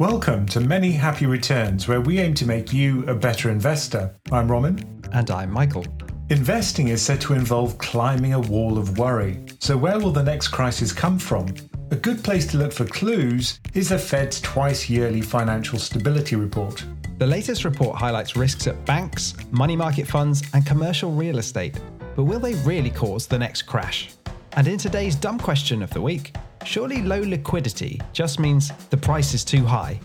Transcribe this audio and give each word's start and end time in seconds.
Welcome 0.00 0.46
to 0.46 0.60
Many 0.60 0.92
Happy 0.92 1.26
Returns, 1.26 1.86
where 1.86 2.00
we 2.00 2.20
aim 2.20 2.32
to 2.36 2.46
make 2.46 2.72
you 2.72 3.04
a 3.06 3.14
better 3.14 3.50
investor. 3.50 4.16
I'm 4.32 4.50
Ramin. 4.50 5.02
And 5.12 5.30
I'm 5.30 5.50
Michael. 5.50 5.84
Investing 6.30 6.88
is 6.88 7.02
said 7.02 7.20
to 7.20 7.34
involve 7.34 7.76
climbing 7.76 8.32
a 8.32 8.40
wall 8.40 8.78
of 8.78 8.96
worry. 8.96 9.44
So, 9.58 9.76
where 9.76 9.98
will 9.98 10.10
the 10.10 10.22
next 10.22 10.48
crisis 10.48 10.90
come 10.90 11.18
from? 11.18 11.54
A 11.90 11.96
good 11.96 12.24
place 12.24 12.46
to 12.46 12.56
look 12.56 12.72
for 12.72 12.86
clues 12.86 13.60
is 13.74 13.90
the 13.90 13.98
Fed's 13.98 14.40
twice 14.40 14.88
yearly 14.88 15.20
financial 15.20 15.78
stability 15.78 16.34
report. 16.34 16.82
The 17.18 17.26
latest 17.26 17.66
report 17.66 17.98
highlights 17.98 18.36
risks 18.36 18.66
at 18.68 18.82
banks, 18.86 19.34
money 19.50 19.76
market 19.76 20.06
funds, 20.06 20.42
and 20.54 20.64
commercial 20.64 21.12
real 21.12 21.36
estate. 21.36 21.78
But 22.16 22.24
will 22.24 22.40
they 22.40 22.54
really 22.64 22.90
cause 22.90 23.26
the 23.26 23.38
next 23.38 23.64
crash? 23.64 24.08
And 24.54 24.66
in 24.68 24.78
today's 24.78 25.14
dumb 25.14 25.38
question 25.38 25.82
of 25.82 25.90
the 25.90 26.00
week, 26.00 26.32
Surely 26.64 27.02
low 27.02 27.20
liquidity 27.20 28.00
just 28.12 28.38
means 28.38 28.70
the 28.90 28.96
price 28.96 29.34
is 29.34 29.44
too 29.44 29.64
high. 29.64 29.98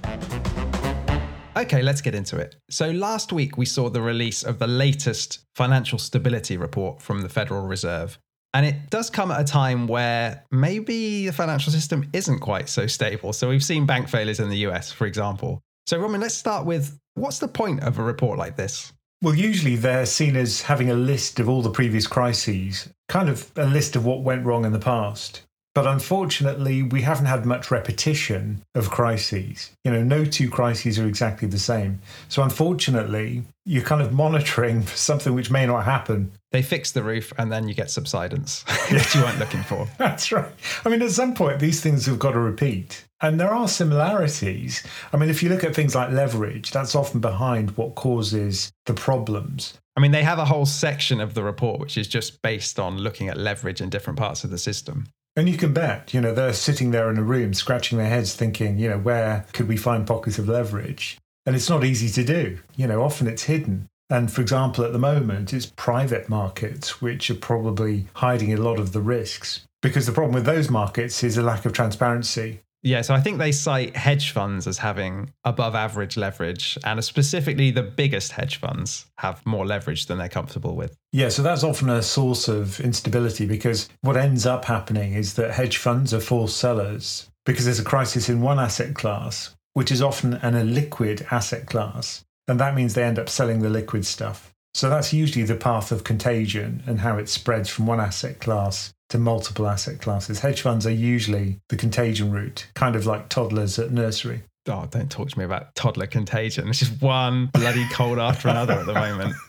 Okay, 1.58 1.82
let's 1.82 2.02
get 2.02 2.16
into 2.16 2.38
it. 2.38 2.56
So, 2.70 2.92
last 2.92 3.32
week 3.32 3.58
we 3.58 3.66
saw 3.66 3.90
the 3.90 4.02
release 4.02 4.44
of 4.44 4.60
the 4.60 4.68
latest 4.68 5.40
financial 5.56 5.98
stability 5.98 6.58
report 6.58 7.02
from 7.02 7.22
the 7.22 7.30
Federal 7.30 7.66
Reserve. 7.66 8.18
And 8.54 8.66
it 8.66 8.90
does 8.90 9.10
come 9.10 9.32
at 9.32 9.40
a 9.40 9.44
time 9.44 9.88
where 9.88 10.46
maybe 10.52 11.26
the 11.26 11.34
financial 11.34 11.74
system 11.74 12.10
isn't 12.14 12.40
quite 12.40 12.70
so 12.70 12.88
stable. 12.88 13.34
So, 13.34 13.50
we've 13.50 13.64
seen 13.64 13.86
bank 13.86 14.10
failures 14.10 14.40
in 14.40 14.50
the 14.50 14.68
US, 14.68 14.92
for 14.92 15.06
example. 15.06 15.62
So, 15.88 15.98
Ramin, 16.00 16.22
let's 16.22 16.36
start 16.36 16.66
with 16.66 16.98
what's 17.16 17.40
the 17.40 17.48
point 17.48 17.84
of 17.84 18.00
a 18.00 18.04
report 18.04 18.38
like 18.38 18.56
this? 18.56 18.92
Well, 19.22 19.36
usually 19.36 19.76
they're 19.76 20.06
seen 20.06 20.36
as 20.36 20.64
having 20.64 20.90
a 20.90 20.96
list 20.96 21.40
of 21.40 21.50
all 21.50 21.62
the 21.62 21.70
previous 21.70 22.06
crises, 22.08 22.90
kind 23.08 23.30
of 23.30 23.52
a 23.56 23.66
list 23.66 23.96
of 23.96 24.06
what 24.06 24.22
went 24.22 24.46
wrong 24.46 24.66
in 24.66 24.74
the 24.74 24.80
past. 24.80 25.42
But 25.76 25.88
unfortunately, 25.88 26.84
we 26.84 27.02
haven't 27.02 27.26
had 27.26 27.46
much 27.46 27.70
repetition 27.70 28.64
of 28.76 28.90
crises. 28.90 29.72
You 29.84 29.92
know, 29.92 30.04
no 30.04 30.24
two 30.24 30.50
crises 30.50 30.98
are 30.98 31.06
exactly 31.06 31.50
the 31.50 31.60
same. 31.60 32.00
So 32.30 32.44
unfortunately, 32.44 33.44
you're 33.66 33.84
kind 33.84 34.02
of 34.02 34.14
monitoring 34.14 34.84
for 34.84 34.96
something 34.98 35.34
which 35.34 35.52
may 35.52 35.66
not 35.66 35.84
happen. 35.84 36.32
They 36.52 36.62
fix 36.62 36.92
the 36.94 37.04
roof 37.04 37.34
and 37.38 37.52
then 37.52 37.68
you 37.68 37.74
get 37.74 37.92
subsidence 37.92 38.64
that 38.90 39.14
you 39.14 39.22
weren't 39.22 39.40
looking 39.40 39.64
for. 39.64 39.88
That's 39.98 40.32
right. 40.32 40.52
I 40.86 40.90
mean, 40.90 41.02
at 41.02 41.12
some 41.12 41.34
point, 41.36 41.60
these 41.60 41.82
things 41.82 42.06
have 42.06 42.20
got 42.20 42.32
to 42.32 42.40
repeat. 42.40 43.05
And 43.26 43.40
there 43.40 43.52
are 43.52 43.68
similarities. 43.68 44.84
I 45.12 45.18
mean, 45.18 45.30
if 45.30 45.42
you 45.42 45.50
look 45.50 45.64
at 45.64 45.74
things 45.74 45.96
like 45.96 46.12
leverage, 46.12 46.70
that's 46.70 46.94
often 46.94 47.22
behind 47.22 47.72
what 47.72 47.96
causes 47.96 48.72
the 48.86 48.94
problems. 48.94 49.80
I 49.98 50.00
mean, 50.00 50.12
they 50.12 50.22
have 50.22 50.38
a 50.38 50.46
whole 50.46 50.68
section 50.68 51.20
of 51.20 51.34
the 51.34 51.42
report 51.42 51.80
which 51.80 51.98
is 51.98 52.08
just 52.08 52.40
based 52.44 52.80
on 52.80 53.00
looking 53.00 53.28
at 53.28 53.36
leverage 53.36 53.82
in 53.82 53.90
different 53.90 54.20
parts 54.20 54.44
of 54.44 54.52
the 54.52 54.60
system. 54.60 55.08
And 55.36 55.50
you 55.50 55.58
can 55.58 55.74
bet, 55.74 56.14
you 56.14 56.22
know, 56.22 56.36
they're 56.36 56.54
sitting 56.54 56.92
there 56.92 57.10
in 57.10 57.18
a 57.18 57.24
room 57.24 57.56
scratching 57.56 57.98
their 57.98 58.10
heads 58.10 58.36
thinking, 58.36 58.78
you 58.78 58.92
know, 58.92 59.00
where 59.00 59.48
could 59.54 59.68
we 59.68 59.76
find 59.76 60.06
pockets 60.06 60.38
of 60.38 60.48
leverage? 60.48 61.18
And 61.48 61.56
it's 61.56 61.70
not 61.70 61.84
easy 61.84 62.10
to 62.12 62.24
do. 62.24 62.60
You 62.76 62.86
know, 62.86 63.02
often 63.02 63.26
it's 63.26 63.46
hidden. 63.46 63.88
And 64.08 64.32
for 64.32 64.42
example, 64.42 64.86
at 64.86 64.94
the 64.94 65.00
moment, 65.00 65.52
it's 65.52 65.66
private 65.66 66.30
markets 66.30 67.02
which 67.02 67.32
are 67.32 67.36
probably 67.36 68.06
hiding 68.14 68.54
a 68.54 68.62
lot 68.62 68.80
of 68.80 68.94
the 68.94 69.02
risks. 69.02 69.66
Because 69.82 70.06
the 70.06 70.12
problem 70.12 70.36
with 70.36 70.46
those 70.46 70.70
markets 70.70 71.24
is 71.24 71.38
a 71.38 71.42
lack 71.42 71.66
of 71.66 71.74
transparency. 71.74 72.62
Yeah, 72.86 73.02
so 73.02 73.16
I 73.16 73.20
think 73.20 73.40
they 73.40 73.52
cite 73.52 73.96
hedge 73.96 74.30
funds 74.30 74.68
as 74.68 74.78
having 74.78 75.34
above 75.44 75.74
average 75.74 76.18
leverage, 76.18 76.78
and 76.84 77.04
specifically 77.04 77.72
the 77.72 77.82
biggest 77.82 78.32
hedge 78.32 78.58
funds 78.58 79.08
have 79.18 79.44
more 79.44 79.66
leverage 79.66 80.06
than 80.06 80.20
they're 80.20 80.30
comfortable 80.30 80.76
with. 80.76 80.96
Yeah, 81.12 81.30
so 81.30 81.42
that's 81.42 81.64
often 81.64 81.90
a 81.90 82.04
source 82.04 82.48
of 82.48 82.80
instability 82.80 83.48
because 83.48 83.90
what 84.02 84.16
ends 84.16 84.46
up 84.46 84.66
happening 84.66 85.14
is 85.14 85.34
that 85.34 85.50
hedge 85.50 85.78
funds 85.78 86.14
are 86.14 86.20
forced 86.20 86.58
sellers 86.58 87.28
because 87.44 87.66
there's 87.66 87.80
a 87.80 87.84
crisis 87.84 88.30
in 88.30 88.42
one 88.42 88.60
asset 88.60 88.94
class, 88.94 89.56
which 89.74 89.92
is 89.92 90.04
often 90.04 90.36
an 90.36 90.54
illiquid 90.54 91.26
asset 91.32 91.66
class. 91.66 92.24
And 92.48 92.60
that 92.60 92.76
means 92.76 92.94
they 92.94 93.04
end 93.04 93.18
up 93.18 93.30
selling 93.30 93.64
the 93.64 93.70
liquid 93.72 94.06
stuff. 94.06 94.54
So 94.76 94.90
that's 94.90 95.14
usually 95.14 95.46
the 95.46 95.56
path 95.56 95.94
of 95.94 96.04
contagion 96.04 96.84
and 96.86 97.00
how 97.00 97.18
it 97.18 97.30
spreads 97.30 97.70
from 97.70 97.88
one 97.88 98.02
asset 98.02 98.42
class 98.42 98.94
to 99.08 99.18
multiple 99.18 99.68
asset 99.68 100.02
classes. 100.02 100.42
Hedge 100.42 100.60
funds 100.60 100.86
are 100.86 100.92
usually 100.92 101.62
the 101.70 101.78
contagion 101.78 102.30
route, 102.30 102.68
kind 102.74 102.98
of 102.98 103.06
like 103.06 103.30
toddlers 103.30 103.80
at 103.80 103.92
nursery. 103.92 104.44
Oh, 104.68 104.86
don't 104.92 105.10
talk 105.10 105.30
to 105.30 105.40
me 105.40 105.46
about 105.46 105.74
toddler 105.76 106.08
contagion. 106.08 106.68
It's 106.68 106.80
just 106.80 107.02
one 107.02 107.46
bloody 107.54 107.88
cold 107.94 108.20
after 108.20 108.50
another 108.50 108.74
at 108.74 108.86
the 108.86 108.94
moment. 108.94 109.34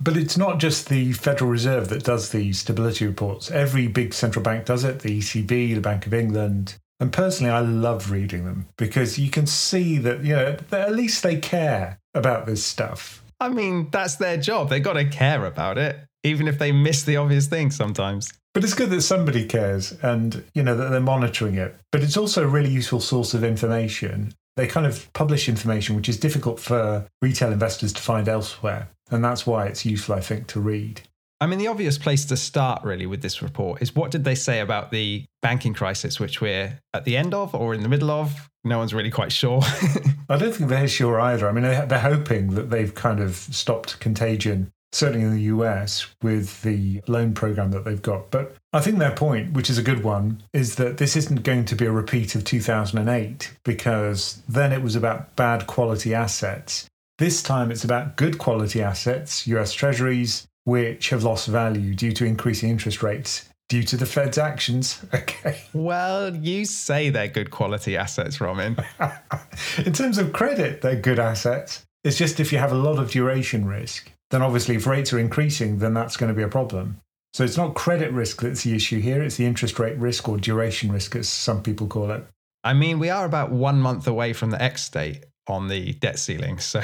But 0.00 0.16
it's 0.16 0.36
not 0.36 0.60
just 0.60 0.88
the 0.88 1.12
Federal 1.12 1.50
Reserve 1.50 1.88
that 1.88 2.04
does 2.04 2.30
the 2.30 2.52
stability 2.52 3.04
reports. 3.04 3.50
Every 3.50 3.88
big 3.88 4.14
central 4.14 4.44
bank 4.44 4.64
does 4.64 4.84
it 4.84 5.00
the 5.00 5.18
ECB, 5.18 5.74
the 5.74 5.80
Bank 5.80 6.06
of 6.06 6.14
England. 6.14 6.76
And 7.00 7.12
personally, 7.12 7.50
I 7.50 7.62
love 7.62 8.12
reading 8.12 8.44
them 8.44 8.68
because 8.76 9.18
you 9.18 9.28
can 9.28 9.48
see 9.48 9.98
that, 9.98 10.22
you 10.22 10.36
know, 10.36 10.56
at 10.70 10.94
least 10.94 11.24
they 11.24 11.40
care 11.40 11.98
about 12.14 12.46
this 12.46 12.62
stuff. 12.62 13.24
I 13.40 13.48
mean, 13.48 13.88
that's 13.90 14.16
their 14.16 14.36
job. 14.36 14.68
They've 14.68 14.82
got 14.82 14.94
to 14.94 15.04
care 15.04 15.44
about 15.46 15.78
it, 15.78 15.98
even 16.24 16.48
if 16.48 16.58
they 16.58 16.72
miss 16.72 17.04
the 17.04 17.16
obvious 17.16 17.46
things 17.46 17.76
sometimes. 17.76 18.32
But 18.54 18.64
it's 18.64 18.74
good 18.74 18.90
that 18.90 19.02
somebody 19.02 19.46
cares 19.46 19.92
and, 20.02 20.44
you 20.54 20.62
know, 20.62 20.76
that 20.76 20.90
they're 20.90 21.00
monitoring 21.00 21.54
it. 21.54 21.76
But 21.92 22.02
it's 22.02 22.16
also 22.16 22.42
a 22.42 22.48
really 22.48 22.70
useful 22.70 23.00
source 23.00 23.34
of 23.34 23.44
information. 23.44 24.34
They 24.56 24.66
kind 24.66 24.86
of 24.86 25.12
publish 25.12 25.48
information 25.48 25.94
which 25.94 26.08
is 26.08 26.18
difficult 26.18 26.58
for 26.58 27.06
retail 27.22 27.52
investors 27.52 27.92
to 27.92 28.02
find 28.02 28.28
elsewhere. 28.28 28.88
And 29.10 29.24
that's 29.24 29.46
why 29.46 29.66
it's 29.66 29.84
useful, 29.86 30.16
I 30.16 30.20
think, 30.20 30.48
to 30.48 30.60
read. 30.60 31.02
I 31.40 31.46
mean, 31.46 31.58
the 31.58 31.68
obvious 31.68 31.98
place 31.98 32.24
to 32.26 32.36
start 32.36 32.82
really 32.82 33.06
with 33.06 33.22
this 33.22 33.42
report 33.42 33.80
is 33.80 33.94
what 33.94 34.10
did 34.10 34.24
they 34.24 34.34
say 34.34 34.60
about 34.60 34.90
the 34.90 35.24
banking 35.40 35.72
crisis, 35.72 36.18
which 36.18 36.40
we're 36.40 36.80
at 36.92 37.04
the 37.04 37.16
end 37.16 37.32
of 37.32 37.54
or 37.54 37.74
in 37.74 37.82
the 37.82 37.88
middle 37.88 38.10
of? 38.10 38.50
No 38.64 38.78
one's 38.78 38.92
really 38.92 39.10
quite 39.10 39.30
sure. 39.30 39.60
I 40.28 40.36
don't 40.36 40.52
think 40.52 40.68
they're 40.68 40.88
sure 40.88 41.20
either. 41.20 41.48
I 41.48 41.52
mean, 41.52 41.62
they're 41.62 42.00
hoping 42.00 42.54
that 42.54 42.70
they've 42.70 42.94
kind 42.94 43.20
of 43.20 43.36
stopped 43.36 44.00
contagion 44.00 44.72
certainly 44.92 45.24
in 45.24 45.34
the 45.34 45.42
US 45.42 46.06
with 46.22 46.62
the 46.62 47.00
loan 47.06 47.34
program 47.34 47.70
that 47.72 47.84
they've 47.84 48.02
got. 48.02 48.30
But 48.30 48.56
I 48.72 48.80
think 48.80 48.98
their 48.98 49.14
point, 49.14 49.52
which 49.52 49.70
is 49.70 49.78
a 49.78 49.82
good 49.82 50.02
one, 50.02 50.42
is 50.52 50.76
that 50.76 50.96
this 50.96 51.16
isn't 51.16 51.42
going 51.42 51.66
to 51.66 51.76
be 51.76 51.86
a 51.86 51.92
repeat 51.92 52.34
of 52.34 52.44
2008 52.44 53.52
because 53.64 54.42
then 54.48 54.72
it 54.72 54.82
was 54.82 54.96
about 54.96 55.36
bad 55.36 55.66
quality 55.66 56.14
assets. 56.14 56.86
This 57.18 57.42
time 57.42 57.70
it's 57.70 57.84
about 57.84 58.16
good 58.16 58.38
quality 58.38 58.80
assets, 58.80 59.46
US 59.46 59.72
Treasuries, 59.72 60.46
which 60.68 61.08
have 61.08 61.24
lost 61.24 61.48
value 61.48 61.94
due 61.94 62.12
to 62.12 62.26
increasing 62.26 62.68
interest 62.68 63.02
rates 63.02 63.48
due 63.70 63.82
to 63.82 63.96
the 63.96 64.04
Fed's 64.04 64.36
actions. 64.36 65.02
Okay. 65.14 65.62
Well, 65.72 66.36
you 66.36 66.66
say 66.66 67.08
they're 67.08 67.28
good 67.28 67.50
quality 67.50 67.96
assets, 67.96 68.40
Ramin. 68.40 68.76
in 69.84 69.92
terms 69.92 70.18
of 70.18 70.32
credit, 70.32 70.82
they're 70.82 71.00
good 71.00 71.18
assets. 71.18 71.84
It's 72.04 72.18
just 72.18 72.38
if 72.38 72.52
you 72.52 72.58
have 72.58 72.72
a 72.72 72.76
lot 72.76 72.98
of 72.98 73.10
duration 73.10 73.66
risk, 73.66 74.12
then 74.30 74.42
obviously 74.42 74.76
if 74.76 74.86
rates 74.86 75.12
are 75.12 75.18
increasing, 75.18 75.78
then 75.78 75.94
that's 75.94 76.16
going 76.18 76.28
to 76.28 76.36
be 76.36 76.42
a 76.42 76.48
problem. 76.48 77.00
So 77.32 77.44
it's 77.44 77.56
not 77.56 77.74
credit 77.74 78.12
risk 78.12 78.42
that's 78.42 78.64
the 78.64 78.74
issue 78.74 79.00
here, 79.00 79.22
it's 79.22 79.36
the 79.36 79.46
interest 79.46 79.78
rate 79.78 79.96
risk 79.96 80.28
or 80.28 80.36
duration 80.36 80.92
risk, 80.92 81.16
as 81.16 81.28
some 81.28 81.62
people 81.62 81.86
call 81.86 82.10
it. 82.10 82.26
I 82.64 82.74
mean, 82.74 82.98
we 82.98 83.08
are 83.08 83.24
about 83.24 83.50
one 83.50 83.80
month 83.80 84.06
away 84.06 84.34
from 84.34 84.50
the 84.50 84.60
X 84.60 84.88
date 84.90 85.24
on 85.50 85.68
the 85.68 85.92
debt 85.94 86.18
ceiling. 86.18 86.58
So 86.68 86.82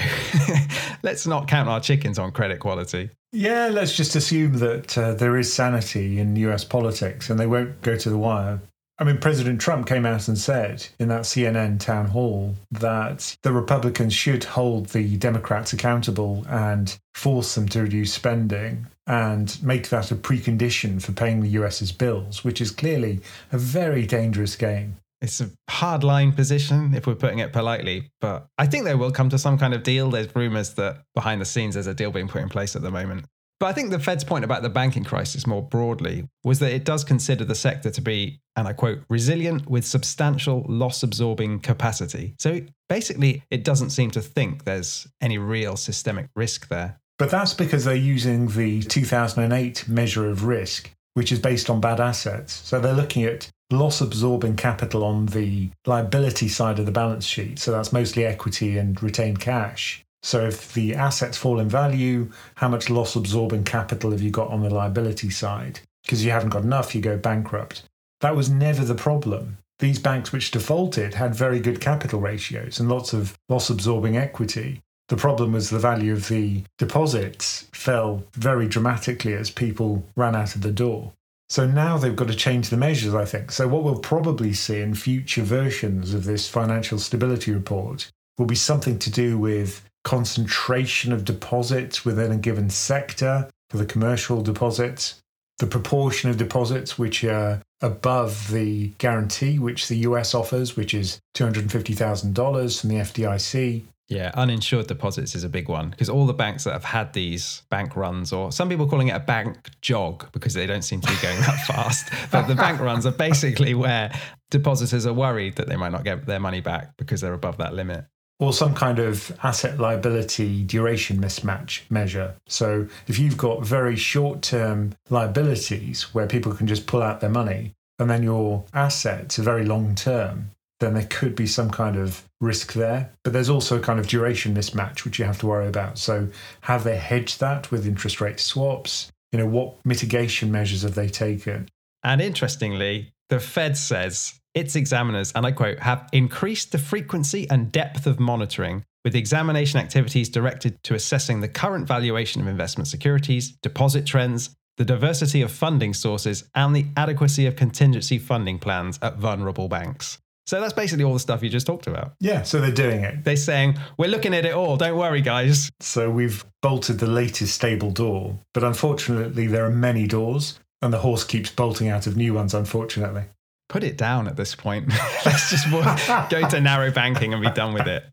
let's 1.03 1.27
not 1.27 1.47
count 1.47 1.69
our 1.69 1.81
chickens 1.81 2.19
on 2.19 2.33
credit 2.33 2.59
quality. 2.59 3.11
Yeah, 3.33 3.69
let's 3.71 3.95
just 3.95 4.17
assume 4.17 4.59
that 4.59 4.97
uh, 4.97 5.15
there 5.15 5.37
is 5.37 5.53
sanity 5.53 6.19
in 6.19 6.37
US 6.37 6.65
politics 6.65 7.29
and 7.29 7.39
they 7.39 7.47
won't 7.47 7.83
go 7.83 7.97
to 7.97 8.09
the 8.09 8.17
wire. 8.17 8.61
I 8.97 9.03
mean, 9.05 9.19
President 9.19 9.61
Trump 9.61 9.89
came 9.89 10.07
out 10.07 10.29
and 10.29 10.39
said 10.39 10.87
in 11.01 11.09
that 11.09 11.23
CNN 11.23 11.81
town 11.81 12.07
hall 12.07 12.55
that 12.71 13.37
the 13.43 13.53
Republicans 13.53 14.15
should 14.15 14.45
hold 14.45 14.87
the 14.87 15.17
Democrats 15.17 15.73
accountable 15.73 16.45
and 16.49 16.97
force 17.15 17.57
them 17.57 17.69
to 17.71 17.83
reduce 17.83 18.13
spending 18.13 18.87
and 19.07 19.61
make 19.63 19.89
that 19.89 20.13
a 20.13 20.15
precondition 20.15 21.03
for 21.03 21.13
paying 21.13 21.41
the 21.41 21.51
US's 21.51 21.91
bills, 21.91 22.45
which 22.45 22.61
is 22.61 22.71
clearly 22.71 23.21
a 23.51 23.59
very 23.59 24.07
dangerous 24.07 24.55
game. 24.55 24.97
It's 25.25 25.41
a 25.41 25.51
hard 25.71 26.05
line 26.05 26.33
position 26.33 26.93
if 26.93 27.07
we're 27.07 27.15
putting 27.15 27.39
it 27.39 27.51
politely, 27.51 28.11
but 28.21 28.47
I 28.59 28.67
think 28.67 28.85
they 28.85 28.95
will 28.95 29.11
come 29.11 29.31
to 29.31 29.39
some 29.39 29.57
kind 29.57 29.73
of 29.73 29.83
deal. 29.83 30.11
There's 30.11 30.37
rumors 30.37 30.75
that 30.75 30.99
behind 31.15 31.41
the 31.41 31.47
scenes 31.47 31.75
there's 31.75 31.87
a 31.87 31.95
deal 31.95 32.11
being 32.11 32.29
put 32.29 32.43
in 32.43 32.51
place 32.51 32.77
at 32.77 32.83
the 32.83 32.91
moment. 32.91 33.25
But 33.59 33.67
I 33.69 33.73
think 33.73 33.91
the 33.91 33.99
Fed's 33.99 34.23
point 34.23 34.45
about 34.45 34.61
the 34.61 34.69
banking 34.69 35.03
crisis 35.03 35.47
more 35.47 35.63
broadly 35.63 36.29
was 36.45 36.59
that 36.59 36.73
it 36.73 36.85
does 36.85 37.05
consider 37.05 37.47
the 37.47 37.55
sector 37.55 37.91
to 37.91 38.03
be, 38.03 38.43
and 38.55 38.69
I 38.69 38.75
quote, 38.75 38.99
resilient 39.09 39.67
with 39.67 39.87
substantial 39.87 40.67
loss 40.69 41.03
absorbing 41.03 41.61
capacity. 41.61 42.35
So 42.39 42.61
basically, 42.91 43.43
it 43.51 43.65
doesn't 43.65 43.91
seem 43.91 44.11
to 44.11 44.21
think 44.21 44.65
there's 44.65 45.07
any 45.23 45.39
real 45.39 45.77
systemic 45.77 46.29
risk 46.37 46.69
there. 46.69 47.01
But 47.19 47.31
that's 47.31 47.55
because 47.55 47.87
they're 47.87 47.95
using 47.95 48.49
the 48.49 48.83
2008 48.83 49.89
measure 49.89 50.29
of 50.29 50.45
risk, 50.45 50.91
which 51.15 51.33
is 51.33 51.39
based 51.39 51.71
on 51.71 51.81
bad 51.81 52.01
assets. 52.01 52.53
So 52.53 52.79
they're 52.79 52.93
looking 52.93 53.25
at 53.25 53.49
loss 53.71 54.01
absorbing 54.01 54.57
capital 54.57 55.03
on 55.03 55.27
the 55.27 55.71
liability 55.87 56.49
side 56.49 56.79
of 56.79 56.87
the 56.87 56.93
balance 56.93 57.25
sheet. 57.25 57.59
So 57.59 57.73
that's 57.73 57.93
mostly 57.93 58.25
equity 58.25 58.79
and 58.79 59.03
retained 59.03 59.41
cash. 59.41 60.05
So 60.23 60.47
if 60.47 60.73
the 60.73 60.95
assets 60.95 61.37
fall 61.37 61.59
in 61.59 61.69
value, 61.69 62.31
how 62.55 62.69
much 62.69 62.91
loss 62.91 63.17
absorbing 63.17 63.65
capital 63.65 64.11
have 64.11 64.23
you 64.23 64.31
got 64.31 64.51
on 64.51 64.63
the 64.63 64.71
liability 64.71 65.31
side? 65.31 65.81
Because 66.05 66.25
you 66.25 66.31
haven't 66.31 66.51
got 66.51 66.63
enough, 66.63 66.95
you 66.95 67.01
go 67.01 67.17
bankrupt. 67.17 67.83
That 68.21 68.37
was 68.37 68.49
never 68.49 68.85
the 68.85 68.95
problem. 68.95 69.59
these 69.79 69.99
banks 69.99 70.33
which 70.33 70.51
defaulted 70.51 71.15
had 71.15 71.35
very 71.35 71.61
good 71.61 71.81
capital 71.81 72.21
ratios 72.21 72.79
and 72.79 72.89
lots 72.89 73.13
of 73.13 73.37
loss 73.49 73.71
absorbing 73.71 74.17
equity. 74.17 74.81
The 75.09 75.17
problem 75.17 75.53
was 75.53 75.69
the 75.69 75.79
value 75.79 76.13
of 76.13 76.29
the 76.29 76.63
deposits 76.79 77.67
fell 77.73 78.25
very 78.33 78.67
dramatically 78.67 79.35
as 79.35 79.51
people 79.51 80.05
ran 80.17 80.35
out 80.35 80.55
of 80.55 80.63
the 80.63 80.73
door. 80.73 81.13
So 81.51 81.67
now 81.67 81.99
they've 81.99 82.17
got 82.17 82.29
to 82.29 82.35
change 82.35 82.71
the 82.71 82.77
measures, 82.77 83.15
I 83.15 83.27
think. 83.27 83.53
So, 83.53 83.69
what 83.69 83.85
we'll 83.85 83.99
probably 83.99 84.55
see 84.55 84.81
in 84.81 84.95
future 84.95 85.43
versions 85.43 86.15
of 86.15 86.25
this 86.25 86.49
financial 86.49 86.99
stability 86.99 87.53
report 87.53 88.11
will 88.39 88.47
be 88.47 88.55
something 88.55 88.99
to 89.01 89.11
do 89.11 89.39
with 89.39 89.85
concentration 90.05 91.13
of 91.13 91.25
deposits 91.25 92.05
within 92.05 92.33
a 92.33 92.37
given 92.37 92.71
sector 92.71 93.49
for 93.71 93.77
the 93.77 93.87
commercial 93.87 94.43
deposits, 94.43 95.23
the 95.59 95.67
proportion 95.67 96.31
of 96.31 96.39
deposits 96.39 96.99
which 96.99 97.23
are 97.25 97.61
above 97.81 98.51
the 98.51 98.89
guarantee 98.99 99.59
which 99.59 99.89
the 99.89 99.99
US 99.99 100.35
offers, 100.35 100.77
which 100.77 100.95
is 100.95 101.21
$250,000 101.37 102.81
from 102.81 102.91
the 102.91 102.97
FDIC. 102.97 103.83
Yeah, 104.09 104.33
uninsured 104.35 104.87
deposits 104.87 105.35
is 105.35 105.45
a 105.45 105.49
big 105.49 105.69
one 105.69 105.91
because 105.91 106.11
all 106.11 106.27
the 106.27 106.35
banks 106.35 106.65
that 106.65 106.73
have 106.73 106.85
had 106.85 107.15
these 107.15 107.63
bank 107.71 107.97
runs, 107.97 108.33
or 108.33 108.53
some 108.53 108.69
people 108.69 108.87
calling 108.87 109.09
it 109.09 109.17
a 109.17 109.21
bank 109.21 109.71
jog 109.81 110.31
because 110.33 110.53
they 110.53 110.67
don't 110.67 110.83
seem 110.83 111.01
to 111.01 111.09
be 111.09 111.17
going 111.23 111.41
that 111.41 111.61
fast. 111.67 112.11
But 112.31 112.47
the 112.47 112.55
bank 112.55 112.81
runs 112.81 113.07
are 113.07 113.13
basically 113.13 113.75
where 113.75 114.13
depositors 114.51 115.07
are 115.07 115.15
worried 115.15 115.57
that 115.57 115.69
they 115.69 115.77
might 115.77 115.93
not 115.93 116.05
get 116.05 116.27
their 116.27 116.41
money 116.41 116.61
back 116.61 116.97
because 116.99 117.23
they're 117.23 117.35
above 117.35 117.57
that 117.59 117.73
limit 117.75 118.05
or 118.41 118.53
some 118.53 118.75
kind 118.75 118.99
of 118.99 119.37
asset 119.43 119.79
liability 119.79 120.65
duration 120.65 121.19
mismatch 121.19 121.83
measure. 121.91 122.35
So 122.47 122.89
if 123.07 123.19
you've 123.19 123.37
got 123.37 123.65
very 123.65 123.97
short 123.97 124.43
term 124.43 124.95
liabilities 125.09 126.15
where 126.15 126.27
people 126.27 126.53
can 126.53 126.67
just 126.67 126.87
pull 126.87 127.03
out 127.03 127.21
their 127.21 127.31
money 127.31 127.73
and 127.99 128.11
then 128.11 128.23
your 128.23 128.65
assets 128.75 129.39
are 129.39 129.43
very 129.43 129.65
long 129.65 129.95
term, 129.95 130.51
then 130.85 130.95
there 130.95 131.09
could 131.09 131.35
be 131.35 131.47
some 131.47 131.71
kind 131.71 131.97
of 131.97 132.23
risk 132.41 132.75
there. 132.75 133.11
But 133.25 133.33
there's 133.33 133.49
also 133.49 133.79
a 133.79 133.81
kind 133.81 133.99
of 133.99 134.07
duration 134.07 134.55
mismatch 134.55 135.05
which 135.05 135.19
you 135.19 135.25
have 135.25 135.39
to 135.39 135.47
worry 135.47 135.67
about. 135.67 135.99
So 135.99 136.29
have 136.63 136.85
they 136.85 136.97
hedged 136.97 137.41
that 137.41 137.71
with 137.71 137.87
interest 137.87 138.21
rate 138.21 138.39
swaps? 138.39 139.11
You 139.33 139.39
know, 139.39 139.47
what 139.47 139.75
mitigation 139.85 140.53
measures 140.53 140.83
have 140.83 140.95
they 140.95 141.09
taken? 141.09 141.69
And 142.05 142.21
interestingly, 142.21 143.13
the 143.31 143.41
Fed 143.41 143.77
says 143.77 144.39
its 144.55 144.77
examiners, 144.77 145.33
and 145.35 145.47
I 145.47 145.53
quote, 145.53 145.81
have 145.81 146.09
increased 146.13 146.71
the 146.71 146.79
frequency 146.79 147.49
and 147.51 147.73
depth 147.73 148.07
of 148.07 148.21
monitoring 148.21 148.85
with 149.05 149.17
examination 149.17 149.81
activities 149.81 150.29
directed 150.29 150.83
to 150.85 150.95
assessing 150.95 151.41
the 151.41 151.49
current 151.49 151.89
valuation 151.89 152.41
of 152.41 152.47
investment 152.47 152.89
securities, 152.89 153.51
deposit 153.63 154.07
trends, 154.07 154.55
the 154.77 154.85
diversity 154.85 155.41
of 155.41 155.51
funding 155.51 155.95
sources, 155.95 156.45
and 156.55 156.75
the 156.75 156.87
adequacy 156.97 157.47
of 157.47 157.57
contingency 157.57 158.19
funding 158.19 158.59
plans 158.59 158.99
at 159.03 159.17
vulnerable 159.17 159.69
banks. 159.69 160.19
So 160.47 160.61
that's 160.61 160.73
basically 160.73 161.05
all 161.05 161.15
the 161.15 161.21
stuff 161.21 161.43
you 161.43 161.49
just 161.49 161.67
talked 161.67 161.87
about. 161.87 162.15
Yeah, 162.21 162.43
so 162.43 162.61
they're 162.61 162.71
doing 162.71 163.03
it. 163.03 163.25
They're 163.25 163.37
saying, 163.37 163.79
we're 163.99 164.11
looking 164.11 164.35
at 164.35 164.45
it 164.45 164.53
all, 164.53 164.77
don't 164.77 164.97
worry, 164.97 165.23
guys. 165.23 165.71
So 165.81 166.11
we've 166.11 166.45
bolted 166.61 166.99
the 166.99 167.07
latest 167.07 167.55
stable 167.55 167.91
door, 167.91 168.39
but 168.53 168.63
unfortunately, 168.63 169.47
there 169.47 169.65
are 169.65 169.71
many 169.71 170.07
doors, 170.07 170.59
and 170.83 170.93
the 170.93 170.99
horse 170.99 171.25
keeps 171.25 171.51
bolting 171.51 171.89
out 171.89 172.07
of 172.07 172.17
new 172.17 172.35
ones, 172.35 172.53
unfortunately 172.53 173.25
put 173.69 173.83
it 173.83 173.97
down 173.97 174.29
at 174.29 174.37
this 174.37 174.55
point. 174.55 174.89
Let's 175.27 175.51
just 175.51 175.71
go 176.31 176.49
to 176.49 176.61
narrow 176.61 176.91
banking 176.91 177.33
and 177.33 177.43
be 177.43 177.51
done 177.51 177.75
with 177.75 177.89
it. 177.89 178.05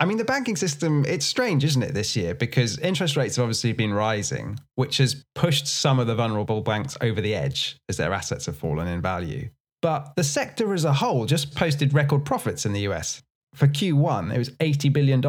I 0.00 0.04
mean, 0.04 0.16
the 0.16 0.24
banking 0.24 0.54
system, 0.54 1.04
it's 1.06 1.26
strange, 1.26 1.64
isn't 1.64 1.82
it, 1.82 1.92
this 1.92 2.14
year? 2.14 2.32
Because 2.34 2.78
interest 2.78 3.16
rates 3.16 3.36
have 3.36 3.42
obviously 3.42 3.72
been 3.72 3.92
rising, 3.92 4.60
which 4.76 4.98
has 4.98 5.24
pushed 5.34 5.66
some 5.66 5.98
of 5.98 6.06
the 6.06 6.14
vulnerable 6.14 6.60
banks 6.60 6.96
over 7.00 7.20
the 7.20 7.34
edge 7.34 7.76
as 7.88 7.96
their 7.96 8.12
assets 8.12 8.46
have 8.46 8.56
fallen 8.56 8.86
in 8.86 9.02
value. 9.02 9.50
But 9.80 10.14
the 10.16 10.24
sector 10.24 10.74
as 10.74 10.84
a 10.84 10.94
whole 10.94 11.26
just 11.26 11.54
posted 11.54 11.94
record 11.94 12.24
profits 12.24 12.66
in 12.66 12.72
the 12.72 12.80
US. 12.88 13.22
For 13.54 13.66
Q1, 13.66 14.34
it 14.34 14.38
was 14.38 14.50
$80 14.50 14.92
billion 14.92 15.22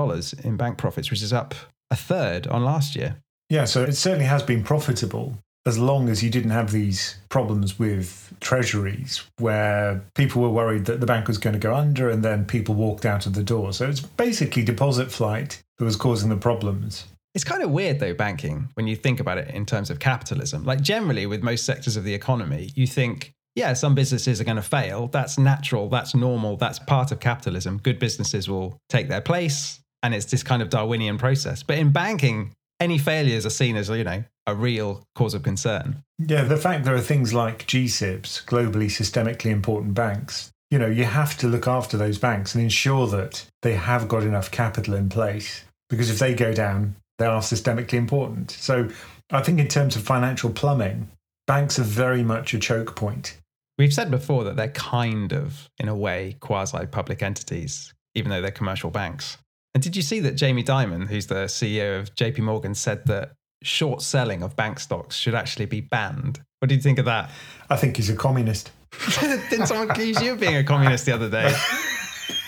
in 0.43 0.57
bank 0.57 0.77
profits, 0.77 1.09
which 1.09 1.21
is 1.21 1.33
up 1.33 1.55
a 1.91 1.95
third 1.95 2.47
on 2.47 2.63
last 2.63 2.95
year. 2.95 3.17
Yeah, 3.49 3.65
so 3.65 3.83
it 3.83 3.93
certainly 3.93 4.25
has 4.25 4.43
been 4.43 4.63
profitable 4.63 5.37
as 5.65 5.77
long 5.77 6.09
as 6.09 6.23
you 6.23 6.29
didn't 6.29 6.51
have 6.51 6.71
these 6.71 7.17
problems 7.29 7.77
with 7.77 8.33
treasuries 8.39 9.23
where 9.39 10.01
people 10.15 10.41
were 10.41 10.49
worried 10.49 10.85
that 10.85 10.99
the 10.99 11.05
bank 11.05 11.27
was 11.27 11.37
going 11.37 11.53
to 11.53 11.59
go 11.59 11.75
under 11.75 12.09
and 12.09 12.23
then 12.23 12.45
people 12.45 12.75
walked 12.75 13.05
out 13.05 13.25
of 13.25 13.33
the 13.33 13.43
door. 13.43 13.73
So 13.73 13.87
it's 13.87 13.99
basically 13.99 14.63
deposit 14.63 15.11
flight 15.11 15.61
that 15.77 15.85
was 15.85 15.95
causing 15.95 16.29
the 16.29 16.37
problems. 16.37 17.05
It's 17.35 17.43
kind 17.43 17.61
of 17.61 17.71
weird 17.71 17.99
though, 17.99 18.13
banking, 18.13 18.69
when 18.73 18.87
you 18.87 18.95
think 18.95 19.19
about 19.19 19.37
it 19.37 19.53
in 19.53 19.65
terms 19.65 19.89
of 19.89 19.99
capitalism. 19.99 20.63
Like 20.63 20.81
generally, 20.81 21.25
with 21.25 21.43
most 21.43 21.65
sectors 21.65 21.95
of 21.95 22.03
the 22.03 22.13
economy, 22.13 22.71
you 22.75 22.87
think, 22.87 23.33
yeah, 23.55 23.73
some 23.73 23.95
businesses 23.95 24.39
are 24.39 24.43
going 24.43 24.57
to 24.57 24.61
fail. 24.61 25.07
That's 25.07 25.37
natural. 25.37 25.89
That's 25.89 26.15
normal. 26.15 26.57
That's 26.57 26.79
part 26.79 27.11
of 27.11 27.19
capitalism. 27.19 27.79
Good 27.79 27.99
businesses 27.99 28.47
will 28.47 28.77
take 28.89 29.09
their 29.09 29.21
place. 29.21 29.79
And 30.01 30.13
it's 30.13 30.25
this 30.25 30.43
kind 30.43 30.61
of 30.61 30.69
Darwinian 30.69 31.17
process. 31.17 31.61
But 31.61 31.77
in 31.77 31.91
banking, 31.91 32.53
any 32.79 32.97
failures 32.97 33.45
are 33.45 33.49
seen 33.49 33.75
as, 33.75 33.89
you 33.89 34.03
know, 34.03 34.23
a 34.47 34.55
real 34.55 35.03
cause 35.15 35.33
of 35.33 35.43
concern. 35.43 36.03
Yeah, 36.17 36.43
the 36.43 36.57
fact 36.57 36.85
there 36.85 36.95
are 36.95 37.01
things 37.01 37.33
like 37.33 37.67
GSIBs, 37.67 38.45
globally 38.45 38.85
systemically 38.85 39.51
important 39.51 39.93
banks, 39.93 40.51
you 40.71 40.77
know, 40.77 40.87
you 40.87 41.03
have 41.03 41.37
to 41.39 41.47
look 41.47 41.67
after 41.67 41.97
those 41.97 42.17
banks 42.17 42.53
and 42.55 42.63
ensure 42.63 43.07
that 43.07 43.45
they 43.61 43.73
have 43.73 44.07
got 44.07 44.23
enough 44.23 44.51
capital 44.51 44.93
in 44.93 45.09
place 45.09 45.63
because 45.89 46.09
if 46.09 46.19
they 46.19 46.33
go 46.33 46.53
down, 46.53 46.95
they 47.17 47.25
are 47.25 47.41
systemically 47.41 47.93
important. 47.93 48.51
So 48.51 48.89
I 49.31 49.41
think 49.41 49.59
in 49.59 49.67
terms 49.67 49.95
of 49.95 50.03
financial 50.03 50.51
plumbing, 50.51 51.09
banks 51.49 51.79
are 51.79 51.83
very 51.83 52.23
much 52.23 52.53
a 52.53 52.59
choke 52.59 52.95
point. 52.95 53.35
We've 53.79 53.91
said 53.91 54.11
before 54.11 54.43
that 54.43 54.55
they're 54.55 54.67
kind 54.67 55.33
of, 55.33 55.67
in 55.79 55.89
a 55.89 55.95
way, 55.95 56.37
quasi 56.41 56.85
public 56.85 57.23
entities, 57.23 57.91
even 58.13 58.29
though 58.29 58.39
they're 58.39 58.51
commercial 58.51 58.91
banks. 58.91 59.39
And 59.73 59.81
did 59.81 59.95
you 59.95 60.03
see 60.03 60.19
that 60.19 60.35
Jamie 60.35 60.63
Dimon, 60.63 61.07
who's 61.07 61.25
the 61.25 61.45
CEO 61.45 61.99
of 61.99 62.13
JP 62.13 62.41
Morgan, 62.41 62.75
said 62.75 63.03
that 63.07 63.31
short 63.63 64.03
selling 64.03 64.43
of 64.43 64.55
bank 64.55 64.79
stocks 64.79 65.15
should 65.15 65.33
actually 65.33 65.65
be 65.65 65.81
banned. 65.81 66.39
What 66.59 66.69
do 66.69 66.75
you 66.75 66.81
think 66.81 66.99
of 66.99 67.05
that? 67.05 67.31
I 67.71 67.77
think 67.77 67.97
he's 67.97 68.11
a 68.11 68.15
communist. 68.15 68.71
Didn't 69.19 69.65
someone 69.65 69.89
accuse 69.89 70.21
you 70.21 70.33
of 70.33 70.39
being 70.39 70.55
a 70.55 70.63
communist 70.63 71.07
the 71.07 71.13
other 71.13 71.31
day? 71.31 71.51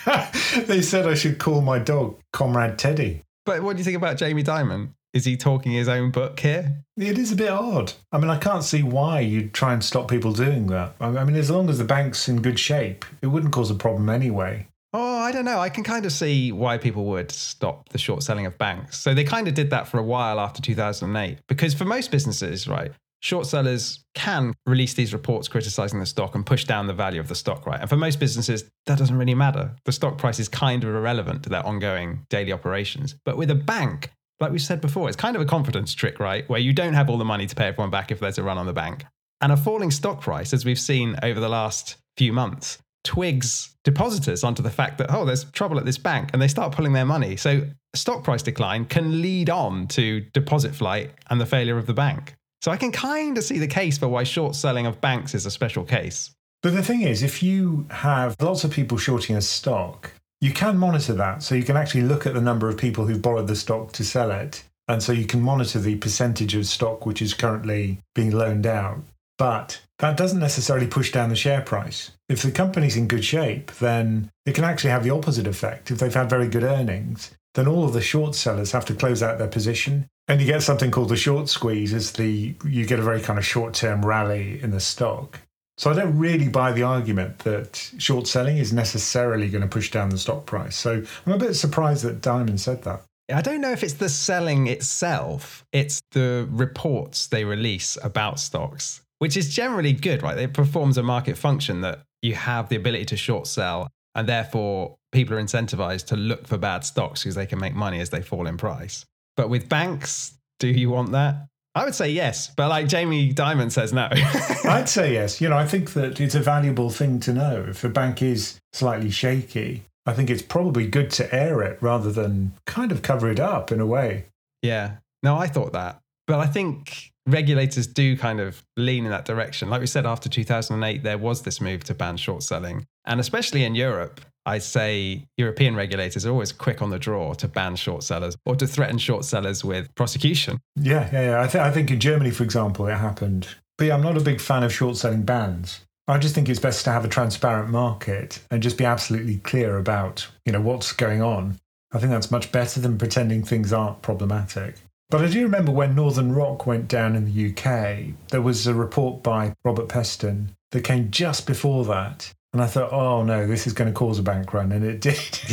they 0.68 0.84
said 0.84 1.08
I 1.08 1.16
should 1.16 1.40
call 1.40 1.62
my 1.62 1.80
dog 1.80 2.20
Comrade 2.34 2.78
Teddy. 2.78 3.24
But 3.48 3.64
what 3.64 3.74
do 3.74 3.80
you 3.80 3.84
think 3.84 3.98
about 3.98 4.18
Jamie 4.18 4.44
Dimon? 4.44 4.90
Is 5.14 5.26
he 5.26 5.36
talking 5.36 5.74
his 5.74 5.90
own 5.90 6.12
book 6.12 6.40
here? 6.40 6.84
It 6.96 7.18
is 7.18 7.32
a 7.32 7.36
bit 7.36 7.50
odd. 7.50 7.94
I 8.12 8.18
mean, 8.18 8.30
I 8.30 8.38
can't 8.38 8.64
see 8.64 8.82
why 8.82 9.20
you'd 9.20 9.54
try 9.54 9.74
and 9.74 9.84
stop 9.84 10.08
people 10.08 10.32
doing 10.32 10.68
that. 10.68 10.96
I 11.02 11.24
mean, 11.26 11.36
as 11.36 11.52
long 11.52 11.70
as 11.70 11.78
the 11.78 11.84
bank's 11.84 12.30
in 12.30 12.42
good 12.42 12.60
shape, 12.60 13.04
it 13.22 13.28
wouldn't 13.28 13.52
cause 13.52 13.70
a 13.70 13.76
problem 13.76 14.10
anyway. 14.10 14.68
Oh, 14.94 15.20
I 15.20 15.32
don't 15.32 15.46
know. 15.46 15.60
I 15.60 15.70
can 15.70 15.84
kind 15.84 16.06
of 16.06 16.12
see 16.12 16.52
why 16.52 16.78
people 16.78 17.06
would 17.06 17.32
stop 17.32 17.90
the 17.90 17.98
short 17.98 18.24
selling 18.24 18.46
of 18.46 18.58
banks. 18.58 19.00
So 19.00 19.14
they 19.14 19.24
kind 19.24 19.48
of 19.48 19.54
did 19.54 19.70
that 19.70 19.88
for 19.88 20.00
a 20.00 20.04
while 20.04 20.40
after 20.40 20.62
2008. 20.62 21.40
Because 21.48 21.74
for 21.74 21.86
most 21.86 22.12
businesses, 22.12 22.68
right, 22.68 22.92
short 23.22 23.48
sellers 23.48 24.04
can 24.16 24.54
release 24.66 24.94
these 24.94 25.14
reports 25.14 25.48
criticizing 25.48 26.00
the 26.00 26.06
stock 26.06 26.36
and 26.36 26.46
push 26.46 26.66
down 26.66 26.88
the 26.88 26.94
value 26.94 27.22
of 27.22 27.30
the 27.30 27.36
stock, 27.36 27.66
right? 27.66 27.80
And 27.80 27.90
for 27.90 27.96
most 27.98 28.20
businesses, 28.20 28.66
that 28.86 28.98
doesn't 28.98 29.18
really 29.18 29.36
matter. 29.36 29.72
The 29.86 29.94
stock 29.94 30.18
price 30.18 30.40
is 30.40 30.50
kind 30.50 30.84
of 30.84 30.90
irrelevant 30.90 31.44
to 31.44 31.50
their 31.50 31.66
ongoing 31.66 32.26
daily 32.30 32.52
operations. 32.52 33.16
But 33.24 33.38
with 33.38 33.50
a 33.50 33.56
bank, 33.56 34.12
like 34.42 34.52
we 34.52 34.60
said 34.60 34.82
before, 34.82 35.08
it's 35.08 35.16
kind 35.16 35.36
of 35.36 35.42
a 35.42 35.46
confidence 35.46 35.94
trick, 35.94 36.20
right? 36.20 36.48
Where 36.50 36.60
you 36.60 36.74
don't 36.74 36.94
have 36.94 37.10
all 37.10 37.18
the 37.18 37.26
money 37.26 37.46
to 37.46 37.56
pay 37.56 37.68
everyone 37.68 37.92
back 37.92 38.12
if 38.12 38.20
there's 38.20 38.38
a 38.38 38.44
run 38.44 38.58
on 38.58 38.66
the 38.66 38.74
bank. 38.74 39.06
And 39.40 39.52
a 39.52 39.58
falling 39.58 39.92
stock 39.92 40.22
price, 40.22 40.54
as 40.54 40.66
we've 40.66 40.80
seen 40.80 41.16
over 41.24 41.40
the 41.40 41.50
last 41.50 41.98
few 42.18 42.34
months, 42.34 42.78
twigs 43.04 43.76
depositors 43.84 44.44
onto 44.44 44.62
the 44.62 44.70
fact 44.70 44.98
that, 45.00 45.12
oh, 45.12 45.26
there's 45.26 45.46
trouble 45.46 45.80
at 45.80 45.86
this 45.86 45.98
bank 45.98 46.30
and 46.34 46.42
they 46.42 46.48
start 46.48 46.74
pulling 46.74 46.94
their 46.94 47.06
money. 47.06 47.36
So 47.36 47.64
stock 47.96 48.24
price 48.24 48.44
decline 48.44 48.86
can 48.86 49.22
lead 49.22 49.50
on 49.50 49.88
to 49.90 50.22
deposit 50.34 50.76
flight 50.76 51.12
and 51.30 51.42
the 51.42 51.46
failure 51.46 51.78
of 51.78 51.88
the 51.88 51.94
bank. 51.94 52.36
So 52.62 52.72
I 52.72 52.78
can 52.78 52.92
kind 52.92 53.38
of 53.38 53.44
see 53.44 53.58
the 53.58 53.68
case 53.68 53.98
for 53.98 54.08
why 54.08 54.24
short 54.24 54.56
selling 54.56 54.86
of 54.86 55.02
banks 55.02 55.34
is 55.34 55.48
a 55.48 55.52
special 55.52 55.84
case. 55.84 56.32
But 56.62 56.74
the 56.74 56.84
thing 56.84 57.02
is, 57.02 57.24
if 57.24 57.42
you 57.42 57.88
have 57.90 58.36
lots 58.40 58.64
of 58.64 58.70
people 58.70 59.00
shorting 59.00 59.36
a 59.36 59.42
stock, 59.42 60.12
you 60.42 60.52
can 60.52 60.78
monitor 60.78 61.14
that. 61.14 61.44
So 61.44 61.56
you 61.56 61.64
can 61.64 61.78
actually 61.78 62.02
look 62.02 62.26
at 62.26 62.34
the 62.34 62.42
number 62.42 62.68
of 62.68 62.78
people 62.78 63.06
who've 63.06 63.22
borrowed 63.22 63.48
the 63.48 63.56
stock 63.56 63.92
to 63.94 64.04
sell 64.04 64.32
it. 64.32 64.64
And 64.88 65.02
so 65.02 65.14
you 65.14 65.26
can 65.26 65.42
monitor 65.42 65.80
the 65.80 65.96
percentage 65.96 66.56
of 66.56 66.66
stock 66.66 67.06
which 67.06 67.22
is 67.22 67.34
currently 67.34 68.00
being 68.16 68.32
loaned 68.32 68.66
out. 68.66 68.98
But 69.38 69.82
that 70.00 70.18
doesn't 70.18 70.40
necessarily 70.40 70.88
push 70.88 71.12
down 71.12 71.30
the 71.30 71.36
share 71.36 71.62
price. 71.62 72.12
If 72.28 72.42
the 72.42 72.52
company's 72.52 72.98
in 72.98 73.08
good 73.08 73.24
shape, 73.24 73.72
then 73.74 74.30
it 74.46 74.54
can 74.54 74.64
actually 74.64 74.90
have 74.90 75.04
the 75.04 75.12
opposite 75.12 75.48
effect. 75.48 75.92
If 75.92 76.00
they've 76.00 76.14
had 76.14 76.30
very 76.30 76.48
good 76.48 76.64
earnings, 76.64 77.32
then 77.54 77.68
all 77.68 77.86
of 77.86 77.94
the 77.94 78.02
short 78.02 78.36
sellers 78.36 78.72
have 78.72 78.86
to 78.86 78.96
close 78.96 79.24
out 79.24 79.38
their 79.38 79.48
position. 79.48 80.08
And 80.28 80.40
you 80.40 80.48
get 80.48 80.64
something 80.64 80.92
called 80.92 81.10
the 81.10 81.16
short 81.16 81.50
squeeze, 81.50 81.94
as 81.94 82.14
the 82.14 82.56
you 82.66 82.86
get 82.86 83.00
a 83.00 83.04
very 83.04 83.22
kind 83.22 83.38
of 83.38 83.46
short-term 83.46 84.06
rally 84.06 84.62
in 84.62 84.72
the 84.72 84.80
stock. 84.80 85.40
So 85.82 85.90
I 85.90 85.94
don't 85.94 86.18
really 86.18 86.48
buy 86.48 86.72
the 86.72 86.84
argument 86.84 87.40
that 87.40 87.92
short 87.98 88.28
selling 88.28 88.58
is 88.58 88.72
necessarily 88.72 89.50
going 89.50 89.64
to 89.64 89.68
push 89.68 89.90
down 89.90 90.10
the 90.10 90.18
stock 90.18 90.46
price. 90.46 90.76
So 90.76 91.04
I'm 91.26 91.34
a 91.34 91.38
bit 91.38 91.56
surprised 91.56 92.04
that 92.06 92.22
Dimon 92.22 92.60
said 92.60 92.84
that. 92.84 93.02
I 93.34 93.42
don't 93.42 93.62
know 93.62 93.72
if 93.72 93.84
it's 93.84 93.94
the 93.94 94.10
selling 94.10 94.68
itself, 94.68 95.66
it's 95.72 96.02
the 96.12 96.48
reports 96.52 97.28
they 97.28 97.46
release 97.46 97.98
about 98.04 98.40
stocks 98.40 99.02
which 99.22 99.38
is 99.38 99.54
generally 99.54 99.94
good, 99.94 100.24
right? 100.24 100.36
It 100.40 100.52
performs 100.52 100.98
a 100.98 101.04
market 101.04 101.38
function 101.38 101.82
that 101.82 102.00
you 102.24 102.34
have 102.34 102.70
the 102.70 102.76
ability 102.76 103.06
to 103.06 103.16
short 103.16 103.46
sell, 103.46 103.88
and 104.16 104.28
therefore 104.28 104.96
people 105.12 105.38
are 105.38 105.40
incentivized 105.40 106.08
to 106.08 106.16
look 106.16 106.48
for 106.48 106.58
bad 106.58 106.84
stocks 106.84 107.22
because 107.22 107.36
they 107.36 107.46
can 107.46 107.60
make 107.60 107.76
money 107.76 108.00
as 108.00 108.10
they 108.10 108.24
fall 108.24 108.48
in 108.48 108.58
price. 108.58 109.06
But 109.38 109.48
with 109.48 109.70
banks, 109.70 110.34
do 110.58 110.70
you 110.70 110.90
want 110.90 111.12
that? 111.12 111.36
I 111.74 111.86
would 111.86 111.96
say 111.96 112.10
yes, 112.10 112.52
but 112.56 112.68
like 112.70 112.88
Jamie 112.88 113.34
Dimon 113.34 113.72
says 113.72 113.94
no. 113.94 114.10
I'd 114.66 114.90
say 114.90 115.14
yes. 115.14 115.40
You 115.40 115.50
know, 115.50 115.58
I 115.58 115.66
think 115.66 115.94
that 115.94 116.20
it's 116.20 116.36
a 116.36 116.42
valuable 116.42 116.90
thing 116.90 117.20
to 117.22 117.34
know. 117.34 117.66
If 117.70 117.84
a 117.84 117.90
bank 117.90 118.22
is 118.22 118.60
slightly 118.74 119.10
shaky, 119.10 119.84
I 120.06 120.14
think 120.14 120.30
it's 120.30 120.42
probably 120.42 120.88
good 120.88 121.10
to 121.12 121.34
air 121.34 121.62
it 121.62 121.78
rather 121.82 122.12
than 122.12 122.54
kind 122.66 122.92
of 122.92 123.02
cover 123.02 123.30
it 123.30 123.40
up 123.40 123.72
in 123.72 123.80
a 123.80 123.86
way. 123.86 124.26
Yeah. 124.62 124.98
No, 125.24 125.38
I 125.38 125.48
thought 125.48 125.74
that. 125.74 126.00
But 126.28 126.40
I 126.40 126.48
think 126.48 127.12
regulators 127.26 127.88
do 127.88 128.18
kind 128.18 128.40
of 128.40 128.64
lean 128.76 129.06
in 129.06 129.12
that 129.12 129.26
direction. 129.26 129.70
Like 129.70 129.82
we 129.82 129.88
said, 129.88 130.06
after 130.06 130.28
2008, 130.28 131.04
there 131.04 131.18
was 131.18 131.44
this 131.44 131.62
move 131.62 131.84
to 131.86 131.94
ban 131.94 132.18
short 132.18 132.44
selling. 132.44 132.86
And 133.06 133.20
especially 133.20 133.64
in 133.64 133.76
Europe, 133.76 134.22
I 134.46 134.58
say 134.58 135.28
European 135.38 135.76
regulators 135.76 136.26
are 136.26 136.32
always 136.32 136.52
quick 136.52 136.82
on 136.82 136.90
the 136.90 137.00
draw 137.00 137.34
to 137.36 137.48
ban 137.48 137.76
short 137.76 138.04
sellers 138.04 138.36
or 138.46 138.56
to 138.56 138.66
threaten 138.66 138.98
short 138.98 139.26
sellers 139.26 139.64
with 139.64 139.94
prosecution. 139.96 140.58
Yeah, 140.76 141.10
yeah, 141.14 141.22
yeah. 141.22 141.42
I, 141.42 141.48
th- 141.48 141.64
I 141.64 141.72
think 141.72 141.92
in 141.92 142.00
Germany, 142.00 142.32
for 142.32 142.44
example, 142.44 142.88
it 142.88 142.96
happened. 142.96 143.48
But 143.78 143.86
yeah, 143.86 143.96
I'm 143.96 144.04
not 144.04 144.18
a 144.18 144.22
big 144.22 144.42
fan 144.42 144.64
of 144.64 144.74
short 144.74 144.98
selling 144.98 145.24
bans. 145.24 145.82
I 146.08 146.18
just 146.18 146.36
think 146.36 146.50
it's 146.50 146.60
best 146.60 146.84
to 146.86 146.92
have 146.92 147.06
a 147.06 147.08
transparent 147.08 147.70
market 147.70 148.44
and 148.50 148.64
just 148.64 148.78
be 148.78 148.86
absolutely 148.86 149.38
clear 149.38 149.78
about, 149.78 150.28
you 150.46 150.52
know, 150.52 150.62
what's 150.62 150.92
going 150.92 151.22
on. 151.22 151.58
I 151.94 152.00
think 152.00 152.12
that's 152.12 152.32
much 152.32 152.52
better 152.52 152.80
than 152.80 152.98
pretending 152.98 153.44
things 153.44 153.72
aren't 153.72 154.02
problematic. 154.02 154.76
But 155.10 155.22
I 155.22 155.28
do 155.28 155.44
remember 155.44 155.72
when 155.72 155.94
Northern 155.94 156.34
Rock 156.34 156.66
went 156.66 156.88
down 156.88 157.16
in 157.16 157.26
the 157.26 157.52
UK, 157.52 158.16
there 158.30 158.42
was 158.42 158.66
a 158.66 158.74
report 158.74 159.22
by 159.22 159.54
Robert 159.64 159.90
Peston 159.90 160.48
that 160.72 160.86
came 160.86 161.12
just 161.12 161.46
before 161.46 161.84
that 161.86 162.34
and 162.54 162.62
I 162.62 162.68
thought, 162.68 162.92
oh 162.92 163.24
no, 163.24 163.48
this 163.48 163.66
is 163.66 163.74
going 163.74 163.92
to 163.92 163.98
cause 163.98 164.20
a 164.20 164.24
bank 164.24 164.54
run. 164.54 164.72
And 164.72 164.84
it 164.84 165.00
did. 165.00 165.40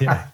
yeah. 0.00 0.26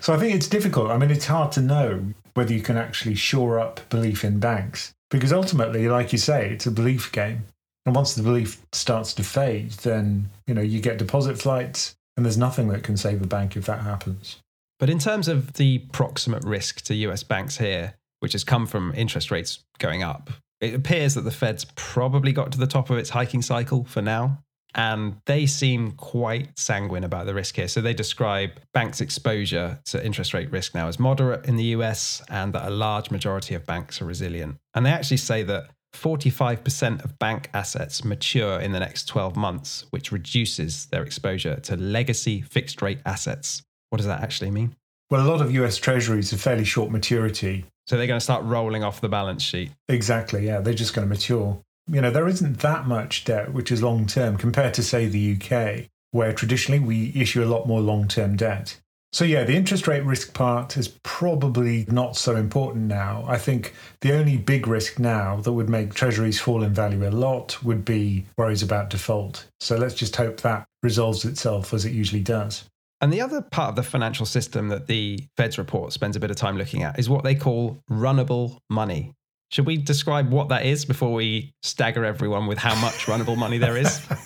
so 0.00 0.12
I 0.12 0.18
think 0.18 0.34
it's 0.34 0.48
difficult. 0.48 0.90
I 0.90 0.98
mean, 0.98 1.10
it's 1.10 1.26
hard 1.26 1.52
to 1.52 1.60
know 1.60 2.04
whether 2.34 2.52
you 2.52 2.62
can 2.62 2.76
actually 2.76 3.14
shore 3.14 3.58
up 3.60 3.80
belief 3.90 4.24
in 4.24 4.40
banks 4.40 4.92
because 5.10 5.32
ultimately, 5.32 5.88
like 5.88 6.12
you 6.12 6.18
say, 6.18 6.50
it's 6.50 6.66
a 6.66 6.70
belief 6.70 7.12
game. 7.12 7.44
And 7.84 7.94
once 7.94 8.14
the 8.14 8.22
belief 8.22 8.64
starts 8.72 9.12
to 9.14 9.24
fade, 9.24 9.70
then, 9.70 10.30
you 10.46 10.54
know, 10.54 10.62
you 10.62 10.80
get 10.80 10.98
deposit 10.98 11.38
flights 11.38 11.94
and 12.16 12.24
there's 12.24 12.38
nothing 12.38 12.68
that 12.68 12.82
can 12.82 12.96
save 12.96 13.22
a 13.22 13.26
bank 13.26 13.56
if 13.56 13.66
that 13.66 13.80
happens. 13.80 14.38
But 14.78 14.90
in 14.90 14.98
terms 14.98 15.28
of 15.28 15.52
the 15.54 15.78
proximate 15.92 16.44
risk 16.44 16.80
to 16.82 16.94
US 16.94 17.22
banks 17.22 17.58
here, 17.58 17.94
which 18.20 18.32
has 18.32 18.42
come 18.44 18.66
from 18.66 18.92
interest 18.96 19.30
rates 19.30 19.60
going 19.78 20.02
up, 20.02 20.30
it 20.60 20.74
appears 20.74 21.14
that 21.14 21.22
the 21.22 21.30
Fed's 21.30 21.66
probably 21.76 22.32
got 22.32 22.52
to 22.52 22.58
the 22.58 22.66
top 22.66 22.88
of 22.88 22.98
its 22.98 23.10
hiking 23.10 23.42
cycle 23.42 23.84
for 23.84 24.00
now 24.00 24.38
and 24.74 25.16
they 25.26 25.46
seem 25.46 25.92
quite 25.92 26.58
sanguine 26.58 27.04
about 27.04 27.26
the 27.26 27.34
risk 27.34 27.56
here. 27.56 27.68
So 27.68 27.80
they 27.80 27.94
describe 27.94 28.50
banks' 28.72 29.00
exposure 29.00 29.80
to 29.86 30.04
interest 30.04 30.34
rate 30.34 30.50
risk 30.50 30.74
now 30.74 30.88
as 30.88 30.98
moderate 30.98 31.46
in 31.46 31.56
the 31.56 31.64
US 31.76 32.22
and 32.28 32.52
that 32.54 32.66
a 32.66 32.70
large 32.70 33.10
majority 33.10 33.54
of 33.54 33.66
banks 33.66 34.00
are 34.00 34.04
resilient. 34.04 34.56
And 34.74 34.86
they 34.86 34.90
actually 34.90 35.18
say 35.18 35.42
that 35.44 35.70
45% 35.94 37.04
of 37.04 37.18
bank 37.18 37.50
assets 37.52 38.04
mature 38.04 38.58
in 38.60 38.72
the 38.72 38.80
next 38.80 39.06
12 39.08 39.36
months, 39.36 39.84
which 39.90 40.10
reduces 40.10 40.86
their 40.86 41.02
exposure 41.02 41.56
to 41.60 41.76
legacy 41.76 42.40
fixed 42.40 42.80
rate 42.80 43.00
assets. 43.04 43.62
What 43.90 43.98
does 43.98 44.06
that 44.06 44.22
actually 44.22 44.50
mean? 44.50 44.74
Well, 45.10 45.26
a 45.26 45.28
lot 45.28 45.42
of 45.42 45.52
US 45.52 45.76
treasuries 45.76 46.32
are 46.32 46.38
fairly 46.38 46.64
short 46.64 46.90
maturity. 46.90 47.66
So 47.86 47.98
they're 47.98 48.06
going 48.06 48.20
to 48.20 48.24
start 48.24 48.44
rolling 48.44 48.84
off 48.84 49.02
the 49.02 49.08
balance 49.08 49.42
sheet. 49.42 49.70
Exactly. 49.88 50.46
Yeah. 50.46 50.60
They're 50.60 50.72
just 50.72 50.94
going 50.94 51.06
to 51.06 51.12
mature 51.12 51.60
you 51.86 52.00
know, 52.00 52.10
there 52.10 52.28
isn't 52.28 52.60
that 52.60 52.86
much 52.86 53.24
debt 53.24 53.52
which 53.52 53.72
is 53.72 53.82
long 53.82 54.06
term 54.06 54.36
compared 54.36 54.74
to, 54.74 54.82
say, 54.82 55.06
the 55.06 55.36
UK, 55.36 55.88
where 56.10 56.32
traditionally 56.32 56.80
we 56.80 57.12
issue 57.14 57.42
a 57.42 57.46
lot 57.46 57.66
more 57.66 57.80
long 57.80 58.08
term 58.08 58.36
debt. 58.36 58.78
So, 59.12 59.26
yeah, 59.26 59.44
the 59.44 59.56
interest 59.56 59.86
rate 59.86 60.04
risk 60.04 60.32
part 60.32 60.78
is 60.78 60.88
probably 61.02 61.84
not 61.88 62.16
so 62.16 62.34
important 62.34 62.86
now. 62.86 63.24
I 63.28 63.36
think 63.36 63.74
the 64.00 64.14
only 64.14 64.38
big 64.38 64.66
risk 64.66 64.98
now 64.98 65.36
that 65.42 65.52
would 65.52 65.68
make 65.68 65.92
treasuries 65.92 66.40
fall 66.40 66.62
in 66.62 66.72
value 66.72 67.06
a 67.06 67.10
lot 67.10 67.62
would 67.62 67.84
be 67.84 68.24
worries 68.38 68.62
about 68.62 68.88
default. 68.88 69.46
So, 69.60 69.76
let's 69.76 69.94
just 69.94 70.16
hope 70.16 70.40
that 70.40 70.64
resolves 70.82 71.24
itself 71.24 71.74
as 71.74 71.84
it 71.84 71.92
usually 71.92 72.22
does. 72.22 72.64
And 73.02 73.12
the 73.12 73.20
other 73.20 73.42
part 73.42 73.70
of 73.70 73.76
the 73.76 73.82
financial 73.82 74.24
system 74.24 74.68
that 74.68 74.86
the 74.86 75.18
Fed's 75.36 75.58
report 75.58 75.92
spends 75.92 76.14
a 76.14 76.20
bit 76.20 76.30
of 76.30 76.36
time 76.36 76.56
looking 76.56 76.84
at 76.84 76.98
is 77.00 77.10
what 77.10 77.24
they 77.24 77.34
call 77.34 77.82
runnable 77.90 78.58
money. 78.70 79.12
Should 79.52 79.66
we 79.66 79.76
describe 79.76 80.30
what 80.30 80.48
that 80.48 80.64
is 80.64 80.86
before 80.86 81.12
we 81.12 81.52
stagger 81.62 82.06
everyone 82.06 82.46
with 82.46 82.56
how 82.56 82.74
much 82.80 83.04
runnable 83.04 83.36
money 83.36 83.58
there 83.58 83.76
is? 83.76 84.00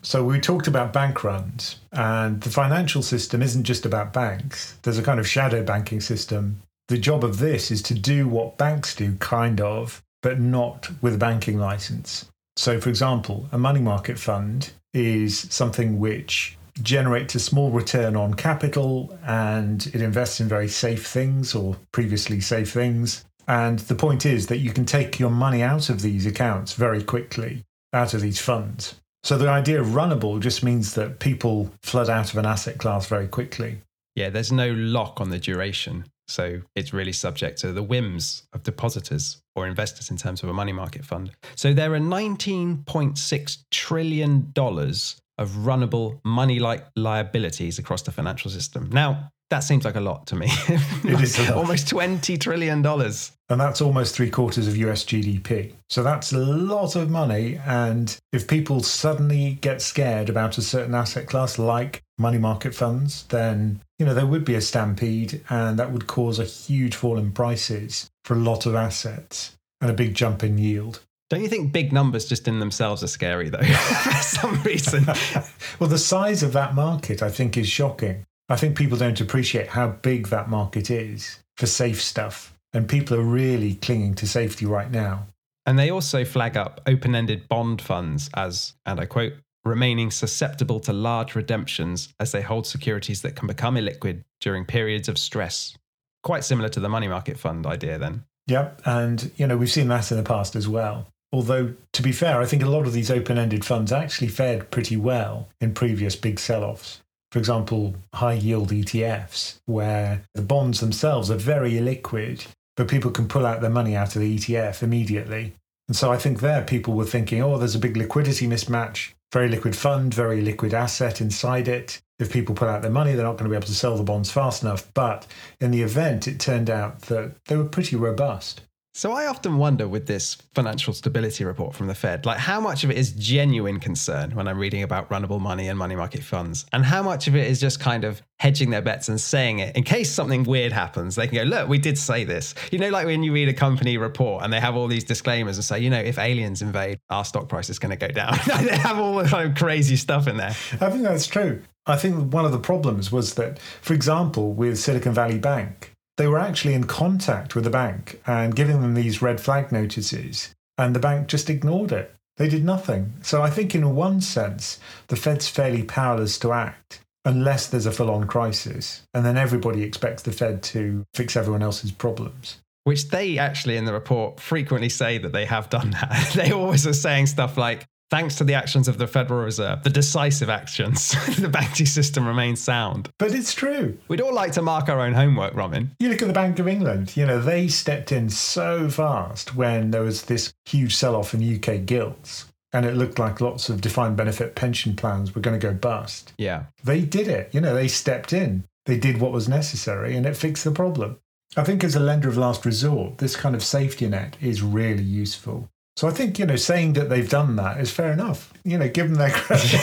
So 0.00 0.24
we 0.24 0.38
talked 0.38 0.68
about 0.68 0.92
bank 0.92 1.24
runs, 1.24 1.80
and 1.90 2.40
the 2.40 2.50
financial 2.50 3.02
system 3.02 3.42
isn't 3.42 3.64
just 3.64 3.84
about 3.84 4.12
banks. 4.12 4.78
There's 4.82 4.96
a 4.96 5.02
kind 5.02 5.18
of 5.18 5.28
shadow 5.28 5.64
banking 5.64 6.00
system. 6.00 6.62
The 6.86 6.98
job 6.98 7.24
of 7.24 7.40
this 7.40 7.72
is 7.72 7.82
to 7.82 7.94
do 7.94 8.28
what 8.28 8.56
banks 8.56 8.94
do, 8.94 9.16
kind 9.16 9.60
of, 9.60 10.00
but 10.22 10.38
not 10.38 10.88
with 11.02 11.16
a 11.16 11.18
banking 11.18 11.58
license. 11.58 12.26
So, 12.56 12.80
for 12.80 12.88
example, 12.88 13.48
a 13.50 13.58
money 13.58 13.80
market 13.80 14.20
fund 14.20 14.70
is 14.94 15.48
something 15.50 15.98
which 15.98 16.56
generates 16.80 17.34
a 17.34 17.40
small 17.40 17.70
return 17.70 18.14
on 18.14 18.34
capital 18.34 19.18
and 19.24 19.84
it 19.88 20.00
invests 20.00 20.40
in 20.40 20.48
very 20.48 20.68
safe 20.68 21.06
things 21.06 21.54
or 21.54 21.76
previously 21.92 22.40
safe 22.40 22.72
things. 22.72 23.24
And 23.48 23.78
the 23.80 23.94
point 23.94 24.26
is 24.26 24.46
that 24.48 24.58
you 24.58 24.72
can 24.72 24.84
take 24.84 25.18
your 25.18 25.30
money 25.30 25.62
out 25.62 25.88
of 25.88 26.02
these 26.02 26.26
accounts 26.26 26.74
very 26.74 27.02
quickly, 27.02 27.64
out 27.94 28.12
of 28.12 28.20
these 28.20 28.40
funds. 28.40 29.00
So 29.24 29.36
the 29.38 29.48
idea 29.48 29.80
of 29.80 29.88
runnable 29.88 30.38
just 30.38 30.62
means 30.62 30.94
that 30.94 31.18
people 31.18 31.70
flood 31.82 32.10
out 32.10 32.30
of 32.30 32.38
an 32.38 32.46
asset 32.46 32.78
class 32.78 33.06
very 33.06 33.26
quickly. 33.26 33.80
Yeah, 34.14 34.28
there's 34.28 34.52
no 34.52 34.70
lock 34.72 35.20
on 35.20 35.30
the 35.30 35.38
duration. 35.38 36.04
So 36.28 36.60
it's 36.76 36.92
really 36.92 37.12
subject 37.12 37.58
to 37.60 37.72
the 37.72 37.82
whims 37.82 38.42
of 38.52 38.62
depositors 38.62 39.40
or 39.56 39.66
investors 39.66 40.10
in 40.10 40.18
terms 40.18 40.42
of 40.42 40.50
a 40.50 40.52
money 40.52 40.72
market 40.72 41.04
fund. 41.04 41.30
So 41.56 41.72
there 41.72 41.94
are 41.94 41.98
$19.6 41.98 43.58
trillion 43.70 44.52
of 44.56 45.50
runnable 45.50 46.20
money 46.24 46.58
like 46.58 46.86
liabilities 46.96 47.78
across 47.78 48.02
the 48.02 48.12
financial 48.12 48.50
system. 48.50 48.90
Now, 48.92 49.30
that 49.50 49.60
seems 49.60 49.84
like 49.84 49.96
a 49.96 50.00
lot 50.00 50.26
to 50.26 50.36
me. 50.36 50.46
it 50.68 51.20
is 51.20 51.50
almost 51.50 51.88
$20 51.88 52.38
trillion. 52.38 52.84
And 52.84 53.60
that's 53.60 53.80
almost 53.80 54.14
three 54.14 54.30
quarters 54.30 54.68
of 54.68 54.76
US 54.76 55.04
GDP. 55.04 55.72
So 55.88 56.02
that's 56.02 56.32
a 56.32 56.38
lot 56.38 56.96
of 56.96 57.08
money. 57.08 57.58
And 57.64 58.14
if 58.32 58.46
people 58.46 58.82
suddenly 58.82 59.58
get 59.60 59.80
scared 59.80 60.28
about 60.28 60.58
a 60.58 60.62
certain 60.62 60.94
asset 60.94 61.26
class 61.26 61.58
like 61.58 62.02
money 62.18 62.38
market 62.38 62.74
funds, 62.74 63.24
then 63.24 63.80
you 63.98 64.04
know 64.04 64.12
there 64.12 64.26
would 64.26 64.44
be 64.44 64.54
a 64.54 64.60
stampede 64.60 65.42
and 65.48 65.78
that 65.78 65.92
would 65.92 66.06
cause 66.06 66.38
a 66.38 66.44
huge 66.44 66.94
fall 66.94 67.16
in 67.16 67.32
prices 67.32 68.10
for 68.24 68.34
a 68.34 68.40
lot 68.40 68.66
of 68.66 68.74
assets 68.74 69.56
and 69.80 69.90
a 69.90 69.94
big 69.94 70.14
jump 70.14 70.44
in 70.44 70.58
yield. 70.58 71.00
Don't 71.30 71.42
you 71.42 71.48
think 71.48 71.72
big 71.72 71.92
numbers 71.92 72.24
just 72.24 72.48
in 72.48 72.58
themselves 72.58 73.02
are 73.02 73.08
scary 73.08 73.48
though 73.48 73.62
for 73.62 74.22
some 74.22 74.62
reason? 74.62 75.06
well, 75.78 75.88
the 75.88 75.98
size 75.98 76.42
of 76.42 76.52
that 76.52 76.74
market 76.74 77.22
I 77.22 77.30
think 77.30 77.56
is 77.56 77.68
shocking. 77.68 78.26
I 78.48 78.56
think 78.56 78.76
people 78.76 78.96
don't 78.96 79.20
appreciate 79.20 79.68
how 79.68 79.88
big 79.88 80.28
that 80.28 80.48
market 80.48 80.90
is 80.90 81.38
for 81.56 81.66
safe 81.66 82.00
stuff. 82.02 82.54
And 82.72 82.88
people 82.88 83.16
are 83.18 83.22
really 83.22 83.74
clinging 83.76 84.14
to 84.16 84.26
safety 84.26 84.66
right 84.66 84.90
now. 84.90 85.26
And 85.66 85.78
they 85.78 85.90
also 85.90 86.24
flag 86.24 86.56
up 86.56 86.80
open 86.86 87.14
ended 87.14 87.48
bond 87.48 87.82
funds 87.82 88.30
as, 88.34 88.74
and 88.86 89.00
I 89.00 89.06
quote, 89.06 89.34
remaining 89.64 90.10
susceptible 90.10 90.80
to 90.80 90.92
large 90.92 91.34
redemptions 91.34 92.08
as 92.20 92.32
they 92.32 92.40
hold 92.40 92.66
securities 92.66 93.20
that 93.22 93.36
can 93.36 93.46
become 93.46 93.74
illiquid 93.74 94.24
during 94.40 94.64
periods 94.64 95.08
of 95.08 95.18
stress. 95.18 95.76
Quite 96.22 96.44
similar 96.44 96.70
to 96.70 96.80
the 96.80 96.88
money 96.88 97.08
market 97.08 97.38
fund 97.38 97.66
idea, 97.66 97.98
then. 97.98 98.24
Yep. 98.46 98.82
And, 98.86 99.30
you 99.36 99.46
know, 99.46 99.58
we've 99.58 99.70
seen 99.70 99.88
that 99.88 100.10
in 100.10 100.16
the 100.16 100.22
past 100.22 100.56
as 100.56 100.66
well. 100.66 101.06
Although, 101.32 101.74
to 101.92 102.02
be 102.02 102.12
fair, 102.12 102.40
I 102.40 102.46
think 102.46 102.62
a 102.62 102.70
lot 102.70 102.86
of 102.86 102.94
these 102.94 103.10
open 103.10 103.36
ended 103.36 103.62
funds 103.62 103.92
actually 103.92 104.28
fared 104.28 104.70
pretty 104.70 104.96
well 104.96 105.48
in 105.60 105.74
previous 105.74 106.16
big 106.16 106.38
sell 106.38 106.64
offs 106.64 107.02
for 107.30 107.38
example, 107.38 107.94
high 108.14 108.34
yield 108.34 108.70
ETFs, 108.70 109.60
where 109.66 110.22
the 110.34 110.42
bonds 110.42 110.80
themselves 110.80 111.30
are 111.30 111.36
very 111.36 111.72
illiquid, 111.72 112.46
but 112.76 112.88
people 112.88 113.10
can 113.10 113.28
pull 113.28 113.44
out 113.44 113.60
their 113.60 113.70
money 113.70 113.96
out 113.96 114.14
of 114.16 114.22
the 114.22 114.36
ETF 114.36 114.82
immediately. 114.82 115.54
And 115.88 115.96
so 115.96 116.12
I 116.12 116.18
think 116.18 116.40
there 116.40 116.62
people 116.62 116.94
were 116.94 117.04
thinking, 117.04 117.42
oh, 117.42 117.58
there's 117.58 117.74
a 117.74 117.80
big 117.80 117.96
liquidity 117.96 118.46
mismatch, 118.46 119.12
very 119.32 119.48
liquid 119.48 119.74
fund, 119.74 120.12
very 120.12 120.40
liquid 120.42 120.74
asset 120.74 121.20
inside 121.20 121.68
it. 121.68 122.00
If 122.18 122.32
people 122.32 122.54
pull 122.54 122.68
out 122.68 122.82
their 122.82 122.90
money, 122.90 123.12
they're 123.12 123.24
not 123.24 123.36
going 123.36 123.44
to 123.44 123.50
be 123.50 123.56
able 123.56 123.66
to 123.66 123.74
sell 123.74 123.96
the 123.96 124.02
bonds 124.02 124.30
fast 124.30 124.62
enough. 124.62 124.92
But 124.92 125.26
in 125.60 125.70
the 125.70 125.82
event, 125.82 126.28
it 126.28 126.40
turned 126.40 126.68
out 126.68 127.02
that 127.02 127.44
they 127.46 127.56
were 127.56 127.64
pretty 127.64 127.96
robust. 127.96 128.62
So 128.98 129.12
I 129.12 129.28
often 129.28 129.58
wonder 129.58 129.86
with 129.86 130.08
this 130.08 130.34
financial 130.56 130.92
stability 130.92 131.44
report 131.44 131.72
from 131.72 131.86
the 131.86 131.94
Fed, 131.94 132.26
like 132.26 132.38
how 132.38 132.60
much 132.60 132.82
of 132.82 132.90
it 132.90 132.98
is 132.98 133.12
genuine 133.12 133.78
concern 133.78 134.32
when 134.32 134.48
I'm 134.48 134.58
reading 134.58 134.82
about 134.82 135.08
runnable 135.08 135.40
money 135.40 135.68
and 135.68 135.78
money 135.78 135.94
market 135.94 136.24
funds, 136.24 136.66
and 136.72 136.84
how 136.84 137.04
much 137.04 137.28
of 137.28 137.36
it 137.36 137.46
is 137.46 137.60
just 137.60 137.78
kind 137.78 138.02
of 138.02 138.20
hedging 138.40 138.70
their 138.70 138.82
bets 138.82 139.08
and 139.08 139.20
saying 139.20 139.60
it 139.60 139.76
in 139.76 139.84
case 139.84 140.10
something 140.10 140.42
weird 140.42 140.72
happens. 140.72 141.14
They 141.14 141.28
can 141.28 141.36
go, 141.36 141.42
look, 141.44 141.68
we 141.68 141.78
did 141.78 141.96
say 141.96 142.24
this. 142.24 142.56
You 142.72 142.80
know, 142.80 142.88
like 142.88 143.06
when 143.06 143.22
you 143.22 143.32
read 143.32 143.48
a 143.48 143.52
company 143.52 143.98
report 143.98 144.42
and 144.42 144.52
they 144.52 144.58
have 144.58 144.74
all 144.74 144.88
these 144.88 145.04
disclaimers 145.04 145.58
and 145.58 145.64
say, 145.64 145.78
you 145.78 145.90
know, 145.90 146.00
if 146.00 146.18
aliens 146.18 146.60
invade, 146.60 146.98
our 147.08 147.24
stock 147.24 147.48
price 147.48 147.70
is 147.70 147.78
going 147.78 147.96
to 147.96 148.08
go 148.08 148.12
down. 148.12 148.36
they 148.48 148.78
have 148.78 148.98
all 148.98 149.14
the 149.14 149.28
kind 149.28 149.48
of 149.48 149.56
crazy 149.56 149.94
stuff 149.94 150.26
in 150.26 150.38
there. 150.38 150.56
I 150.80 150.90
think 150.90 151.04
that's 151.04 151.28
true. 151.28 151.62
I 151.86 151.94
think 151.94 152.32
one 152.32 152.44
of 152.44 152.50
the 152.50 152.58
problems 152.58 153.12
was 153.12 153.34
that, 153.34 153.60
for 153.80 153.94
example, 153.94 154.54
with 154.54 154.76
Silicon 154.76 155.14
Valley 155.14 155.38
Bank, 155.38 155.94
they 156.18 156.26
were 156.26 156.38
actually 156.38 156.74
in 156.74 156.84
contact 156.84 157.54
with 157.54 157.64
the 157.64 157.70
bank 157.70 158.20
and 158.26 158.54
giving 158.54 158.82
them 158.82 158.94
these 158.94 159.22
red 159.22 159.40
flag 159.40 159.72
notices, 159.72 160.54
and 160.76 160.94
the 160.94 161.00
bank 161.00 161.28
just 161.28 161.48
ignored 161.48 161.92
it. 161.92 162.14
They 162.36 162.48
did 162.48 162.64
nothing. 162.64 163.14
So 163.22 163.42
I 163.42 163.50
think, 163.50 163.74
in 163.74 163.94
one 163.94 164.20
sense, 164.20 164.78
the 165.06 165.16
Fed's 165.16 165.48
fairly 165.48 165.82
powerless 165.82 166.38
to 166.40 166.52
act 166.52 167.00
unless 167.24 167.66
there's 167.66 167.86
a 167.86 167.92
full 167.92 168.10
on 168.10 168.26
crisis. 168.26 169.02
And 169.14 169.24
then 169.24 169.36
everybody 169.36 169.82
expects 169.82 170.22
the 170.22 170.32
Fed 170.32 170.62
to 170.64 171.04
fix 171.14 171.36
everyone 171.36 171.62
else's 171.62 171.92
problems. 171.92 172.58
Which 172.84 173.08
they 173.08 173.38
actually 173.38 173.76
in 173.76 173.84
the 173.84 173.92
report 173.92 174.40
frequently 174.40 174.88
say 174.88 175.18
that 175.18 175.32
they 175.32 175.44
have 175.44 175.68
done 175.68 175.90
that. 175.90 176.32
they 176.34 176.52
always 176.52 176.86
are 176.86 176.92
saying 176.92 177.26
stuff 177.26 177.56
like, 177.56 177.86
Thanks 178.10 178.36
to 178.36 178.44
the 178.44 178.54
actions 178.54 178.88
of 178.88 178.96
the 178.96 179.06
Federal 179.06 179.44
Reserve, 179.44 179.82
the 179.82 179.90
decisive 179.90 180.48
actions, 180.48 181.10
the 181.38 181.48
banking 181.48 181.86
system 181.86 182.26
remains 182.26 182.60
sound. 182.60 183.10
But 183.18 183.34
it's 183.34 183.52
true. 183.52 183.98
We'd 184.08 184.22
all 184.22 184.32
like 184.32 184.52
to 184.52 184.62
mark 184.62 184.88
our 184.88 185.00
own 185.00 185.12
homework, 185.12 185.54
Ramin. 185.54 185.90
You 185.98 186.08
look 186.08 186.22
at 186.22 186.28
the 186.28 186.34
Bank 186.34 186.58
of 186.58 186.66
England, 186.66 187.16
you 187.16 187.26
know, 187.26 187.40
they 187.40 187.68
stepped 187.68 188.10
in 188.10 188.30
so 188.30 188.88
fast 188.88 189.54
when 189.54 189.90
there 189.90 190.02
was 190.02 190.22
this 190.22 190.54
huge 190.64 190.96
sell 190.96 191.14
off 191.14 191.34
in 191.34 191.56
UK 191.56 191.84
gilts. 191.84 192.46
And 192.72 192.84
it 192.84 192.96
looked 192.96 193.18
like 193.18 193.40
lots 193.40 193.70
of 193.70 193.80
defined 193.80 194.16
benefit 194.16 194.54
pension 194.54 194.94
plans 194.94 195.34
were 195.34 195.40
going 195.40 195.58
to 195.58 195.66
go 195.66 195.72
bust. 195.72 196.34
Yeah. 196.36 196.64
They 196.84 197.00
did 197.00 197.26
it. 197.26 197.48
You 197.54 197.62
know, 197.62 197.74
they 197.74 197.88
stepped 197.88 198.32
in. 198.32 198.64
They 198.84 198.98
did 198.98 199.20
what 199.20 199.32
was 199.32 199.48
necessary 199.48 200.16
and 200.16 200.26
it 200.26 200.36
fixed 200.36 200.64
the 200.64 200.70
problem. 200.70 201.18
I 201.56 201.64
think 201.64 201.82
as 201.82 201.94
a 201.94 202.00
lender 202.00 202.28
of 202.28 202.36
last 202.36 202.66
resort, 202.66 203.18
this 203.18 203.36
kind 203.36 203.54
of 203.54 203.64
safety 203.64 204.06
net 204.06 204.36
is 204.40 204.62
really 204.62 205.02
useful. 205.02 205.70
So 205.98 206.06
I 206.06 206.12
think, 206.12 206.38
you 206.38 206.46
know, 206.46 206.54
saying 206.54 206.92
that 206.92 207.08
they've 207.08 207.28
done 207.28 207.56
that 207.56 207.80
is 207.80 207.90
fair 207.90 208.12
enough. 208.12 208.52
You 208.62 208.78
know, 208.78 208.88
give 208.88 209.08
them 209.08 209.16
their 209.16 209.30
credit. 209.30 209.64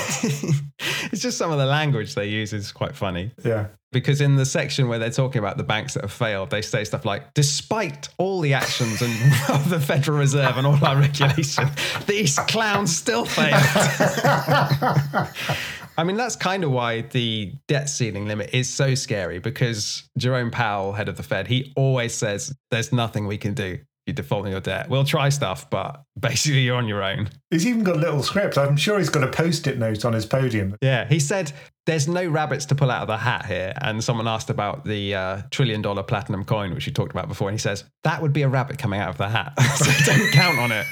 it's 1.11 1.21
just 1.21 1.37
some 1.37 1.51
of 1.51 1.57
the 1.57 1.65
language 1.65 2.15
they 2.15 2.29
use 2.29 2.53
is 2.53 2.71
quite 2.71 2.95
funny. 2.95 3.31
Yeah. 3.43 3.67
Because 3.91 4.21
in 4.21 4.37
the 4.37 4.45
section 4.45 4.87
where 4.87 4.97
they're 4.97 5.09
talking 5.09 5.39
about 5.39 5.57
the 5.57 5.65
banks 5.65 5.93
that 5.95 6.03
have 6.03 6.13
failed, 6.13 6.51
they 6.51 6.61
say 6.61 6.85
stuff 6.85 7.03
like, 7.03 7.33
despite 7.33 8.07
all 8.17 8.39
the 8.39 8.53
actions 8.53 9.01
and 9.01 9.11
of 9.49 9.69
the 9.69 9.77
Federal 9.77 10.17
Reserve 10.17 10.55
and 10.55 10.65
all 10.65 10.81
our 10.85 10.95
regulation, 10.95 11.67
these 12.07 12.39
clowns 12.39 12.95
still 12.95 13.25
failed. 13.25 13.51
I 15.97 16.05
mean, 16.05 16.15
that's 16.15 16.37
kind 16.37 16.63
of 16.63 16.71
why 16.71 17.01
the 17.01 17.51
debt 17.67 17.89
ceiling 17.89 18.25
limit 18.25 18.51
is 18.53 18.69
so 18.69 18.95
scary 18.95 19.39
because 19.39 20.03
Jerome 20.17 20.51
Powell, 20.51 20.93
head 20.93 21.09
of 21.09 21.17
the 21.17 21.23
Fed, 21.23 21.47
he 21.47 21.73
always 21.75 22.13
says 22.13 22.55
there's 22.71 22.93
nothing 22.93 23.27
we 23.27 23.37
can 23.37 23.53
do 23.53 23.79
you 24.05 24.13
default 24.13 24.45
on 24.45 24.51
your 24.51 24.61
debt. 24.61 24.89
We'll 24.89 25.03
try 25.03 25.29
stuff, 25.29 25.69
but 25.69 26.03
basically 26.19 26.61
you're 26.61 26.77
on 26.77 26.87
your 26.87 27.03
own. 27.03 27.29
He's 27.49 27.65
even 27.65 27.83
got 27.83 27.95
a 27.95 27.99
little 27.99 28.21
script. 28.21 28.57
I'm 28.57 28.77
sure 28.77 28.99
he's 28.99 29.09
got 29.09 29.23
a 29.23 29.27
post-it 29.27 29.79
note 29.79 30.05
on 30.05 30.13
his 30.13 30.25
podium. 30.25 30.75
Yeah, 30.81 31.07
he 31.07 31.19
said 31.19 31.51
there's 31.85 32.07
no 32.07 32.27
rabbits 32.27 32.65
to 32.67 32.75
pull 32.75 32.91
out 32.91 33.01
of 33.01 33.07
the 33.07 33.17
hat 33.17 33.45
here. 33.45 33.73
And 33.81 34.03
someone 34.03 34.27
asked 34.27 34.49
about 34.49 34.85
the 34.85 35.15
uh, 35.15 35.41
trillion 35.49 35.81
dollar 35.81 36.03
platinum 36.03 36.45
coin, 36.45 36.73
which 36.73 36.85
you 36.85 36.93
talked 36.93 37.11
about 37.11 37.27
before, 37.27 37.49
and 37.49 37.55
he 37.55 37.61
says 37.61 37.83
that 38.03 38.21
would 38.21 38.33
be 38.33 38.43
a 38.43 38.49
rabbit 38.49 38.77
coming 38.77 38.99
out 38.99 39.09
of 39.09 39.17
the 39.17 39.29
hat. 39.29 39.59
so 39.77 40.11
don't 40.11 40.31
count 40.31 40.59
on 40.59 40.71
it. 40.71 40.85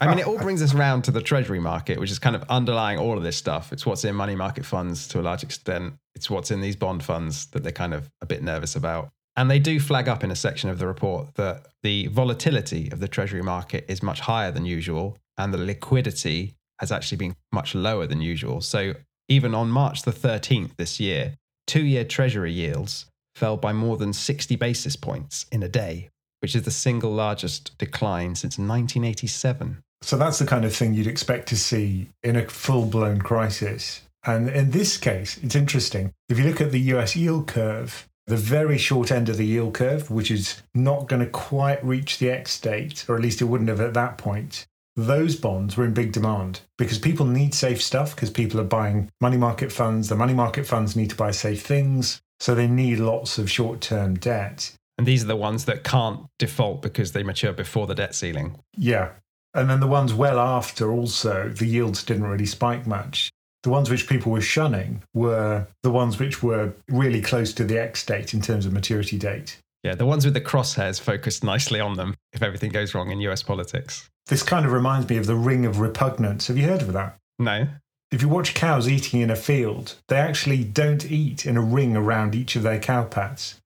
I 0.00 0.06
mean, 0.06 0.18
it 0.18 0.26
all 0.26 0.38
brings 0.38 0.62
us 0.62 0.74
around 0.74 1.02
to 1.02 1.10
the 1.10 1.22
treasury 1.22 1.58
market, 1.58 1.98
which 1.98 2.10
is 2.10 2.18
kind 2.20 2.36
of 2.36 2.44
underlying 2.48 2.98
all 2.98 3.16
of 3.16 3.24
this 3.24 3.36
stuff. 3.36 3.72
It's 3.72 3.84
what's 3.84 4.04
in 4.04 4.14
money 4.14 4.36
market 4.36 4.64
funds 4.64 5.08
to 5.08 5.20
a 5.20 5.22
large 5.22 5.42
extent. 5.42 5.94
It's 6.14 6.30
what's 6.30 6.50
in 6.52 6.60
these 6.60 6.76
bond 6.76 7.02
funds 7.02 7.46
that 7.46 7.64
they're 7.64 7.72
kind 7.72 7.94
of 7.94 8.08
a 8.20 8.26
bit 8.26 8.42
nervous 8.42 8.76
about. 8.76 9.10
And 9.36 9.50
they 9.50 9.58
do 9.58 9.80
flag 9.80 10.08
up 10.08 10.22
in 10.22 10.30
a 10.30 10.36
section 10.36 10.70
of 10.70 10.78
the 10.78 10.86
report 10.86 11.34
that 11.34 11.66
the 11.82 12.06
volatility 12.06 12.90
of 12.92 13.00
the 13.00 13.08
treasury 13.08 13.42
market 13.42 13.84
is 13.88 14.02
much 14.02 14.20
higher 14.20 14.52
than 14.52 14.64
usual, 14.64 15.18
and 15.36 15.52
the 15.52 15.58
liquidity 15.58 16.54
has 16.78 16.92
actually 16.92 17.18
been 17.18 17.34
much 17.52 17.74
lower 17.74 18.06
than 18.06 18.20
usual. 18.20 18.60
So 18.60 18.94
even 19.28 19.54
on 19.54 19.70
March 19.70 20.02
the 20.02 20.12
13th 20.12 20.76
this 20.76 21.00
year, 21.00 21.34
two 21.66 21.84
year 21.84 22.04
treasury 22.04 22.52
yields 22.52 23.06
fell 23.34 23.56
by 23.56 23.72
more 23.72 23.96
than 23.96 24.12
60 24.12 24.54
basis 24.56 24.96
points 24.96 25.46
in 25.50 25.62
a 25.62 25.68
day, 25.68 26.10
which 26.40 26.54
is 26.54 26.62
the 26.62 26.70
single 26.70 27.12
largest 27.12 27.76
decline 27.78 28.34
since 28.34 28.58
1987. 28.58 29.82
So 30.02 30.16
that's 30.16 30.38
the 30.38 30.46
kind 30.46 30.64
of 30.64 30.74
thing 30.74 30.94
you'd 30.94 31.06
expect 31.06 31.48
to 31.48 31.56
see 31.56 32.08
in 32.22 32.36
a 32.36 32.46
full 32.46 32.86
blown 32.86 33.20
crisis. 33.20 34.02
And 34.26 34.48
in 34.48 34.70
this 34.70 34.96
case, 34.96 35.38
it's 35.42 35.54
interesting. 35.54 36.12
If 36.28 36.38
you 36.38 36.44
look 36.44 36.60
at 36.60 36.70
the 36.70 36.80
US 36.80 37.16
yield 37.16 37.46
curve, 37.46 38.06
the 38.26 38.36
very 38.36 38.78
short 38.78 39.10
end 39.10 39.28
of 39.28 39.36
the 39.36 39.46
yield 39.46 39.74
curve, 39.74 40.10
which 40.10 40.30
is 40.30 40.62
not 40.74 41.08
going 41.08 41.20
to 41.20 41.30
quite 41.30 41.84
reach 41.84 42.18
the 42.18 42.30
X 42.30 42.58
date, 42.58 43.04
or 43.08 43.16
at 43.16 43.22
least 43.22 43.42
it 43.42 43.46
wouldn't 43.46 43.68
have 43.68 43.80
at 43.80 43.94
that 43.94 44.18
point, 44.18 44.66
those 44.96 45.36
bonds 45.36 45.76
were 45.76 45.84
in 45.84 45.92
big 45.92 46.12
demand 46.12 46.60
because 46.78 46.98
people 46.98 47.26
need 47.26 47.52
safe 47.52 47.82
stuff 47.82 48.14
because 48.14 48.30
people 48.30 48.60
are 48.60 48.64
buying 48.64 49.10
money 49.20 49.36
market 49.36 49.72
funds. 49.72 50.08
The 50.08 50.14
money 50.14 50.34
market 50.34 50.66
funds 50.66 50.94
need 50.94 51.10
to 51.10 51.16
buy 51.16 51.32
safe 51.32 51.62
things. 51.62 52.20
So 52.40 52.54
they 52.54 52.66
need 52.66 52.98
lots 52.98 53.38
of 53.38 53.50
short 53.50 53.80
term 53.80 54.14
debt. 54.16 54.72
And 54.96 55.06
these 55.06 55.24
are 55.24 55.28
the 55.28 55.36
ones 55.36 55.64
that 55.64 55.82
can't 55.82 56.26
default 56.38 56.82
because 56.82 57.12
they 57.12 57.22
mature 57.22 57.52
before 57.52 57.86
the 57.86 57.94
debt 57.94 58.14
ceiling. 58.14 58.56
Yeah. 58.76 59.10
And 59.52 59.68
then 59.68 59.80
the 59.80 59.86
ones 59.86 60.14
well 60.14 60.38
after 60.38 60.92
also, 60.92 61.48
the 61.48 61.66
yields 61.66 62.04
didn't 62.04 62.24
really 62.24 62.46
spike 62.46 62.86
much. 62.86 63.30
The 63.64 63.70
ones 63.70 63.88
which 63.88 64.06
people 64.06 64.30
were 64.30 64.42
shunning 64.42 65.02
were 65.14 65.66
the 65.82 65.90
ones 65.90 66.18
which 66.18 66.42
were 66.42 66.74
really 66.90 67.22
close 67.22 67.54
to 67.54 67.64
the 67.64 67.80
X 67.80 68.04
date 68.04 68.34
in 68.34 68.42
terms 68.42 68.66
of 68.66 68.74
maturity 68.74 69.16
date. 69.16 69.56
Yeah, 69.82 69.94
the 69.94 70.04
ones 70.04 70.26
with 70.26 70.34
the 70.34 70.40
crosshairs 70.42 71.00
focused 71.00 71.42
nicely 71.42 71.80
on 71.80 71.96
them 71.96 72.14
if 72.34 72.42
everything 72.42 72.70
goes 72.70 72.94
wrong 72.94 73.10
in 73.10 73.22
US 73.22 73.42
politics. 73.42 74.10
This 74.26 74.42
kind 74.42 74.66
of 74.66 74.72
reminds 74.72 75.08
me 75.08 75.16
of 75.16 75.24
the 75.24 75.34
ring 75.34 75.64
of 75.64 75.80
repugnance. 75.80 76.48
Have 76.48 76.58
you 76.58 76.64
heard 76.64 76.82
of 76.82 76.92
that? 76.92 77.16
No. 77.38 77.66
If 78.12 78.20
you 78.20 78.28
watch 78.28 78.52
cows 78.52 78.86
eating 78.86 79.22
in 79.22 79.30
a 79.30 79.36
field, 79.36 79.96
they 80.08 80.16
actually 80.16 80.62
don't 80.62 81.10
eat 81.10 81.46
in 81.46 81.56
a 81.56 81.62
ring 81.62 81.96
around 81.96 82.34
each 82.34 82.56
of 82.56 82.64
their 82.64 82.78
cow 82.78 83.04
pats. 83.04 83.60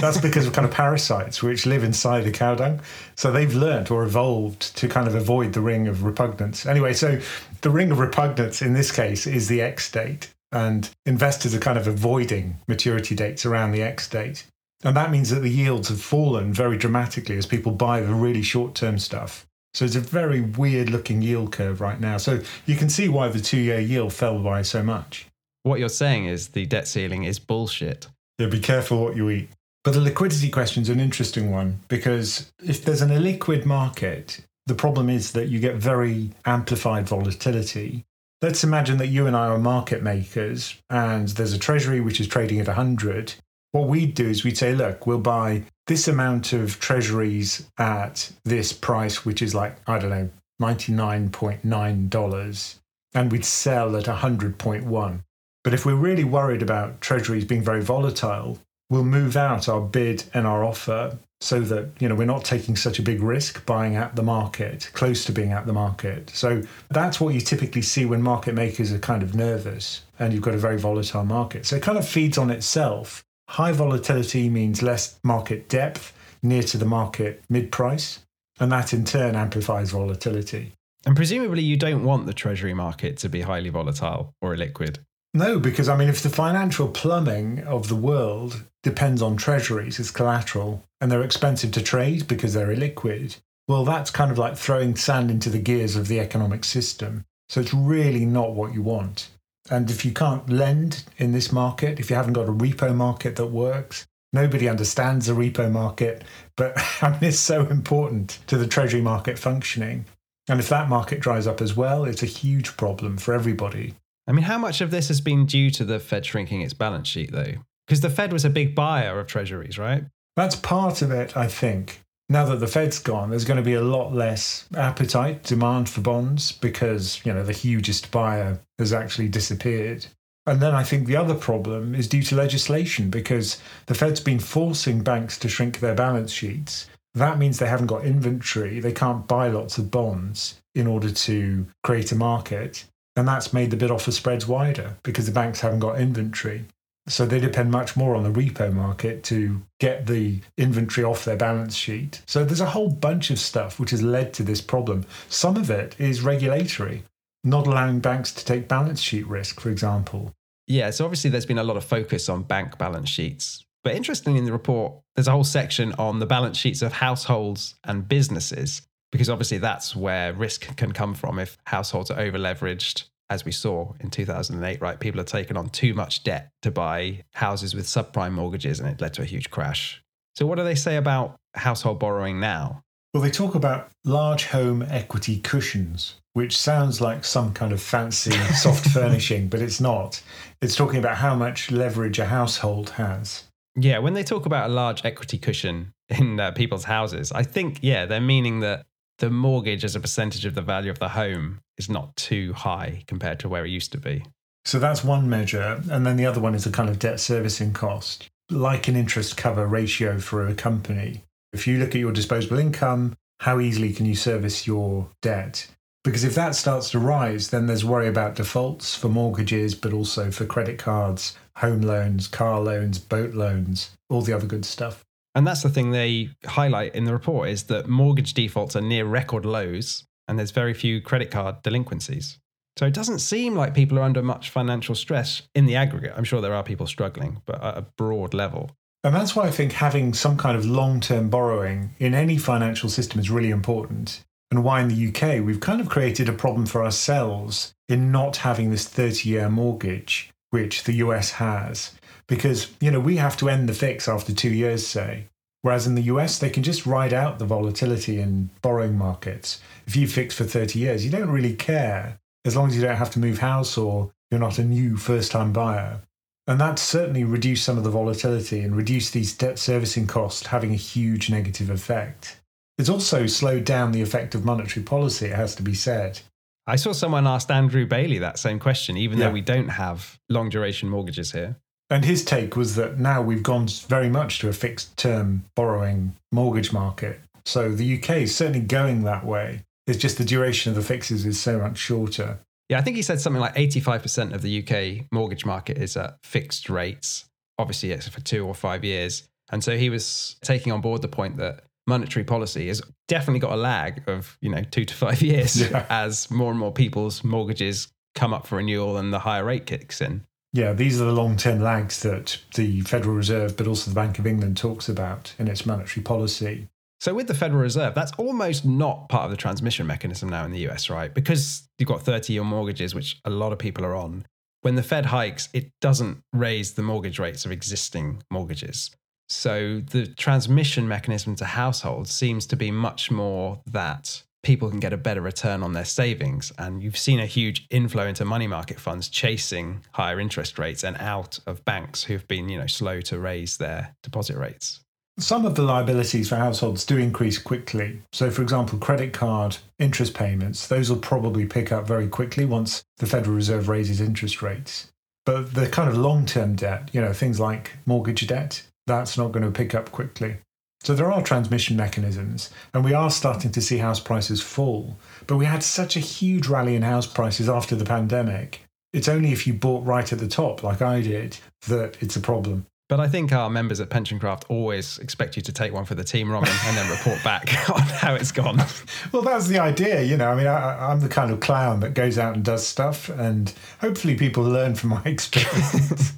That's 0.00 0.20
because 0.20 0.46
of 0.46 0.52
kind 0.52 0.66
of 0.66 0.72
parasites 0.72 1.42
which 1.42 1.66
live 1.66 1.84
inside 1.84 2.22
the 2.22 2.30
cow 2.30 2.54
dung. 2.54 2.80
So 3.16 3.30
they've 3.30 3.54
learnt 3.54 3.90
or 3.90 4.02
evolved 4.02 4.76
to 4.76 4.88
kind 4.88 5.06
of 5.06 5.14
avoid 5.14 5.52
the 5.52 5.60
ring 5.60 5.88
of 5.88 6.04
repugnance. 6.04 6.66
Anyway, 6.66 6.92
so 6.92 7.20
the 7.62 7.70
ring 7.70 7.90
of 7.90 7.98
repugnance 7.98 8.60
in 8.62 8.74
this 8.74 8.92
case 8.92 9.26
is 9.26 9.48
the 9.48 9.60
X 9.60 9.90
date. 9.90 10.32
And 10.52 10.88
investors 11.04 11.54
are 11.54 11.58
kind 11.58 11.78
of 11.78 11.88
avoiding 11.88 12.58
maturity 12.68 13.14
dates 13.14 13.44
around 13.44 13.72
the 13.72 13.82
X 13.82 14.08
date. 14.08 14.44
And 14.84 14.96
that 14.96 15.10
means 15.10 15.30
that 15.30 15.40
the 15.40 15.50
yields 15.50 15.88
have 15.88 16.00
fallen 16.00 16.52
very 16.52 16.76
dramatically 16.76 17.38
as 17.38 17.46
people 17.46 17.72
buy 17.72 18.00
the 18.00 18.14
really 18.14 18.42
short 18.42 18.74
term 18.74 18.98
stuff. 18.98 19.46
So 19.72 19.84
it's 19.84 19.96
a 19.96 20.00
very 20.00 20.40
weird 20.40 20.90
looking 20.90 21.22
yield 21.22 21.50
curve 21.50 21.80
right 21.80 21.98
now. 21.98 22.18
So 22.18 22.40
you 22.66 22.76
can 22.76 22.88
see 22.88 23.08
why 23.08 23.28
the 23.28 23.40
two 23.40 23.58
year 23.58 23.80
yield 23.80 24.12
fell 24.12 24.38
by 24.38 24.62
so 24.62 24.82
much. 24.82 25.26
What 25.64 25.80
you're 25.80 25.88
saying 25.88 26.26
is 26.26 26.48
the 26.48 26.66
debt 26.66 26.86
ceiling 26.86 27.24
is 27.24 27.38
bullshit. 27.38 28.06
Yeah, 28.38 28.48
be 28.48 28.60
careful 28.60 29.02
what 29.02 29.16
you 29.16 29.30
eat. 29.30 29.48
But 29.84 29.94
the 29.94 30.00
liquidity 30.00 30.48
question 30.48 30.82
is 30.82 30.88
an 30.88 30.98
interesting 30.98 31.50
one 31.50 31.80
because 31.88 32.50
if 32.62 32.84
there's 32.84 33.02
an 33.02 33.10
illiquid 33.10 33.66
market, 33.66 34.40
the 34.66 34.74
problem 34.74 35.10
is 35.10 35.32
that 35.32 35.48
you 35.48 35.60
get 35.60 35.76
very 35.76 36.30
amplified 36.46 37.06
volatility. 37.06 38.04
Let's 38.40 38.64
imagine 38.64 38.96
that 38.98 39.08
you 39.08 39.26
and 39.26 39.36
I 39.36 39.48
are 39.48 39.58
market 39.58 40.02
makers 40.02 40.76
and 40.88 41.28
there's 41.28 41.52
a 41.52 41.58
treasury 41.58 42.00
which 42.00 42.20
is 42.20 42.26
trading 42.26 42.60
at 42.60 42.66
100. 42.66 43.34
What 43.72 43.88
we'd 43.88 44.14
do 44.14 44.28
is 44.28 44.42
we'd 44.42 44.56
say, 44.56 44.74
look, 44.74 45.06
we'll 45.06 45.18
buy 45.18 45.64
this 45.86 46.08
amount 46.08 46.52
of 46.52 46.80
treasuries 46.80 47.66
at 47.78 48.32
this 48.44 48.72
price, 48.72 49.24
which 49.24 49.42
is 49.42 49.54
like, 49.54 49.76
I 49.86 49.98
don't 49.98 50.10
know, 50.10 50.30
$99.9, 50.62 52.78
and 53.14 53.32
we'd 53.32 53.44
sell 53.44 53.96
at 53.96 54.04
100.1. 54.04 55.20
But 55.64 55.72
if 55.72 55.86
we're 55.86 55.94
really 55.94 56.24
worried 56.24 56.62
about 56.62 57.00
treasuries 57.00 57.46
being 57.46 57.62
very 57.62 57.82
volatile, 57.82 58.58
we'll 58.90 59.04
move 59.04 59.36
out 59.36 59.68
our 59.68 59.80
bid 59.80 60.24
and 60.34 60.46
our 60.46 60.62
offer 60.62 61.18
so 61.40 61.60
that 61.60 61.90
you 61.98 62.08
know 62.08 62.14
we're 62.14 62.26
not 62.26 62.44
taking 62.44 62.76
such 62.76 62.98
a 62.98 63.02
big 63.02 63.22
risk 63.22 63.64
buying 63.66 63.96
at 63.96 64.14
the 64.14 64.22
market 64.22 64.90
close 64.92 65.24
to 65.24 65.32
being 65.32 65.52
at 65.52 65.66
the 65.66 65.72
market. 65.72 66.30
So 66.30 66.62
that's 66.90 67.20
what 67.20 67.34
you 67.34 67.40
typically 67.40 67.82
see 67.82 68.04
when 68.04 68.22
market 68.22 68.54
makers 68.54 68.92
are 68.92 68.98
kind 68.98 69.22
of 69.22 69.34
nervous 69.34 70.02
and 70.18 70.32
you've 70.32 70.42
got 70.42 70.54
a 70.54 70.58
very 70.58 70.78
volatile 70.78 71.24
market. 71.24 71.66
So 71.66 71.76
it 71.76 71.82
kind 71.82 71.98
of 71.98 72.06
feeds 72.06 72.38
on 72.38 72.50
itself. 72.50 73.24
High 73.48 73.72
volatility 73.72 74.48
means 74.48 74.82
less 74.82 75.18
market 75.24 75.68
depth 75.68 76.12
near 76.42 76.62
to 76.62 76.78
the 76.78 76.84
market 76.84 77.42
mid 77.48 77.72
price 77.72 78.20
and 78.60 78.70
that 78.70 78.92
in 78.92 79.04
turn 79.04 79.34
amplifies 79.34 79.90
volatility. 79.90 80.72
And 81.06 81.16
presumably 81.16 81.62
you 81.62 81.76
don't 81.76 82.04
want 82.04 82.26
the 82.26 82.32
treasury 82.32 82.74
market 82.74 83.18
to 83.18 83.28
be 83.28 83.42
highly 83.42 83.70
volatile 83.70 84.32
or 84.40 84.54
illiquid 84.54 84.98
No, 85.36 85.58
because 85.58 85.88
I 85.88 85.96
mean, 85.96 86.08
if 86.08 86.22
the 86.22 86.30
financial 86.30 86.86
plumbing 86.86 87.58
of 87.64 87.88
the 87.88 87.96
world 87.96 88.62
depends 88.84 89.20
on 89.20 89.36
treasuries 89.36 89.98
as 89.98 90.12
collateral 90.12 90.84
and 91.00 91.10
they're 91.10 91.24
expensive 91.24 91.72
to 91.72 91.82
trade 91.82 92.28
because 92.28 92.54
they're 92.54 92.74
illiquid, 92.74 93.38
well, 93.66 93.84
that's 93.84 94.12
kind 94.12 94.30
of 94.30 94.38
like 94.38 94.56
throwing 94.56 94.94
sand 94.94 95.32
into 95.32 95.50
the 95.50 95.58
gears 95.58 95.96
of 95.96 96.06
the 96.06 96.20
economic 96.20 96.62
system. 96.62 97.24
So 97.48 97.60
it's 97.60 97.74
really 97.74 98.24
not 98.24 98.52
what 98.52 98.74
you 98.74 98.82
want. 98.82 99.28
And 99.70 99.90
if 99.90 100.04
you 100.04 100.12
can't 100.12 100.48
lend 100.48 101.04
in 101.18 101.32
this 101.32 101.50
market, 101.50 101.98
if 101.98 102.10
you 102.10 102.16
haven't 102.16 102.34
got 102.34 102.48
a 102.48 102.52
repo 102.52 102.94
market 102.94 103.34
that 103.34 103.46
works, 103.46 104.06
nobody 104.32 104.68
understands 104.68 105.26
the 105.26 105.32
repo 105.32 105.68
market, 105.70 106.22
but 106.56 106.74
I 107.02 107.10
mean, 107.10 107.24
it's 107.24 107.40
so 107.40 107.66
important 107.66 108.38
to 108.46 108.56
the 108.56 108.68
treasury 108.68 109.00
market 109.00 109.38
functioning. 109.38 110.04
And 110.48 110.60
if 110.60 110.68
that 110.68 110.88
market 110.88 111.20
dries 111.20 111.46
up 111.48 111.60
as 111.60 111.74
well, 111.74 112.04
it's 112.04 112.22
a 112.22 112.26
huge 112.26 112.76
problem 112.76 113.16
for 113.16 113.34
everybody. 113.34 113.94
I 114.26 114.32
mean, 114.32 114.44
how 114.44 114.58
much 114.58 114.80
of 114.80 114.90
this 114.90 115.08
has 115.08 115.20
been 115.20 115.46
due 115.46 115.70
to 115.70 115.84
the 115.84 115.98
Fed 115.98 116.24
shrinking 116.24 116.62
its 116.62 116.74
balance 116.74 117.08
sheet, 117.08 117.32
though? 117.32 117.54
Because 117.86 118.00
the 118.00 118.10
Fed 118.10 118.32
was 118.32 118.44
a 118.44 118.50
big 118.50 118.74
buyer 118.74 119.20
of 119.20 119.26
treasuries, 119.26 119.78
right? 119.78 120.04
That's 120.36 120.56
part 120.56 121.02
of 121.02 121.10
it, 121.10 121.36
I 121.36 121.46
think. 121.46 122.00
Now 122.28 122.46
that 122.46 122.60
the 122.60 122.66
Fed's 122.66 122.98
gone, 122.98 123.30
there's 123.30 123.44
going 123.44 123.58
to 123.58 123.62
be 123.62 123.74
a 123.74 123.82
lot 123.82 124.14
less 124.14 124.66
appetite, 124.74 125.42
demand 125.42 125.90
for 125.90 126.00
bonds 126.00 126.52
because, 126.52 127.20
you 127.24 127.34
know, 127.34 127.44
the 127.44 127.52
hugest 127.52 128.10
buyer 128.10 128.60
has 128.78 128.92
actually 128.94 129.28
disappeared. 129.28 130.06
And 130.46 130.60
then 130.60 130.74
I 130.74 130.84
think 130.84 131.06
the 131.06 131.16
other 131.16 131.34
problem 131.34 131.94
is 131.94 132.08
due 132.08 132.22
to 132.22 132.34
legislation 132.34 133.10
because 133.10 133.60
the 133.86 133.94
Fed's 133.94 134.20
been 134.20 134.38
forcing 134.38 135.02
banks 135.02 135.38
to 135.38 135.48
shrink 135.48 135.80
their 135.80 135.94
balance 135.94 136.32
sheets. 136.32 136.88
That 137.14 137.38
means 137.38 137.58
they 137.58 137.68
haven't 137.68 137.86
got 137.86 138.04
inventory. 138.04 138.80
They 138.80 138.92
can't 138.92 139.28
buy 139.28 139.48
lots 139.48 139.78
of 139.78 139.90
bonds 139.90 140.60
in 140.74 140.86
order 140.86 141.10
to 141.10 141.66
create 141.82 142.10
a 142.10 142.16
market. 142.16 142.84
And 143.16 143.28
that's 143.28 143.52
made 143.52 143.70
the 143.70 143.76
bid 143.76 143.90
offer 143.90 144.10
spreads 144.10 144.46
wider 144.46 144.96
because 145.02 145.26
the 145.26 145.32
banks 145.32 145.60
haven't 145.60 145.80
got 145.80 146.00
inventory. 146.00 146.64
So 147.06 147.26
they 147.26 147.38
depend 147.38 147.70
much 147.70 147.96
more 147.96 148.16
on 148.16 148.24
the 148.24 148.30
repo 148.30 148.72
market 148.72 149.22
to 149.24 149.60
get 149.78 150.06
the 150.06 150.40
inventory 150.56 151.04
off 151.04 151.24
their 151.24 151.36
balance 151.36 151.76
sheet. 151.76 152.22
So 152.26 152.44
there's 152.44 152.62
a 152.62 152.70
whole 152.70 152.88
bunch 152.88 153.30
of 153.30 153.38
stuff 153.38 153.78
which 153.78 153.90
has 153.90 154.02
led 154.02 154.32
to 154.34 154.42
this 154.42 154.62
problem. 154.62 155.04
Some 155.28 155.56
of 155.56 155.70
it 155.70 155.94
is 155.98 156.22
regulatory, 156.22 157.04
not 157.44 157.66
allowing 157.66 158.00
banks 158.00 158.32
to 158.32 158.44
take 158.44 158.68
balance 158.68 159.00
sheet 159.00 159.26
risk, 159.26 159.60
for 159.60 159.70
example. 159.70 160.32
Yeah, 160.66 160.90
so 160.90 161.04
obviously 161.04 161.28
there's 161.28 161.44
been 161.44 161.58
a 161.58 161.64
lot 161.64 161.76
of 161.76 161.84
focus 161.84 162.30
on 162.30 162.42
bank 162.42 162.78
balance 162.78 163.10
sheets. 163.10 163.64
But 163.82 163.94
interestingly, 163.94 164.38
in 164.38 164.46
the 164.46 164.52
report, 164.52 164.94
there's 165.14 165.28
a 165.28 165.32
whole 165.32 165.44
section 165.44 165.92
on 165.98 166.18
the 166.18 166.26
balance 166.26 166.56
sheets 166.56 166.80
of 166.80 166.94
households 166.94 167.74
and 167.84 168.08
businesses, 168.08 168.80
because 169.14 169.30
obviously 169.30 169.58
that's 169.58 169.94
where 169.94 170.32
risk 170.32 170.76
can 170.76 170.90
come 170.90 171.14
from 171.14 171.38
if 171.38 171.56
households 171.66 172.10
are 172.10 172.18
over 172.18 172.36
leveraged 172.36 173.04
as 173.30 173.44
we 173.44 173.52
saw 173.52 173.92
in 174.00 174.10
2008, 174.10 174.80
right? 174.80 174.98
People 174.98 175.20
had 175.20 175.28
taken 175.28 175.56
on 175.56 175.68
too 175.68 175.94
much 175.94 176.24
debt 176.24 176.50
to 176.62 176.72
buy 176.72 177.22
houses 177.32 177.76
with 177.76 177.86
subprime 177.86 178.32
mortgages 178.32 178.80
and 178.80 178.88
it 178.88 179.00
led 179.00 179.14
to 179.14 179.22
a 179.22 179.24
huge 179.24 179.52
crash. 179.52 180.02
So, 180.34 180.46
what 180.46 180.58
do 180.58 180.64
they 180.64 180.74
say 180.74 180.96
about 180.96 181.36
household 181.54 182.00
borrowing 182.00 182.40
now? 182.40 182.82
Well, 183.14 183.22
they 183.22 183.30
talk 183.30 183.54
about 183.54 183.88
large 184.04 184.46
home 184.46 184.82
equity 184.82 185.38
cushions, 185.38 186.16
which 186.32 186.58
sounds 186.58 187.00
like 187.00 187.24
some 187.24 187.54
kind 187.54 187.72
of 187.72 187.80
fancy 187.80 188.32
soft 188.56 188.88
furnishing, 188.88 189.46
but 189.46 189.60
it's 189.60 189.80
not. 189.80 190.20
It's 190.60 190.74
talking 190.74 190.98
about 190.98 191.18
how 191.18 191.36
much 191.36 191.70
leverage 191.70 192.18
a 192.18 192.26
household 192.26 192.90
has. 192.90 193.44
Yeah, 193.76 193.98
when 193.98 194.14
they 194.14 194.24
talk 194.24 194.44
about 194.44 194.70
a 194.70 194.72
large 194.72 195.04
equity 195.04 195.38
cushion 195.38 195.92
in 196.08 196.40
uh, 196.40 196.50
people's 196.50 196.84
houses, 196.84 197.30
I 197.30 197.44
think, 197.44 197.78
yeah, 197.80 198.06
they're 198.06 198.20
meaning 198.20 198.58
that 198.58 198.86
the 199.24 199.30
mortgage 199.30 199.84
as 199.84 199.96
a 199.96 200.00
percentage 200.00 200.44
of 200.44 200.54
the 200.54 200.60
value 200.60 200.90
of 200.90 200.98
the 200.98 201.08
home 201.08 201.58
is 201.78 201.88
not 201.88 202.14
too 202.14 202.52
high 202.52 203.02
compared 203.06 203.38
to 203.38 203.48
where 203.48 203.64
it 203.64 203.70
used 203.70 203.90
to 203.90 203.96
be. 203.96 204.22
So 204.66 204.78
that's 204.78 205.02
one 205.02 205.30
measure. 205.30 205.82
And 205.90 206.04
then 206.04 206.18
the 206.18 206.26
other 206.26 206.42
one 206.42 206.54
is 206.54 206.66
a 206.66 206.70
kind 206.70 206.90
of 206.90 206.98
debt 206.98 207.18
servicing 207.20 207.72
cost, 207.72 208.28
like 208.50 208.86
an 208.86 208.96
interest 208.96 209.38
cover 209.38 209.66
ratio 209.66 210.18
for 210.18 210.46
a 210.46 210.54
company. 210.54 211.24
If 211.54 211.66
you 211.66 211.78
look 211.78 211.94
at 211.94 212.02
your 212.02 212.12
disposable 212.12 212.58
income, 212.58 213.14
how 213.40 213.60
easily 213.60 213.94
can 213.94 214.04
you 214.04 214.14
service 214.14 214.66
your 214.66 215.08
debt? 215.22 215.68
Because 216.02 216.24
if 216.24 216.34
that 216.34 216.54
starts 216.54 216.90
to 216.90 216.98
rise, 216.98 217.48
then 217.48 217.64
there's 217.64 217.82
worry 217.82 218.08
about 218.08 218.34
defaults 218.34 218.94
for 218.94 219.08
mortgages, 219.08 219.74
but 219.74 219.94
also 219.94 220.30
for 220.30 220.44
credit 220.44 220.78
cards, 220.78 221.34
home 221.56 221.80
loans, 221.80 222.28
car 222.28 222.60
loans, 222.60 222.98
boat 222.98 223.32
loans, 223.32 223.92
all 224.10 224.20
the 224.20 224.34
other 224.34 224.46
good 224.46 224.66
stuff. 224.66 225.02
And 225.34 225.46
that's 225.46 225.62
the 225.62 225.68
thing 225.68 225.90
they 225.90 226.30
highlight 226.46 226.94
in 226.94 227.04
the 227.04 227.12
report 227.12 227.48
is 227.48 227.64
that 227.64 227.88
mortgage 227.88 228.34
defaults 228.34 228.76
are 228.76 228.80
near 228.80 229.04
record 229.04 229.44
lows 229.44 230.04
and 230.28 230.38
there's 230.38 230.52
very 230.52 230.74
few 230.74 231.00
credit 231.00 231.30
card 231.30 231.62
delinquencies. 231.62 232.38
So 232.76 232.86
it 232.86 232.94
doesn't 232.94 233.20
seem 233.20 233.54
like 233.54 233.74
people 233.74 233.98
are 233.98 234.02
under 234.02 234.22
much 234.22 234.50
financial 234.50 234.94
stress 234.94 235.42
in 235.54 235.66
the 235.66 235.76
aggregate. 235.76 236.12
I'm 236.16 236.24
sure 236.24 236.40
there 236.40 236.54
are 236.54 236.62
people 236.62 236.86
struggling, 236.86 237.40
but 237.46 237.62
at 237.62 237.78
a 237.78 237.86
broad 237.96 238.34
level. 238.34 238.70
And 239.04 239.14
that's 239.14 239.36
why 239.36 239.44
I 239.46 239.50
think 239.50 239.72
having 239.72 240.14
some 240.14 240.36
kind 240.36 240.56
of 240.56 240.64
long 240.64 241.00
term 241.00 241.28
borrowing 241.28 241.94
in 241.98 242.14
any 242.14 242.38
financial 242.38 242.88
system 242.88 243.20
is 243.20 243.30
really 243.30 243.50
important. 243.50 244.24
And 244.50 244.64
why 244.64 244.80
in 244.80 244.88
the 244.88 245.08
UK 245.08 245.44
we've 245.44 245.60
kind 245.60 245.80
of 245.80 245.88
created 245.88 246.28
a 246.28 246.32
problem 246.32 246.66
for 246.66 246.82
ourselves 246.82 247.74
in 247.88 248.10
not 248.10 248.38
having 248.38 248.70
this 248.70 248.88
30 248.88 249.28
year 249.28 249.48
mortgage, 249.48 250.30
which 250.50 250.84
the 250.84 250.94
US 250.94 251.32
has 251.32 251.92
because 252.26 252.70
you 252.80 252.90
know 252.90 253.00
we 253.00 253.16
have 253.16 253.36
to 253.38 253.48
end 253.48 253.68
the 253.68 253.74
fix 253.74 254.08
after 254.08 254.32
two 254.32 254.50
years, 254.50 254.86
say. 254.86 255.28
Whereas 255.62 255.86
in 255.86 255.94
the 255.94 256.02
US, 256.02 256.38
they 256.38 256.50
can 256.50 256.62
just 256.62 256.84
ride 256.84 257.14
out 257.14 257.38
the 257.38 257.46
volatility 257.46 258.20
in 258.20 258.50
borrowing 258.60 258.98
markets. 258.98 259.62
If 259.86 259.96
you 259.96 260.06
fix 260.06 260.34
for 260.34 260.44
30 260.44 260.78
years, 260.78 261.06
you 261.06 261.10
don't 261.10 261.30
really 261.30 261.54
care 261.54 262.18
as 262.44 262.54
long 262.54 262.68
as 262.68 262.76
you 262.76 262.82
don't 262.82 262.96
have 262.96 263.12
to 263.12 263.18
move 263.18 263.38
house 263.38 263.78
or 263.78 264.10
you're 264.30 264.40
not 264.40 264.58
a 264.58 264.64
new 264.64 264.98
first 264.98 265.32
time 265.32 265.54
buyer. 265.54 266.02
And 266.46 266.60
that's 266.60 266.82
certainly 266.82 267.24
reduced 267.24 267.64
some 267.64 267.78
of 267.78 267.84
the 267.84 267.90
volatility 267.90 268.60
and 268.60 268.76
reduced 268.76 269.14
these 269.14 269.34
debt 269.34 269.58
servicing 269.58 270.06
costs, 270.06 270.48
having 270.48 270.72
a 270.72 270.76
huge 270.76 271.30
negative 271.30 271.70
effect. 271.70 272.40
It's 272.76 272.90
also 272.90 273.26
slowed 273.26 273.64
down 273.64 273.92
the 273.92 274.02
effect 274.02 274.34
of 274.34 274.44
monetary 274.44 274.84
policy, 274.84 275.26
it 275.26 275.36
has 275.36 275.54
to 275.54 275.62
be 275.62 275.74
said. 275.74 276.20
I 276.66 276.76
saw 276.76 276.92
someone 276.92 277.26
asked 277.26 277.50
Andrew 277.50 277.86
Bailey 277.86 278.18
that 278.18 278.38
same 278.38 278.58
question, 278.58 278.96
even 278.96 279.18
yeah. 279.18 279.26
though 279.26 279.32
we 279.32 279.40
don't 279.40 279.68
have 279.68 280.18
long 280.28 280.50
duration 280.50 280.88
mortgages 280.88 281.32
here. 281.32 281.56
And 281.90 282.04
his 282.04 282.24
take 282.24 282.56
was 282.56 282.76
that 282.76 282.98
now 282.98 283.20
we've 283.22 283.42
gone 283.42 283.68
very 283.88 284.08
much 284.08 284.38
to 284.38 284.48
a 284.48 284.52
fixed 284.52 284.96
term 284.96 285.44
borrowing 285.54 286.16
mortgage 286.32 286.72
market. 286.72 287.20
So 287.44 287.70
the 287.70 287.98
UK 287.98 288.10
is 288.22 288.34
certainly 288.34 288.60
going 288.60 289.04
that 289.04 289.24
way. 289.24 289.62
It's 289.86 289.98
just 289.98 290.16
the 290.16 290.24
duration 290.24 290.70
of 290.70 290.76
the 290.76 290.82
fixes 290.82 291.26
is 291.26 291.38
so 291.38 291.58
much 291.58 291.76
shorter. 291.76 292.38
Yeah, 292.70 292.78
I 292.78 292.82
think 292.82 292.96
he 292.96 293.02
said 293.02 293.20
something 293.20 293.40
like 293.40 293.54
85% 293.54 294.32
of 294.32 294.40
the 294.40 294.62
UK 294.62 295.06
mortgage 295.12 295.44
market 295.44 295.76
is 295.76 295.96
at 295.96 296.16
fixed 296.24 296.70
rates. 296.70 297.26
Obviously, 297.58 297.92
it's 297.92 298.08
for 298.08 298.20
two 298.22 298.46
or 298.46 298.54
five 298.54 298.82
years. 298.82 299.24
And 299.52 299.62
so 299.62 299.76
he 299.76 299.90
was 299.90 300.36
taking 300.42 300.72
on 300.72 300.80
board 300.80 301.02
the 301.02 301.08
point 301.08 301.36
that 301.36 301.64
monetary 301.86 302.24
policy 302.24 302.68
has 302.68 302.80
definitely 303.08 303.40
got 303.40 303.52
a 303.52 303.56
lag 303.56 304.08
of, 304.08 304.38
you 304.40 304.48
know, 304.48 304.62
two 304.62 304.86
to 304.86 304.94
five 304.94 305.20
years 305.22 305.60
yeah. 305.60 305.84
as 305.90 306.30
more 306.30 306.50
and 306.50 306.58
more 306.58 306.72
people's 306.72 307.22
mortgages 307.22 307.88
come 308.14 308.32
up 308.32 308.46
for 308.46 308.56
renewal 308.56 308.96
and 308.96 309.12
the 309.12 309.18
higher 309.18 309.44
rate 309.44 309.66
kicks 309.66 310.00
in. 310.00 310.24
Yeah, 310.54 310.72
these 310.72 311.00
are 311.00 311.04
the 311.04 311.12
long 311.12 311.36
term 311.36 311.60
lags 311.60 312.00
that 312.02 312.38
the 312.54 312.80
Federal 312.82 313.16
Reserve, 313.16 313.56
but 313.56 313.66
also 313.66 313.90
the 313.90 313.94
Bank 313.96 314.20
of 314.20 314.26
England 314.26 314.56
talks 314.56 314.88
about 314.88 315.34
in 315.36 315.48
its 315.48 315.66
monetary 315.66 316.04
policy. 316.04 316.68
So, 317.00 317.12
with 317.12 317.26
the 317.26 317.34
Federal 317.34 317.60
Reserve, 317.60 317.92
that's 317.96 318.12
almost 318.18 318.64
not 318.64 319.08
part 319.08 319.24
of 319.24 319.32
the 319.32 319.36
transmission 319.36 319.84
mechanism 319.84 320.28
now 320.28 320.44
in 320.44 320.52
the 320.52 320.68
US, 320.68 320.88
right? 320.88 321.12
Because 321.12 321.68
you've 321.76 321.88
got 321.88 322.02
30 322.02 322.34
year 322.34 322.44
mortgages, 322.44 322.94
which 322.94 323.18
a 323.24 323.30
lot 323.30 323.52
of 323.52 323.58
people 323.58 323.84
are 323.84 323.96
on. 323.96 324.26
When 324.62 324.76
the 324.76 324.84
Fed 324.84 325.06
hikes, 325.06 325.48
it 325.52 325.72
doesn't 325.80 326.22
raise 326.32 326.74
the 326.74 326.82
mortgage 326.82 327.18
rates 327.18 327.44
of 327.44 327.50
existing 327.50 328.22
mortgages. 328.30 328.92
So, 329.28 329.80
the 329.80 330.06
transmission 330.06 330.86
mechanism 330.86 331.34
to 331.36 331.46
households 331.46 332.12
seems 332.12 332.46
to 332.46 332.54
be 332.54 332.70
much 332.70 333.10
more 333.10 333.60
that 333.66 334.22
people 334.44 334.70
can 334.70 334.80
get 334.80 334.92
a 334.92 334.96
better 334.96 335.20
return 335.20 335.62
on 335.62 335.72
their 335.72 335.84
savings. 335.84 336.52
And 336.58 336.82
you've 336.82 336.96
seen 336.96 337.18
a 337.18 337.26
huge 337.26 337.66
inflow 337.70 338.06
into 338.06 338.24
money 338.24 338.46
market 338.46 338.78
funds 338.78 339.08
chasing 339.08 339.84
higher 339.92 340.20
interest 340.20 340.58
rates 340.58 340.84
and 340.84 340.96
out 340.98 341.38
of 341.46 341.64
banks 341.64 342.04
who've 342.04 342.26
been, 342.28 342.48
you 342.48 342.58
know, 342.58 342.66
slow 342.66 343.00
to 343.02 343.18
raise 343.18 343.56
their 343.56 343.96
deposit 344.02 344.36
rates. 344.36 344.80
Some 345.16 345.46
of 345.46 345.54
the 345.54 345.62
liabilities 345.62 346.28
for 346.28 346.36
households 346.36 346.84
do 346.84 346.98
increase 346.98 347.38
quickly. 347.38 348.02
So, 348.12 348.30
for 348.30 348.42
example, 348.42 348.78
credit 348.80 349.12
card 349.12 349.58
interest 349.78 350.12
payments, 350.12 350.66
those 350.66 350.90
will 350.90 350.98
probably 350.98 351.46
pick 351.46 351.70
up 351.70 351.86
very 351.86 352.08
quickly 352.08 352.44
once 352.44 352.82
the 352.98 353.06
Federal 353.06 353.36
Reserve 353.36 353.68
raises 353.68 354.00
interest 354.00 354.42
rates. 354.42 354.90
But 355.24 355.54
the 355.54 355.68
kind 355.68 355.88
of 355.88 355.96
long 355.96 356.26
term 356.26 356.56
debt, 356.56 356.90
you 356.92 357.00
know, 357.00 357.12
things 357.12 357.38
like 357.38 357.72
mortgage 357.86 358.26
debt, 358.26 358.62
that's 358.86 359.16
not 359.16 359.30
going 359.30 359.44
to 359.44 359.52
pick 359.52 359.74
up 359.74 359.92
quickly. 359.92 360.36
So 360.84 360.94
there 360.94 361.10
are 361.10 361.22
transmission 361.22 361.78
mechanisms, 361.78 362.50
and 362.74 362.84
we 362.84 362.92
are 362.92 363.10
starting 363.10 363.50
to 363.52 363.62
see 363.62 363.78
house 363.78 364.00
prices 364.00 364.42
fall. 364.42 364.98
But 365.26 365.38
we 365.38 365.46
had 365.46 365.62
such 365.62 365.96
a 365.96 366.00
huge 366.00 366.46
rally 366.46 366.76
in 366.76 366.82
house 366.82 367.06
prices 367.06 367.48
after 367.48 367.74
the 367.74 367.86
pandemic. 367.86 368.60
It's 368.92 369.08
only 369.08 369.32
if 369.32 369.46
you 369.46 369.54
bought 369.54 369.86
right 369.86 370.12
at 370.12 370.18
the 370.18 370.28
top, 370.28 370.62
like 370.62 370.82
I 370.82 371.00
did, 371.00 371.38
that 371.68 371.96
it's 372.02 372.16
a 372.16 372.20
problem. 372.20 372.66
But 372.90 373.00
I 373.00 373.08
think 373.08 373.32
our 373.32 373.48
members 373.48 373.80
at 373.80 373.88
PensionCraft 373.88 374.42
always 374.50 374.98
expect 374.98 375.36
you 375.36 375.42
to 375.42 375.52
take 375.52 375.72
one 375.72 375.86
for 375.86 375.94
the 375.94 376.04
team, 376.04 376.30
Ramin, 376.30 376.50
and 376.66 376.76
then 376.76 376.90
report 376.90 377.24
back 377.24 377.70
on 377.74 377.80
how 377.80 378.14
it's 378.14 378.30
gone. 378.30 378.62
Well, 379.10 379.22
that's 379.22 379.46
the 379.46 379.60
idea, 379.60 380.02
you 380.02 380.18
know. 380.18 380.28
I 380.28 380.34
mean, 380.34 380.46
I, 380.46 380.90
I'm 380.90 381.00
the 381.00 381.08
kind 381.08 381.30
of 381.30 381.40
clown 381.40 381.80
that 381.80 381.94
goes 381.94 382.18
out 382.18 382.34
and 382.34 382.44
does 382.44 382.66
stuff, 382.66 383.08
and 383.08 383.54
hopefully 383.80 384.16
people 384.16 384.42
learn 384.42 384.74
from 384.74 384.90
my 384.90 385.02
experience. 385.06 386.12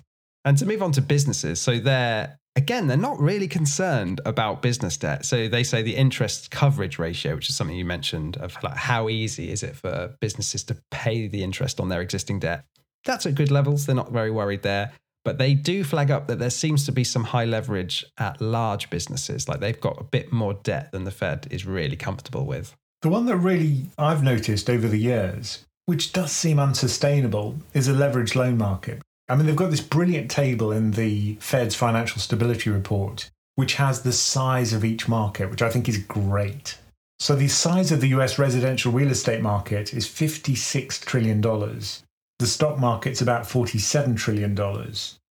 and 0.44 0.58
to 0.58 0.66
move 0.66 0.82
on 0.82 0.90
to 0.92 1.02
businesses, 1.02 1.60
so 1.60 1.78
they're 1.78 2.36
again, 2.56 2.86
they're 2.86 2.96
not 2.96 3.20
really 3.20 3.46
concerned 3.46 4.20
about 4.24 4.62
business 4.62 4.96
debt. 4.96 5.24
So 5.24 5.46
they 5.46 5.62
say 5.62 5.82
the 5.82 5.94
interest 5.94 6.50
coverage 6.50 6.98
ratio, 6.98 7.36
which 7.36 7.48
is 7.48 7.56
something 7.56 7.76
you 7.76 7.84
mentioned, 7.84 8.38
of 8.38 8.56
like 8.62 8.76
how 8.76 9.08
easy 9.08 9.50
is 9.50 9.62
it 9.62 9.76
for 9.76 10.16
businesses 10.20 10.64
to 10.64 10.76
pay 10.90 11.28
the 11.28 11.44
interest 11.44 11.78
on 11.78 11.88
their 11.88 12.00
existing 12.00 12.40
debt. 12.40 12.64
That's 13.04 13.26
at 13.26 13.34
good 13.34 13.50
levels. 13.50 13.86
They're 13.86 13.94
not 13.94 14.10
very 14.10 14.30
worried 14.30 14.62
there. 14.62 14.92
But 15.24 15.38
they 15.38 15.54
do 15.54 15.82
flag 15.82 16.10
up 16.10 16.28
that 16.28 16.38
there 16.38 16.50
seems 16.50 16.86
to 16.86 16.92
be 16.92 17.02
some 17.02 17.24
high 17.24 17.44
leverage 17.46 18.04
at 18.16 18.40
large 18.40 18.90
businesses. 18.90 19.48
Like 19.48 19.60
they've 19.60 19.80
got 19.80 20.00
a 20.00 20.04
bit 20.04 20.32
more 20.32 20.54
debt 20.54 20.92
than 20.92 21.04
the 21.04 21.10
Fed 21.10 21.48
is 21.50 21.66
really 21.66 21.96
comfortable 21.96 22.46
with. 22.46 22.74
The 23.02 23.08
one 23.08 23.26
that 23.26 23.36
really 23.36 23.86
I've 23.98 24.22
noticed 24.22 24.70
over 24.70 24.88
the 24.88 24.98
years, 24.98 25.64
which 25.86 26.12
does 26.12 26.32
seem 26.32 26.58
unsustainable, 26.58 27.56
is 27.74 27.88
a 27.88 27.92
leveraged 27.92 28.36
loan 28.36 28.56
market. 28.56 29.02
I 29.28 29.34
mean, 29.34 29.46
they've 29.46 29.56
got 29.56 29.70
this 29.70 29.80
brilliant 29.80 30.30
table 30.30 30.70
in 30.70 30.92
the 30.92 31.34
Fed's 31.40 31.74
financial 31.74 32.20
stability 32.20 32.70
report, 32.70 33.30
which 33.56 33.74
has 33.74 34.02
the 34.02 34.12
size 34.12 34.72
of 34.72 34.84
each 34.84 35.08
market, 35.08 35.50
which 35.50 35.62
I 35.62 35.70
think 35.70 35.88
is 35.88 35.98
great. 35.98 36.78
So 37.18 37.34
the 37.34 37.48
size 37.48 37.90
of 37.90 38.00
the 38.00 38.08
US 38.08 38.38
residential 38.38 38.92
real 38.92 39.10
estate 39.10 39.42
market 39.42 39.94
is 39.94 40.06
$56 40.06 41.00
trillion. 41.00 41.40
The 41.40 42.46
stock 42.46 42.78
market's 42.78 43.22
about 43.22 43.44
$47 43.44 44.16
trillion. 44.16 44.54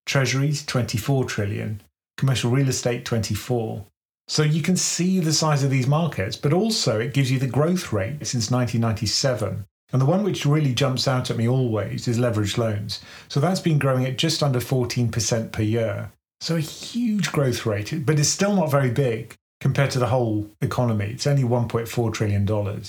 Treasuries, 0.04 0.66
24 0.66 1.24
trillion. 1.24 1.80
Commercial 2.18 2.50
real 2.50 2.68
estate, 2.68 3.04
24. 3.04 3.86
So 4.28 4.42
you 4.42 4.60
can 4.60 4.76
see 4.76 5.20
the 5.20 5.32
size 5.32 5.62
of 5.62 5.70
these 5.70 5.86
markets, 5.86 6.36
but 6.36 6.52
also 6.52 6.98
it 6.98 7.14
gives 7.14 7.30
you 7.30 7.38
the 7.38 7.46
growth 7.46 7.92
rate 7.92 8.26
since 8.26 8.50
1997. 8.50 9.64
And 9.92 10.02
the 10.02 10.06
one 10.06 10.24
which 10.24 10.44
really 10.44 10.74
jumps 10.74 11.06
out 11.06 11.30
at 11.30 11.36
me 11.36 11.48
always 11.48 12.08
is 12.08 12.18
leveraged 12.18 12.58
loans. 12.58 13.00
So 13.28 13.40
that's 13.40 13.60
been 13.60 13.78
growing 13.78 14.04
at 14.04 14.18
just 14.18 14.42
under 14.42 14.58
14% 14.58 15.52
per 15.52 15.62
year. 15.62 16.10
So 16.40 16.56
a 16.56 16.60
huge 16.60 17.32
growth 17.32 17.64
rate, 17.64 18.04
but 18.04 18.18
it's 18.18 18.28
still 18.28 18.54
not 18.54 18.70
very 18.70 18.90
big 18.90 19.34
compared 19.60 19.90
to 19.92 19.98
the 19.98 20.08
whole 20.08 20.50
economy. 20.60 21.06
It's 21.06 21.26
only 21.26 21.44
$1.4 21.44 22.12
trillion. 22.12 22.82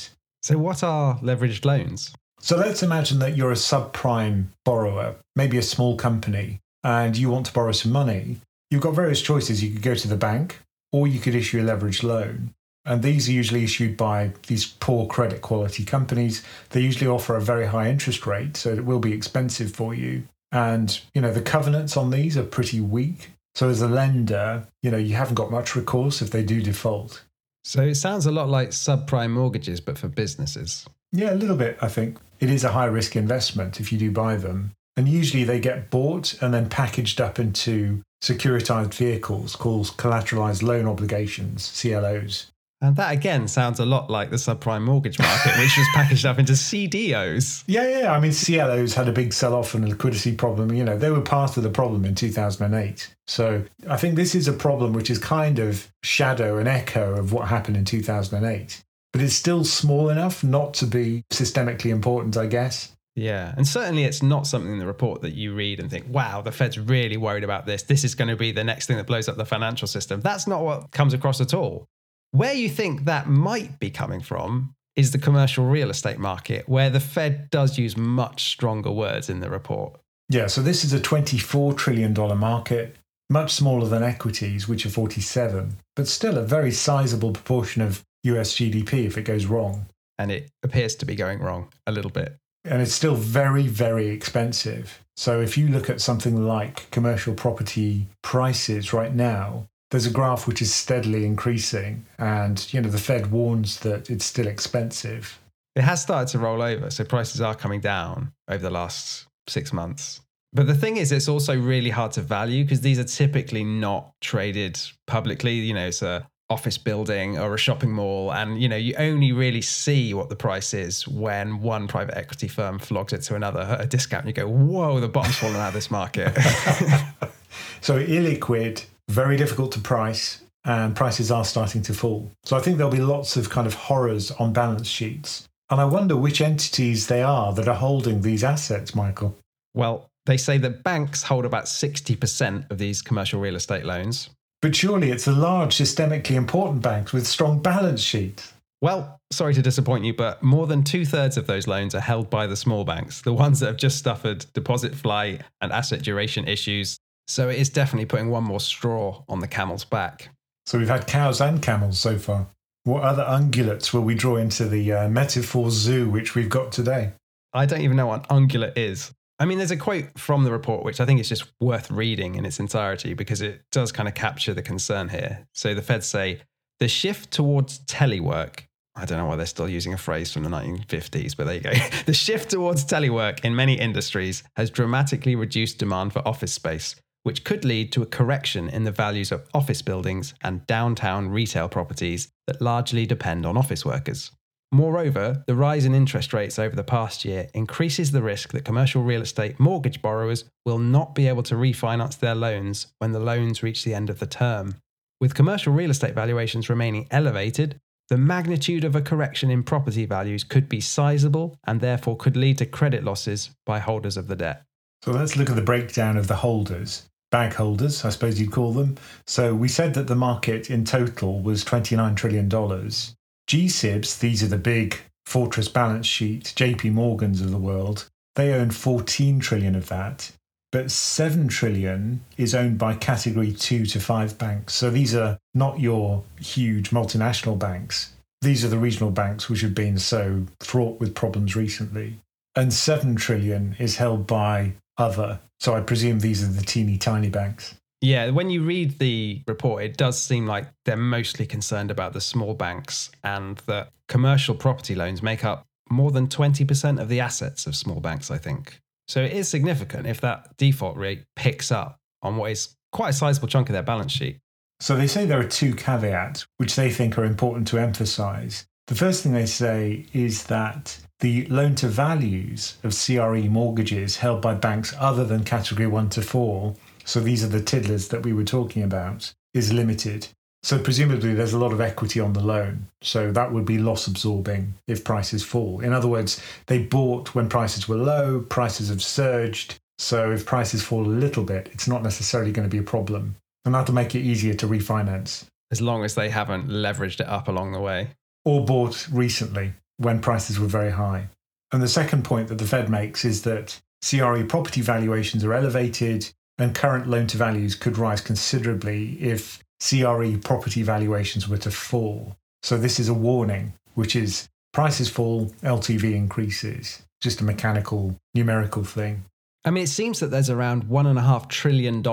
So, 0.43 0.57
what 0.57 0.83
are 0.83 1.17
leveraged 1.19 1.65
loans? 1.65 2.13
So 2.39 2.55
let's 2.55 2.83
imagine 2.83 3.19
that 3.19 3.35
you're 3.35 3.51
a 3.51 3.55
subprime 3.55 4.47
borrower, 4.63 5.15
maybe 5.35 5.57
a 5.57 5.63
small 5.63 5.97
company, 5.97 6.59
and 6.83 7.17
you 7.17 7.29
want 7.29 7.47
to 7.47 7.53
borrow 7.53 7.71
some 7.71 7.91
money. 7.91 8.37
You've 8.69 8.81
got 8.81 8.93
various 8.93 9.21
choices. 9.21 9.63
You 9.63 9.71
could 9.71 9.81
go 9.81 9.95
to 9.95 10.07
the 10.07 10.15
bank, 10.15 10.59
or 10.91 11.07
you 11.07 11.19
could 11.19 11.35
issue 11.35 11.59
a 11.59 11.63
leveraged 11.63 12.03
loan. 12.03 12.53
And 12.87 13.03
these 13.03 13.27
are 13.27 13.33
usually 13.33 13.65
issued 13.65 13.97
by 13.97 14.31
these 14.47 14.65
poor 14.65 15.07
credit 15.07 15.41
quality 15.41 15.83
companies. 15.83 16.41
They 16.69 16.79
usually 16.79 17.07
offer 17.07 17.35
a 17.35 17.41
very 17.41 17.67
high 17.67 17.89
interest 17.89 18.25
rate, 18.25 18.55
so 18.55 18.69
it 18.69 18.85
will 18.85 18.99
be 18.99 19.11
expensive 19.11 19.75
for 19.75 19.93
you. 19.93 20.23
And, 20.53 20.99
you 21.13 21.21
know, 21.21 21.33
the 21.33 21.41
covenants 21.41 21.97
on 21.97 22.09
these 22.09 22.37
are 22.37 22.43
pretty 22.43 22.79
weak. 22.79 23.31
So 23.55 23.69
as 23.69 23.81
a 23.81 23.87
lender, 23.89 24.67
you 24.81 24.89
know, 24.89 24.97
you 24.97 25.15
haven't 25.15 25.35
got 25.35 25.51
much 25.51 25.75
recourse 25.75 26.21
if 26.21 26.31
they 26.31 26.43
do 26.43 26.61
default. 26.61 27.23
So 27.65 27.81
it 27.81 27.95
sounds 27.95 28.25
a 28.25 28.31
lot 28.31 28.47
like 28.47 28.69
subprime 28.69 29.31
mortgages, 29.31 29.81
but 29.81 29.97
for 29.97 30.07
businesses. 30.07 30.87
Yeah, 31.11 31.33
a 31.33 31.35
little 31.35 31.57
bit, 31.57 31.77
I 31.81 31.89
think. 31.89 32.17
It 32.39 32.49
is 32.49 32.63
a 32.63 32.71
high 32.71 32.85
risk 32.85 33.17
investment 33.17 33.81
if 33.81 33.91
you 33.91 33.97
do 33.97 34.11
buy 34.11 34.37
them. 34.37 34.71
And 34.95 35.09
usually 35.09 35.43
they 35.43 35.59
get 35.59 35.89
bought 35.89 36.41
and 36.41 36.53
then 36.53 36.69
packaged 36.69 37.19
up 37.19 37.37
into 37.37 38.01
securitized 38.23 38.93
vehicles 38.93 39.55
called 39.55 39.87
collateralized 39.97 40.63
loan 40.63 40.87
obligations, 40.87 41.81
CLOs. 41.81 42.47
And 42.79 42.95
that 42.95 43.11
again 43.11 43.47
sounds 43.47 43.79
a 43.79 43.85
lot 43.85 44.09
like 44.09 44.29
the 44.29 44.35
subprime 44.35 44.83
mortgage 44.83 45.17
market, 45.17 45.57
which 45.57 45.75
was 45.77 45.87
packaged 45.93 46.25
up 46.25 46.37
into 46.37 46.53
CDOs. 46.53 47.63
Yeah, 47.67 48.01
yeah. 48.01 48.11
I 48.11 48.19
mean, 48.19 48.31
CLOs 48.31 48.93
had 48.93 49.07
a 49.07 49.11
big 49.11 49.33
sell 49.33 49.53
off 49.53 49.73
and 49.73 49.83
a 49.83 49.87
liquidity 49.87 50.35
problem. 50.35 50.71
You 50.71 50.83
know, 50.83 50.97
they 50.97 51.09
were 51.09 51.21
part 51.21 51.57
of 51.57 51.63
the 51.63 51.69
problem 51.69 52.05
in 52.05 52.15
2008. 52.15 53.15
So 53.25 53.63
I 53.89 53.97
think 53.97 54.15
this 54.15 54.35
is 54.35 54.47
a 54.47 54.53
problem 54.53 54.93
which 54.93 55.09
is 55.09 55.17
kind 55.17 55.59
of 55.59 55.91
shadow 56.03 56.57
and 56.57 56.67
echo 56.67 57.15
of 57.15 57.33
what 57.33 57.47
happened 57.47 57.77
in 57.77 57.85
2008 57.85 58.83
but 59.17 59.23
it's 59.23 59.33
still 59.33 59.63
small 59.63 60.09
enough 60.09 60.43
not 60.43 60.75
to 60.75 60.85
be 60.85 61.23
systemically 61.31 61.89
important, 61.89 62.37
I 62.37 62.45
guess. 62.45 62.91
Yeah, 63.15 63.51
and 63.57 63.67
certainly 63.67 64.03
it's 64.03 64.21
not 64.21 64.45
something 64.45 64.71
in 64.71 64.77
the 64.77 64.85
report 64.85 65.21
that 65.21 65.33
you 65.33 65.55
read 65.55 65.79
and 65.79 65.89
think, 65.89 66.05
wow, 66.07 66.41
the 66.41 66.51
Fed's 66.51 66.77
really 66.77 67.17
worried 67.17 67.43
about 67.43 67.65
this. 67.65 67.81
This 67.81 68.03
is 68.03 68.13
going 68.13 68.27
to 68.27 68.35
be 68.35 68.51
the 68.51 68.63
next 68.63 68.85
thing 68.85 68.97
that 68.97 69.07
blows 69.07 69.27
up 69.27 69.35
the 69.35 69.45
financial 69.45 69.87
system. 69.87 70.21
That's 70.21 70.45
not 70.45 70.61
what 70.63 70.91
comes 70.91 71.15
across 71.15 71.41
at 71.41 71.55
all. 71.55 71.87
Where 72.31 72.53
you 72.53 72.69
think 72.69 73.05
that 73.05 73.27
might 73.27 73.79
be 73.79 73.89
coming 73.89 74.21
from 74.21 74.75
is 74.95 75.11
the 75.11 75.17
commercial 75.17 75.65
real 75.65 75.89
estate 75.89 76.19
market, 76.19 76.67
where 76.67 76.89
the 76.89 76.99
Fed 76.99 77.49
does 77.49 77.77
use 77.77 77.95
much 77.95 78.51
stronger 78.51 78.91
words 78.91 79.29
in 79.29 79.39
the 79.39 79.49
report. 79.49 79.99
Yeah, 80.29 80.47
so 80.47 80.61
this 80.61 80.83
is 80.83 80.91
a 80.91 80.99
$24 80.99 81.77
trillion 81.77 82.13
market, 82.37 82.97
much 83.29 83.53
smaller 83.53 83.87
than 83.87 84.03
equities, 84.03 84.67
which 84.67 84.85
are 84.85 84.89
47, 84.89 85.77
but 85.95 86.07
still 86.07 86.37
a 86.37 86.43
very 86.43 86.71
sizable 86.71 87.31
proportion 87.31 87.81
of 87.81 88.03
US 88.23 88.53
GDP 88.55 89.05
if 89.05 89.17
it 89.17 89.23
goes 89.23 89.45
wrong. 89.45 89.85
And 90.17 90.31
it 90.31 90.49
appears 90.63 90.95
to 90.97 91.05
be 91.05 91.15
going 91.15 91.39
wrong 91.39 91.69
a 91.85 91.91
little 91.91 92.11
bit. 92.11 92.35
And 92.65 92.81
it's 92.81 92.93
still 92.93 93.15
very, 93.15 93.67
very 93.67 94.09
expensive. 94.09 95.01
So 95.15 95.39
if 95.39 95.57
you 95.57 95.67
look 95.69 95.89
at 95.89 96.01
something 96.01 96.45
like 96.45 96.91
commercial 96.91 97.33
property 97.33 98.07
prices 98.23 98.91
right 98.91 99.13
now, 99.13 99.67
there's 99.91 100.05
a 100.05 100.11
graph 100.11 100.47
which 100.47 100.61
is 100.61 100.73
steadily 100.73 101.25
increasing. 101.25 102.05
And, 102.17 102.71
you 102.73 102.81
know, 102.81 102.89
the 102.89 102.97
Fed 102.97 103.31
warns 103.31 103.79
that 103.81 104.09
it's 104.09 104.25
still 104.25 104.47
expensive. 104.47 105.39
It 105.75 105.83
has 105.83 106.01
started 106.01 106.31
to 106.31 106.39
roll 106.39 106.61
over. 106.61 106.89
So 106.89 107.03
prices 107.03 107.39
are 107.41 107.55
coming 107.55 107.79
down 107.79 108.33
over 108.49 108.61
the 108.61 108.71
last 108.71 109.27
six 109.47 109.71
months. 109.71 110.21
But 110.53 110.67
the 110.67 110.75
thing 110.75 110.97
is, 110.97 111.11
it's 111.11 111.27
also 111.27 111.57
really 111.57 111.89
hard 111.89 112.13
to 112.13 112.21
value 112.21 112.63
because 112.63 112.81
these 112.81 112.99
are 112.99 113.03
typically 113.03 113.63
not 113.63 114.11
traded 114.21 114.79
publicly. 115.05 115.53
You 115.53 115.73
know, 115.73 115.87
it's 115.87 116.01
a 116.01 116.27
office 116.49 116.77
building 116.77 117.37
or 117.37 117.53
a 117.53 117.57
shopping 117.57 117.91
mall 117.91 118.31
and 118.31 118.61
you 118.61 118.69
know 118.69 118.77
you 118.77 118.95
only 118.97 119.33
really 119.33 119.61
see 119.61 120.13
what 120.13 120.29
the 120.29 120.35
price 120.35 120.73
is 120.73 121.05
when 121.05 121.59
one 121.61 121.89
private 121.89 122.17
equity 122.17 122.47
firm 122.47 122.79
flogs 122.79 123.11
it 123.11 123.21
to 123.21 123.35
another 123.35 123.59
at 123.59 123.81
a 123.81 123.85
discount 123.85 124.23
and 124.25 124.29
you 124.29 124.33
go 124.33 124.47
whoa 124.47 124.97
the 125.01 125.09
bottom's 125.09 125.35
fallen 125.35 125.57
out 125.57 125.67
of 125.67 125.73
this 125.73 125.91
market 125.91 126.33
so 127.81 128.01
illiquid 128.01 128.85
very 129.09 129.37
difficult 129.37 129.71
to 129.71 129.79
price 129.79 130.41
and 130.65 130.95
prices 130.95 131.31
are 131.31 131.45
starting 131.45 131.81
to 131.81 131.93
fall 131.93 132.29
so 132.43 132.57
i 132.57 132.59
think 132.59 132.77
there'll 132.77 132.91
be 132.91 132.99
lots 132.99 133.37
of 133.37 133.49
kind 133.49 133.67
of 133.67 133.73
horrors 133.73 134.31
on 134.31 134.53
balance 134.53 134.87
sheets 134.87 135.47
and 135.69 135.79
i 135.79 135.85
wonder 135.85 136.15
which 136.15 136.41
entities 136.41 137.07
they 137.07 137.21
are 137.21 137.53
that 137.53 137.67
are 137.67 137.75
holding 137.75 138.21
these 138.21 138.43
assets 138.43 138.93
michael 138.93 139.35
well 139.73 140.07
they 140.25 140.37
say 140.37 140.57
that 140.57 140.83
banks 140.83 141.23
hold 141.23 141.45
about 141.45 141.65
60% 141.65 142.69
of 142.69 142.77
these 142.77 143.01
commercial 143.01 143.39
real 143.39 143.55
estate 143.55 143.85
loans 143.85 144.29
but 144.61 144.75
surely 144.75 145.11
it's 145.11 145.25
the 145.25 145.33
large, 145.33 145.75
systemically 145.75 146.35
important 146.35 146.81
banks 146.81 147.13
with 147.13 147.27
strong 147.27 147.61
balance 147.61 148.01
sheets. 148.01 148.53
Well, 148.81 149.19
sorry 149.31 149.53
to 149.53 149.61
disappoint 149.61 150.05
you, 150.05 150.13
but 150.13 150.41
more 150.41 150.67
than 150.67 150.83
two 150.83 151.05
thirds 151.05 151.37
of 151.37 151.47
those 151.47 151.67
loans 151.67 151.95
are 151.95 151.99
held 151.99 152.29
by 152.29 152.47
the 152.47 152.55
small 152.55 152.83
banks, 152.83 153.21
the 153.21 153.33
ones 153.33 153.59
that 153.59 153.67
have 153.67 153.77
just 153.77 154.03
suffered 154.03 154.45
deposit 154.53 154.95
flight 154.95 155.41
and 155.61 155.71
asset 155.71 156.03
duration 156.03 156.47
issues. 156.47 156.97
So 157.27 157.49
it 157.49 157.59
is 157.59 157.69
definitely 157.69 158.05
putting 158.05 158.29
one 158.29 158.43
more 158.43 158.59
straw 158.59 159.23
on 159.27 159.39
the 159.39 159.47
camel's 159.47 159.85
back. 159.85 160.29
So 160.65 160.77
we've 160.77 160.87
had 160.87 161.07
cows 161.07 161.41
and 161.41 161.61
camels 161.61 161.99
so 161.99 162.17
far. 162.17 162.47
What 162.83 163.03
other 163.03 163.23
ungulates 163.23 163.93
will 163.93 164.01
we 164.01 164.15
draw 164.15 164.37
into 164.37 164.65
the 164.65 164.93
uh, 164.93 165.09
metaphor 165.09 165.69
zoo 165.71 166.09
which 166.09 166.35
we've 166.35 166.49
got 166.49 166.71
today? 166.71 167.11
I 167.53 167.65
don't 167.65 167.81
even 167.81 167.97
know 167.97 168.07
what 168.07 168.29
an 168.29 168.47
ungulate 168.47 168.77
is. 168.77 169.11
I 169.39 169.45
mean, 169.45 169.57
there's 169.57 169.71
a 169.71 169.77
quote 169.77 170.17
from 170.17 170.43
the 170.43 170.51
report 170.51 170.83
which 170.83 170.99
I 170.99 171.05
think 171.05 171.19
is 171.19 171.29
just 171.29 171.51
worth 171.59 171.91
reading 171.91 172.35
in 172.35 172.45
its 172.45 172.59
entirety 172.59 173.13
because 173.13 173.41
it 173.41 173.61
does 173.71 173.91
kind 173.91 174.07
of 174.07 174.15
capture 174.15 174.53
the 174.53 174.63
concern 174.63 175.09
here. 175.09 175.45
So 175.53 175.73
the 175.73 175.81
Feds 175.81 176.07
say 176.07 176.41
the 176.79 176.87
shift 176.87 177.31
towards 177.31 177.79
telework. 177.79 178.61
I 178.95 179.05
don't 179.05 179.19
know 179.19 179.25
why 179.25 179.35
they're 179.35 179.45
still 179.45 179.69
using 179.69 179.93
a 179.93 179.97
phrase 179.97 180.33
from 180.33 180.43
the 180.43 180.49
1950s, 180.49 181.37
but 181.37 181.45
there 181.45 181.55
you 181.55 181.61
go. 181.61 181.73
the 182.05 182.13
shift 182.13 182.49
towards 182.49 182.83
telework 182.83 183.45
in 183.45 183.55
many 183.55 183.79
industries 183.79 184.43
has 184.55 184.71
dramatically 184.71 185.35
reduced 185.35 185.77
demand 185.77 186.13
for 186.13 186.27
office 186.27 186.53
space, 186.53 186.95
which 187.23 187.43
could 187.43 187.65
lead 187.65 187.91
to 187.91 188.01
a 188.01 188.07
correction 188.07 188.69
in 188.69 188.83
the 188.83 188.91
values 188.91 189.31
of 189.31 189.47
office 189.53 189.81
buildings 189.81 190.33
and 190.41 190.65
downtown 190.67 191.29
retail 191.29 191.67
properties 191.67 192.29
that 192.47 192.61
largely 192.61 193.05
depend 193.05 193.45
on 193.45 193.57
office 193.57 193.85
workers. 193.85 194.31
Moreover, 194.71 195.43
the 195.47 195.55
rise 195.55 195.85
in 195.85 195.95
interest 195.95 196.33
rates 196.33 196.59
over 196.59 196.75
the 196.75 196.83
past 196.83 197.23
year 197.23 197.47
increases 197.53 198.11
the 198.11 198.21
risk 198.21 198.51
that 198.51 198.65
commercial 198.65 199.01
real 199.01 199.21
estate 199.21 199.59
mortgage 199.59 200.01
borrowers 200.01 200.43
will 200.65 200.77
not 200.77 201.15
be 201.15 201.27
able 201.27 201.43
to 201.43 201.55
refinance 201.55 202.19
their 202.19 202.35
loans 202.35 202.87
when 202.99 203.13
the 203.13 203.19
loans 203.19 203.63
reach 203.63 203.83
the 203.83 203.93
end 203.93 204.09
of 204.09 204.19
the 204.19 204.27
term. 204.27 204.75
With 205.21 205.35
commercial 205.35 205.73
real 205.73 205.89
estate 205.89 206.13
valuations 206.13 206.69
remaining 206.69 207.07
elevated, 207.11 207.79
the 208.09 208.17
magnitude 208.17 208.83
of 208.83 208.95
a 208.95 209.01
correction 209.01 209.49
in 209.49 209.63
property 209.63 210.05
values 210.05 210.43
could 210.43 210.69
be 210.69 210.79
sizable 210.79 211.57
and 211.65 211.81
therefore 211.81 212.17
could 212.17 212.37
lead 212.37 212.57
to 212.59 212.65
credit 212.65 213.03
losses 213.03 213.49
by 213.65 213.79
holders 213.79 214.17
of 214.17 214.27
the 214.27 214.35
debt. 214.35 214.63
So 215.03 215.11
let's 215.11 215.37
look 215.37 215.49
at 215.49 215.55
the 215.55 215.61
breakdown 215.61 216.17
of 216.17 216.27
the 216.27 216.35
holders. 216.35 217.07
bag 217.29 217.53
holders, 217.53 218.05
I 218.05 218.09
suppose 218.09 218.39
you'd 218.39 218.51
call 218.51 218.71
them. 218.71 218.97
So 219.25 219.53
we 219.53 219.67
said 219.67 219.93
that 219.95 220.07
the 220.07 220.15
market 220.15 220.69
in 220.69 220.85
total 220.85 221.41
was 221.41 221.65
$29 221.65 222.15
trillion. 222.15 222.49
GSIBs, 222.49 224.19
these 224.19 224.43
are 224.43 224.47
the 224.47 224.57
big 224.57 224.97
Fortress 225.27 225.67
balance 225.67 226.07
sheet, 226.07 226.53
JP 226.55 226.93
Morgan's 226.93 227.41
of 227.41 227.51
the 227.51 227.57
world, 227.57 228.07
they 228.37 228.53
own 228.53 228.71
14 228.71 229.41
trillion 229.41 229.75
of 229.75 229.89
that, 229.89 230.31
but 230.71 230.89
7 230.89 231.49
trillion 231.49 232.23
is 232.37 232.55
owned 232.55 232.77
by 232.77 232.93
category 232.93 233.51
2 233.51 233.85
to 233.87 233.99
5 233.99 234.37
banks. 234.37 234.75
So 234.75 234.89
these 234.89 235.13
are 235.13 235.37
not 235.53 235.81
your 235.81 236.23
huge 236.39 236.91
multinational 236.91 237.59
banks. 237.59 238.13
These 238.41 238.63
are 238.63 238.69
the 238.69 238.77
regional 238.77 239.11
banks 239.11 239.49
which 239.49 239.59
have 239.61 239.75
been 239.75 239.97
so 239.97 240.45
fraught 240.61 240.97
with 240.99 241.13
problems 241.13 241.57
recently. 241.57 242.19
And 242.55 242.71
7 242.71 243.17
trillion 243.17 243.75
is 243.79 243.97
held 243.97 244.27
by 244.27 244.75
other. 244.97 245.39
So 245.59 245.73
I 245.73 245.81
presume 245.81 246.19
these 246.19 246.43
are 246.43 246.51
the 246.51 246.63
teeny 246.63 246.97
tiny 246.97 247.29
banks. 247.29 247.75
Yeah, 248.01 248.29
when 248.29 248.49
you 248.49 248.63
read 248.63 248.99
the 248.99 249.41
report, 249.47 249.83
it 249.83 249.97
does 249.97 250.21
seem 250.21 250.45
like 250.45 250.67
they're 250.85 250.95
mostly 250.95 251.45
concerned 251.47 251.89
about 251.89 252.13
the 252.13 252.21
small 252.21 252.53
banks 252.53 253.09
and 253.23 253.57
that 253.65 253.89
commercial 254.07 254.53
property 254.53 254.93
loans 254.93 255.23
make 255.23 255.43
up 255.43 255.65
more 255.89 256.11
than 256.11 256.27
20% 256.27 257.01
of 257.01 257.09
the 257.09 257.19
assets 257.19 257.65
of 257.65 257.75
small 257.75 257.99
banks, 257.99 258.29
I 258.29 258.37
think. 258.37 258.79
So 259.07 259.23
it 259.23 259.31
is 259.31 259.47
significant 259.47 260.05
if 260.05 260.21
that 260.21 260.55
default 260.57 260.97
rate 260.97 261.23
picks 261.35 261.71
up 261.71 261.97
on 262.21 262.37
what 262.37 262.51
is 262.51 262.75
quite 262.91 263.09
a 263.09 263.13
sizable 263.13 263.47
chunk 263.47 263.69
of 263.69 263.73
their 263.73 263.83
balance 263.83 264.11
sheet. 264.11 264.39
So 264.79 264.95
they 264.95 265.07
say 265.07 265.25
there 265.25 265.39
are 265.39 265.47
two 265.47 265.73
caveats 265.73 266.45
which 266.57 266.75
they 266.75 266.91
think 266.91 267.17
are 267.17 267.25
important 267.25 267.67
to 267.69 267.79
emphasize. 267.79 268.67
The 268.87 268.95
first 268.95 269.23
thing 269.23 269.33
they 269.33 269.47
say 269.47 270.05
is 270.13 270.43
that 270.45 270.97
the 271.19 271.45
loan 271.47 271.75
to 271.75 271.87
values 271.87 272.77
of 272.83 272.95
CRE 272.95 273.49
mortgages 273.49 274.17
held 274.17 274.41
by 274.41 274.53
banks 274.53 274.93
other 274.99 275.25
than 275.25 275.43
category 275.43 275.87
1 275.87 276.09
to 276.09 276.21
4 276.21 276.75
so 277.07 277.21
these 277.21 277.41
are 277.41 277.47
the 277.47 277.61
tiddlers 277.61 278.09
that 278.09 278.23
we 278.23 278.33
were 278.33 278.43
talking 278.43 278.83
about, 278.83 279.33
is 279.53 279.71
limited. 279.71 280.27
So 280.61 280.77
presumably 280.77 281.33
there's 281.33 281.53
a 281.53 281.57
lot 281.57 281.71
of 281.71 281.79
equity 281.79 282.19
on 282.19 282.33
the 282.33 282.41
loan. 282.41 282.89
So 283.01 283.31
that 283.31 283.53
would 283.53 283.63
be 283.63 283.77
loss 283.77 284.07
absorbing 284.07 284.73
if 284.89 285.05
prices 285.05 285.41
fall. 285.41 285.79
In 285.79 285.93
other 285.93 286.09
words, 286.09 286.43
they 286.65 286.79
bought 286.79 287.33
when 287.33 287.47
prices 287.47 287.87
were 287.87 287.95
low, 287.95 288.41
prices 288.41 288.89
have 288.89 289.01
surged. 289.01 289.77
So 289.97 290.33
if 290.33 290.45
prices 290.45 290.83
fall 290.83 291.05
a 291.05 291.07
little 291.07 291.45
bit, 291.45 291.69
it's 291.71 291.87
not 291.87 292.03
necessarily 292.03 292.51
going 292.51 292.69
to 292.69 292.75
be 292.75 292.81
a 292.81 292.83
problem. 292.83 293.37
And 293.63 293.73
that'll 293.73 293.95
make 293.95 294.13
it 294.13 294.19
easier 294.19 294.53
to 294.55 294.67
refinance. 294.67 295.45
As 295.71 295.81
long 295.81 296.03
as 296.03 296.13
they 296.13 296.29
haven't 296.29 296.67
leveraged 296.67 297.21
it 297.21 297.27
up 297.27 297.47
along 297.47 297.71
the 297.71 297.79
way. 297.79 298.09
Or 298.43 298.65
bought 298.65 299.07
recently 299.09 299.71
when 299.97 300.19
prices 300.19 300.59
were 300.59 300.67
very 300.67 300.91
high. 300.91 301.29
And 301.71 301.81
the 301.81 301.87
second 301.87 302.23
point 302.23 302.47
that 302.47 302.57
the 302.57 302.65
Fed 302.65 302.89
makes 302.89 303.25
is 303.25 303.41
that 303.43 303.79
CRE 304.07 304.43
property 304.45 304.81
valuations 304.81 305.43
are 305.43 305.53
elevated 305.53 306.31
and 306.57 306.73
current 306.73 307.07
loan 307.07 307.27
to 307.27 307.37
values 307.37 307.75
could 307.75 307.97
rise 307.97 308.21
considerably 308.21 309.17
if 309.19 309.63
CRE 309.79 310.37
property 310.43 310.81
valuations 310.81 311.47
were 311.47 311.57
to 311.57 311.71
fall. 311.71 312.35
So 312.63 312.77
this 312.77 312.99
is 312.99 313.09
a 313.09 313.13
warning, 313.13 313.73
which 313.93 314.15
is 314.15 314.49
prices 314.73 315.09
fall, 315.09 315.47
LTV 315.61 316.15
increases. 316.15 317.03
Just 317.21 317.41
a 317.41 317.43
mechanical, 317.43 318.15
numerical 318.33 318.83
thing. 318.83 319.25
I 319.65 319.71
mean, 319.71 319.83
it 319.83 319.89
seems 319.89 320.19
that 320.19 320.27
there's 320.27 320.49
around 320.49 320.85
$1.5 320.85 321.49
trillion 321.49 322.03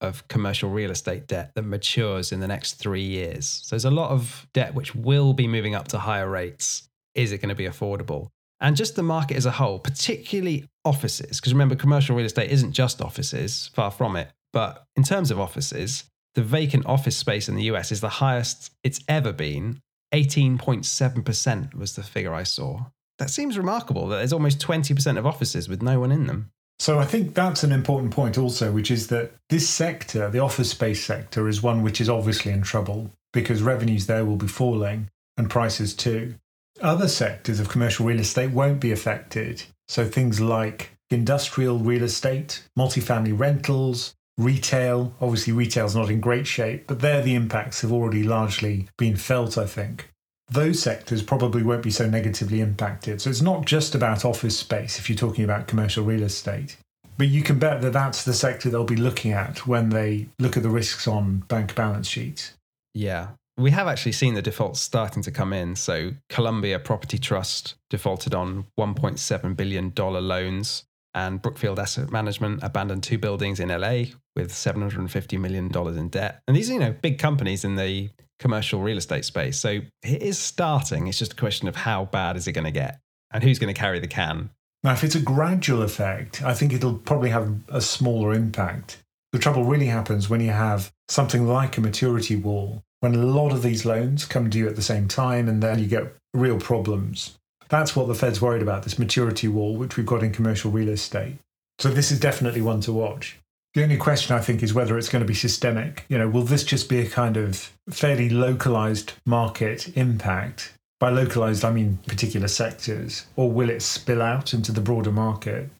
of 0.00 0.28
commercial 0.28 0.70
real 0.70 0.90
estate 0.90 1.26
debt 1.26 1.52
that 1.54 1.62
matures 1.62 2.32
in 2.32 2.40
the 2.40 2.46
next 2.46 2.74
three 2.74 3.02
years. 3.02 3.46
So 3.46 3.74
there's 3.74 3.84
a 3.84 3.90
lot 3.90 4.10
of 4.10 4.46
debt 4.52 4.74
which 4.74 4.94
will 4.94 5.32
be 5.32 5.48
moving 5.48 5.74
up 5.74 5.88
to 5.88 5.98
higher 5.98 6.28
rates. 6.28 6.85
Is 7.16 7.32
it 7.32 7.38
going 7.38 7.48
to 7.48 7.54
be 7.54 7.64
affordable? 7.64 8.30
and 8.60 8.76
just 8.76 8.96
the 8.96 9.02
market 9.02 9.36
as 9.36 9.46
a 9.46 9.50
whole, 9.50 9.78
particularly 9.78 10.64
offices. 10.84 11.40
Because 11.40 11.52
remember, 11.52 11.74
commercial 11.74 12.16
real 12.16 12.26
estate 12.26 12.50
isn't 12.50 12.72
just 12.72 13.02
offices, 13.02 13.70
far 13.74 13.90
from 13.90 14.16
it. 14.16 14.30
But 14.52 14.84
in 14.96 15.02
terms 15.02 15.30
of 15.30 15.38
offices, 15.38 16.04
the 16.34 16.42
vacant 16.42 16.86
office 16.86 17.16
space 17.16 17.48
in 17.48 17.56
the 17.56 17.64
US 17.64 17.92
is 17.92 18.00
the 18.00 18.08
highest 18.08 18.70
it's 18.82 19.00
ever 19.08 19.32
been. 19.32 19.80
18.7% 20.14 21.74
was 21.74 21.96
the 21.96 22.02
figure 22.02 22.32
I 22.32 22.44
saw. 22.44 22.86
That 23.18 23.30
seems 23.30 23.58
remarkable 23.58 24.08
that 24.08 24.18
there's 24.18 24.32
almost 24.32 24.60
20% 24.60 25.18
of 25.18 25.26
offices 25.26 25.68
with 25.68 25.82
no 25.82 26.00
one 26.00 26.12
in 26.12 26.26
them. 26.26 26.50
So 26.78 26.98
I 26.98 27.06
think 27.06 27.34
that's 27.34 27.64
an 27.64 27.72
important 27.72 28.12
point 28.12 28.36
also, 28.36 28.70
which 28.70 28.90
is 28.90 29.06
that 29.08 29.32
this 29.48 29.68
sector, 29.68 30.28
the 30.28 30.40
office 30.40 30.70
space 30.70 31.02
sector, 31.02 31.48
is 31.48 31.62
one 31.62 31.82
which 31.82 32.00
is 32.00 32.10
obviously 32.10 32.52
in 32.52 32.62
trouble 32.62 33.10
because 33.32 33.62
revenues 33.62 34.06
there 34.06 34.26
will 34.26 34.36
be 34.36 34.46
falling 34.46 35.08
and 35.38 35.50
prices 35.50 35.94
too. 35.94 36.34
Other 36.80 37.08
sectors 37.08 37.58
of 37.58 37.68
commercial 37.68 38.06
real 38.06 38.20
estate 38.20 38.50
won't 38.50 38.80
be 38.80 38.92
affected. 38.92 39.62
So 39.88 40.04
things 40.04 40.40
like 40.40 40.90
industrial 41.10 41.78
real 41.78 42.02
estate, 42.02 42.62
multifamily 42.78 43.38
rentals, 43.38 44.14
retail. 44.36 45.14
Obviously, 45.20 45.52
retail's 45.52 45.96
not 45.96 46.10
in 46.10 46.20
great 46.20 46.46
shape, 46.46 46.86
but 46.86 47.00
there 47.00 47.22
the 47.22 47.34
impacts 47.34 47.80
have 47.80 47.92
already 47.92 48.22
largely 48.22 48.88
been 48.98 49.16
felt, 49.16 49.56
I 49.56 49.66
think. 49.66 50.10
Those 50.48 50.80
sectors 50.80 51.22
probably 51.22 51.62
won't 51.62 51.82
be 51.82 51.90
so 51.90 52.08
negatively 52.08 52.60
impacted. 52.60 53.20
So 53.20 53.30
it's 53.30 53.42
not 53.42 53.64
just 53.64 53.94
about 53.94 54.24
office 54.24 54.58
space 54.58 54.98
if 54.98 55.08
you're 55.08 55.18
talking 55.18 55.44
about 55.44 55.66
commercial 55.66 56.04
real 56.04 56.22
estate. 56.22 56.76
But 57.18 57.28
you 57.28 57.42
can 57.42 57.58
bet 57.58 57.80
that 57.80 57.94
that's 57.94 58.24
the 58.24 58.34
sector 58.34 58.68
they'll 58.68 58.84
be 58.84 58.96
looking 58.96 59.32
at 59.32 59.66
when 59.66 59.88
they 59.88 60.28
look 60.38 60.56
at 60.56 60.62
the 60.62 60.68
risks 60.68 61.08
on 61.08 61.38
bank 61.48 61.74
balance 61.74 62.06
sheets. 62.06 62.52
Yeah 62.94 63.28
we 63.58 63.70
have 63.70 63.88
actually 63.88 64.12
seen 64.12 64.34
the 64.34 64.42
defaults 64.42 64.80
starting 64.80 65.22
to 65.22 65.30
come 65.30 65.52
in. 65.52 65.76
So, 65.76 66.12
Columbia 66.28 66.78
Property 66.78 67.18
Trust 67.18 67.76
defaulted 67.88 68.34
on 68.34 68.66
$1.7 68.78 69.56
billion 69.56 69.92
loans, 69.96 70.84
and 71.14 71.40
Brookfield 71.40 71.78
Asset 71.78 72.10
Management 72.10 72.62
abandoned 72.62 73.02
two 73.02 73.16
buildings 73.16 73.58
in 73.58 73.68
LA 73.68 74.04
with 74.34 74.52
$750 74.52 75.40
million 75.40 75.74
in 75.98 76.08
debt. 76.08 76.42
And 76.46 76.56
these 76.56 76.68
are, 76.68 76.74
you 76.74 76.80
know, 76.80 76.94
big 77.00 77.18
companies 77.18 77.64
in 77.64 77.76
the 77.76 78.10
commercial 78.38 78.82
real 78.82 78.98
estate 78.98 79.24
space. 79.24 79.58
So, 79.58 79.80
it 80.02 80.22
is 80.22 80.38
starting. 80.38 81.06
It's 81.06 81.18
just 81.18 81.32
a 81.32 81.36
question 81.36 81.66
of 81.68 81.76
how 81.76 82.04
bad 82.06 82.36
is 82.36 82.46
it 82.46 82.52
going 82.52 82.66
to 82.66 82.70
get 82.70 83.00
and 83.30 83.42
who's 83.42 83.58
going 83.58 83.72
to 83.72 83.80
carry 83.80 83.98
the 83.98 84.06
can. 84.06 84.50
Now, 84.84 84.92
if 84.92 85.02
it's 85.02 85.14
a 85.14 85.20
gradual 85.20 85.82
effect, 85.82 86.42
I 86.42 86.52
think 86.52 86.72
it'll 86.72 86.98
probably 86.98 87.30
have 87.30 87.52
a 87.68 87.80
smaller 87.80 88.34
impact. 88.34 89.02
The 89.32 89.38
trouble 89.38 89.64
really 89.64 89.86
happens 89.86 90.28
when 90.28 90.40
you 90.40 90.50
have 90.50 90.92
something 91.08 91.46
like 91.46 91.76
a 91.76 91.80
maturity 91.80 92.36
wall 92.36 92.84
when 93.06 93.14
a 93.20 93.24
lot 93.24 93.52
of 93.52 93.62
these 93.62 93.84
loans 93.84 94.24
come 94.24 94.50
due 94.50 94.68
at 94.68 94.74
the 94.74 94.82
same 94.82 95.06
time 95.06 95.48
and 95.48 95.62
then 95.62 95.78
you 95.78 95.86
get 95.86 96.12
real 96.34 96.58
problems. 96.58 97.38
That's 97.68 97.94
what 97.94 98.08
the 98.08 98.16
Fed's 98.16 98.40
worried 98.40 98.62
about 98.62 98.82
this 98.82 98.98
maturity 98.98 99.46
wall, 99.46 99.76
which 99.76 99.96
we've 99.96 100.04
got 100.04 100.24
in 100.24 100.32
commercial 100.32 100.72
real 100.72 100.88
estate. 100.88 101.36
So 101.78 101.88
this 101.88 102.10
is 102.10 102.18
definitely 102.18 102.62
one 102.62 102.80
to 102.80 102.92
watch. 102.92 103.38
The 103.74 103.84
only 103.84 103.96
question 103.96 104.34
I 104.34 104.40
think 104.40 104.62
is 104.62 104.74
whether 104.74 104.98
it's 104.98 105.08
going 105.08 105.22
to 105.22 105.28
be 105.28 105.34
systemic. 105.34 106.04
You 106.08 106.18
know, 106.18 106.28
will 106.28 106.42
this 106.42 106.64
just 106.64 106.88
be 106.88 106.98
a 106.98 107.08
kind 107.08 107.36
of 107.36 107.70
fairly 107.90 108.28
localized 108.28 109.12
market 109.24 109.96
impact? 109.96 110.72
By 110.98 111.10
localized, 111.10 111.64
I 111.64 111.70
mean 111.70 111.98
particular 112.08 112.48
sectors, 112.48 113.26
or 113.36 113.52
will 113.52 113.70
it 113.70 113.82
spill 113.82 114.22
out 114.22 114.52
into 114.52 114.72
the 114.72 114.80
broader 114.80 115.12
market? 115.12 115.70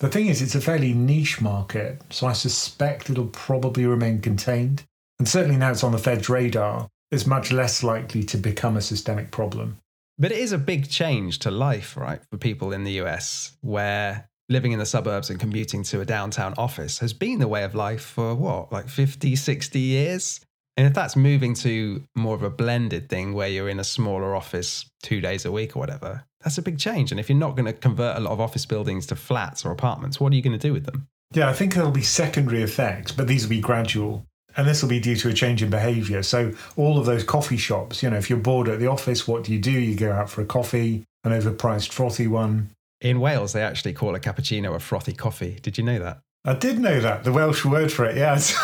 The 0.00 0.08
thing 0.08 0.26
is, 0.26 0.42
it's 0.42 0.56
a 0.56 0.60
fairly 0.60 0.92
niche 0.92 1.40
market, 1.40 2.02
so 2.10 2.26
I 2.26 2.32
suspect 2.32 3.08
it'll 3.08 3.26
probably 3.28 3.86
remain 3.86 4.20
contained. 4.20 4.82
And 5.18 5.28
certainly 5.28 5.56
now 5.56 5.70
it's 5.70 5.84
on 5.84 5.92
the 5.92 5.98
Fed's 5.98 6.28
radar, 6.28 6.88
it's 7.10 7.26
much 7.26 7.52
less 7.52 7.82
likely 7.82 8.22
to 8.24 8.36
become 8.36 8.76
a 8.76 8.82
systemic 8.82 9.30
problem. 9.30 9.78
But 10.18 10.32
it 10.32 10.38
is 10.38 10.52
a 10.52 10.58
big 10.58 10.88
change 10.88 11.40
to 11.40 11.50
life, 11.50 11.96
right, 11.96 12.20
for 12.30 12.36
people 12.36 12.72
in 12.72 12.84
the 12.84 13.00
US, 13.02 13.56
where 13.60 14.28
living 14.48 14.72
in 14.72 14.78
the 14.78 14.86
suburbs 14.86 15.30
and 15.30 15.40
commuting 15.40 15.82
to 15.84 16.00
a 16.00 16.04
downtown 16.04 16.54
office 16.58 16.98
has 16.98 17.12
been 17.12 17.38
the 17.38 17.48
way 17.48 17.64
of 17.64 17.74
life 17.74 18.02
for 18.02 18.34
what, 18.34 18.72
like 18.72 18.88
50, 18.88 19.36
60 19.36 19.78
years? 19.78 20.40
And 20.76 20.86
if 20.86 20.94
that's 20.94 21.14
moving 21.14 21.54
to 21.54 22.02
more 22.16 22.34
of 22.34 22.42
a 22.42 22.50
blended 22.50 23.08
thing 23.08 23.32
where 23.32 23.48
you're 23.48 23.68
in 23.68 23.78
a 23.78 23.84
smaller 23.84 24.34
office 24.34 24.84
two 25.02 25.20
days 25.20 25.44
a 25.44 25.52
week 25.52 25.76
or 25.76 25.78
whatever, 25.80 26.24
that's 26.42 26.58
a 26.58 26.62
big 26.62 26.78
change. 26.78 27.10
And 27.10 27.20
if 27.20 27.28
you're 27.28 27.38
not 27.38 27.56
going 27.56 27.66
to 27.66 27.72
convert 27.72 28.16
a 28.16 28.20
lot 28.20 28.32
of 28.32 28.40
office 28.40 28.66
buildings 28.66 29.06
to 29.06 29.16
flats 29.16 29.64
or 29.64 29.70
apartments, 29.70 30.20
what 30.20 30.32
are 30.32 30.36
you 30.36 30.42
going 30.42 30.58
to 30.58 30.68
do 30.68 30.72
with 30.72 30.84
them? 30.84 31.06
Yeah, 31.32 31.48
I 31.48 31.52
think 31.52 31.74
there'll 31.74 31.90
be 31.90 32.02
secondary 32.02 32.62
effects, 32.62 33.12
but 33.12 33.28
these 33.28 33.44
will 33.44 33.50
be 33.50 33.60
gradual. 33.60 34.26
And 34.56 34.66
this 34.68 34.82
will 34.82 34.88
be 34.88 35.00
due 35.00 35.16
to 35.16 35.28
a 35.28 35.32
change 35.32 35.62
in 35.62 35.70
behavior. 35.70 36.22
So, 36.22 36.52
all 36.76 36.98
of 36.98 37.06
those 37.06 37.24
coffee 37.24 37.56
shops, 37.56 38.02
you 38.02 38.10
know, 38.10 38.16
if 38.16 38.30
you're 38.30 38.38
bored 38.38 38.68
at 38.68 38.78
the 38.78 38.86
office, 38.86 39.26
what 39.26 39.44
do 39.44 39.52
you 39.52 39.58
do? 39.58 39.70
You 39.70 39.96
go 39.96 40.12
out 40.12 40.30
for 40.30 40.42
a 40.42 40.46
coffee, 40.46 41.04
an 41.24 41.32
overpriced 41.32 41.92
frothy 41.92 42.26
one. 42.26 42.70
In 43.00 43.20
Wales, 43.20 43.52
they 43.52 43.62
actually 43.62 43.92
call 43.92 44.14
a 44.14 44.20
cappuccino 44.20 44.74
a 44.74 44.80
frothy 44.80 45.12
coffee. 45.12 45.58
Did 45.60 45.76
you 45.76 45.84
know 45.84 45.98
that? 45.98 46.20
I 46.44 46.54
did 46.54 46.78
know 46.78 47.00
that. 47.00 47.24
The 47.24 47.32
Welsh 47.32 47.64
word 47.64 47.90
for 47.90 48.04
it, 48.04 48.16
yes. 48.16 48.54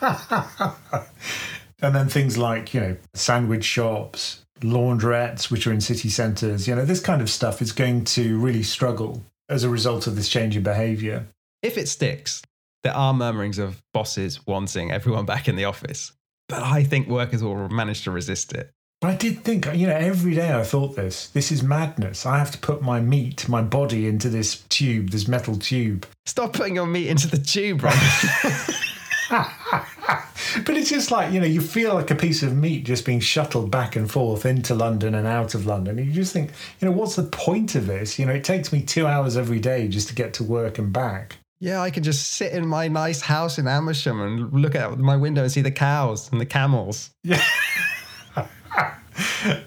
and 1.80 1.94
then 1.94 2.08
things 2.08 2.36
like, 2.36 2.74
you 2.74 2.80
know, 2.80 2.96
sandwich 3.14 3.64
shops, 3.64 4.44
laundrettes, 4.60 5.50
which 5.50 5.66
are 5.66 5.72
in 5.72 5.80
city 5.80 6.10
centres, 6.10 6.68
you 6.68 6.74
know, 6.74 6.84
this 6.84 7.00
kind 7.00 7.22
of 7.22 7.30
stuff 7.30 7.62
is 7.62 7.72
going 7.72 8.04
to 8.04 8.38
really 8.38 8.62
struggle 8.62 9.22
as 9.48 9.64
a 9.64 9.70
result 9.70 10.06
of 10.06 10.14
this 10.14 10.28
change 10.28 10.56
in 10.56 10.62
behavior. 10.62 11.26
If 11.62 11.78
it 11.78 11.88
sticks, 11.88 12.42
there 12.86 12.96
are 12.96 13.12
murmurings 13.12 13.58
of 13.58 13.82
bosses 13.92 14.46
wanting 14.46 14.92
everyone 14.92 15.26
back 15.26 15.48
in 15.48 15.56
the 15.56 15.64
office, 15.64 16.12
but 16.48 16.62
I 16.62 16.84
think 16.84 17.08
workers 17.08 17.42
will 17.42 17.68
manage 17.68 18.04
to 18.04 18.12
resist 18.12 18.52
it. 18.52 18.70
But 19.00 19.10
I 19.10 19.16
did 19.16 19.42
think, 19.42 19.66
you 19.74 19.88
know, 19.88 19.96
every 19.96 20.36
day 20.36 20.54
I 20.54 20.62
thought 20.62 20.94
this. 20.94 21.30
This 21.30 21.50
is 21.50 21.64
madness. 21.64 22.24
I 22.24 22.38
have 22.38 22.52
to 22.52 22.58
put 22.58 22.82
my 22.82 23.00
meat, 23.00 23.48
my 23.48 23.60
body 23.60 24.06
into 24.06 24.28
this 24.28 24.62
tube, 24.68 25.10
this 25.10 25.26
metal 25.26 25.56
tube. 25.56 26.06
Stop 26.26 26.52
putting 26.52 26.76
your 26.76 26.86
meat 26.86 27.08
into 27.08 27.26
the 27.26 27.38
tube, 27.38 27.82
Rob. 27.82 27.92
but 30.64 30.76
it's 30.76 30.88
just 30.88 31.10
like, 31.10 31.32
you 31.32 31.40
know, 31.40 31.46
you 31.46 31.60
feel 31.60 31.92
like 31.92 32.12
a 32.12 32.14
piece 32.14 32.44
of 32.44 32.56
meat 32.56 32.84
just 32.84 33.04
being 33.04 33.18
shuttled 33.18 33.68
back 33.68 33.96
and 33.96 34.08
forth 34.08 34.46
into 34.46 34.76
London 34.76 35.16
and 35.16 35.26
out 35.26 35.56
of 35.56 35.66
London. 35.66 35.98
And 35.98 36.06
you 36.06 36.12
just 36.12 36.32
think, 36.32 36.52
you 36.78 36.86
know, 36.88 36.96
what's 36.96 37.16
the 37.16 37.24
point 37.24 37.74
of 37.74 37.88
this? 37.88 38.16
You 38.16 38.26
know, 38.26 38.32
it 38.32 38.44
takes 38.44 38.72
me 38.72 38.80
two 38.80 39.08
hours 39.08 39.36
every 39.36 39.58
day 39.58 39.88
just 39.88 40.06
to 40.06 40.14
get 40.14 40.34
to 40.34 40.44
work 40.44 40.78
and 40.78 40.92
back. 40.92 41.38
Yeah, 41.58 41.80
I 41.80 41.90
can 41.90 42.02
just 42.02 42.32
sit 42.32 42.52
in 42.52 42.66
my 42.66 42.88
nice 42.88 43.20
house 43.20 43.58
in 43.58 43.66
Amersham 43.66 44.20
and 44.20 44.52
look 44.52 44.74
out 44.74 44.98
my 44.98 45.16
window 45.16 45.42
and 45.42 45.50
see 45.50 45.62
the 45.62 45.70
cows 45.70 46.30
and 46.30 46.40
the 46.40 46.46
camels. 46.46 47.10
Yeah. 47.22 47.42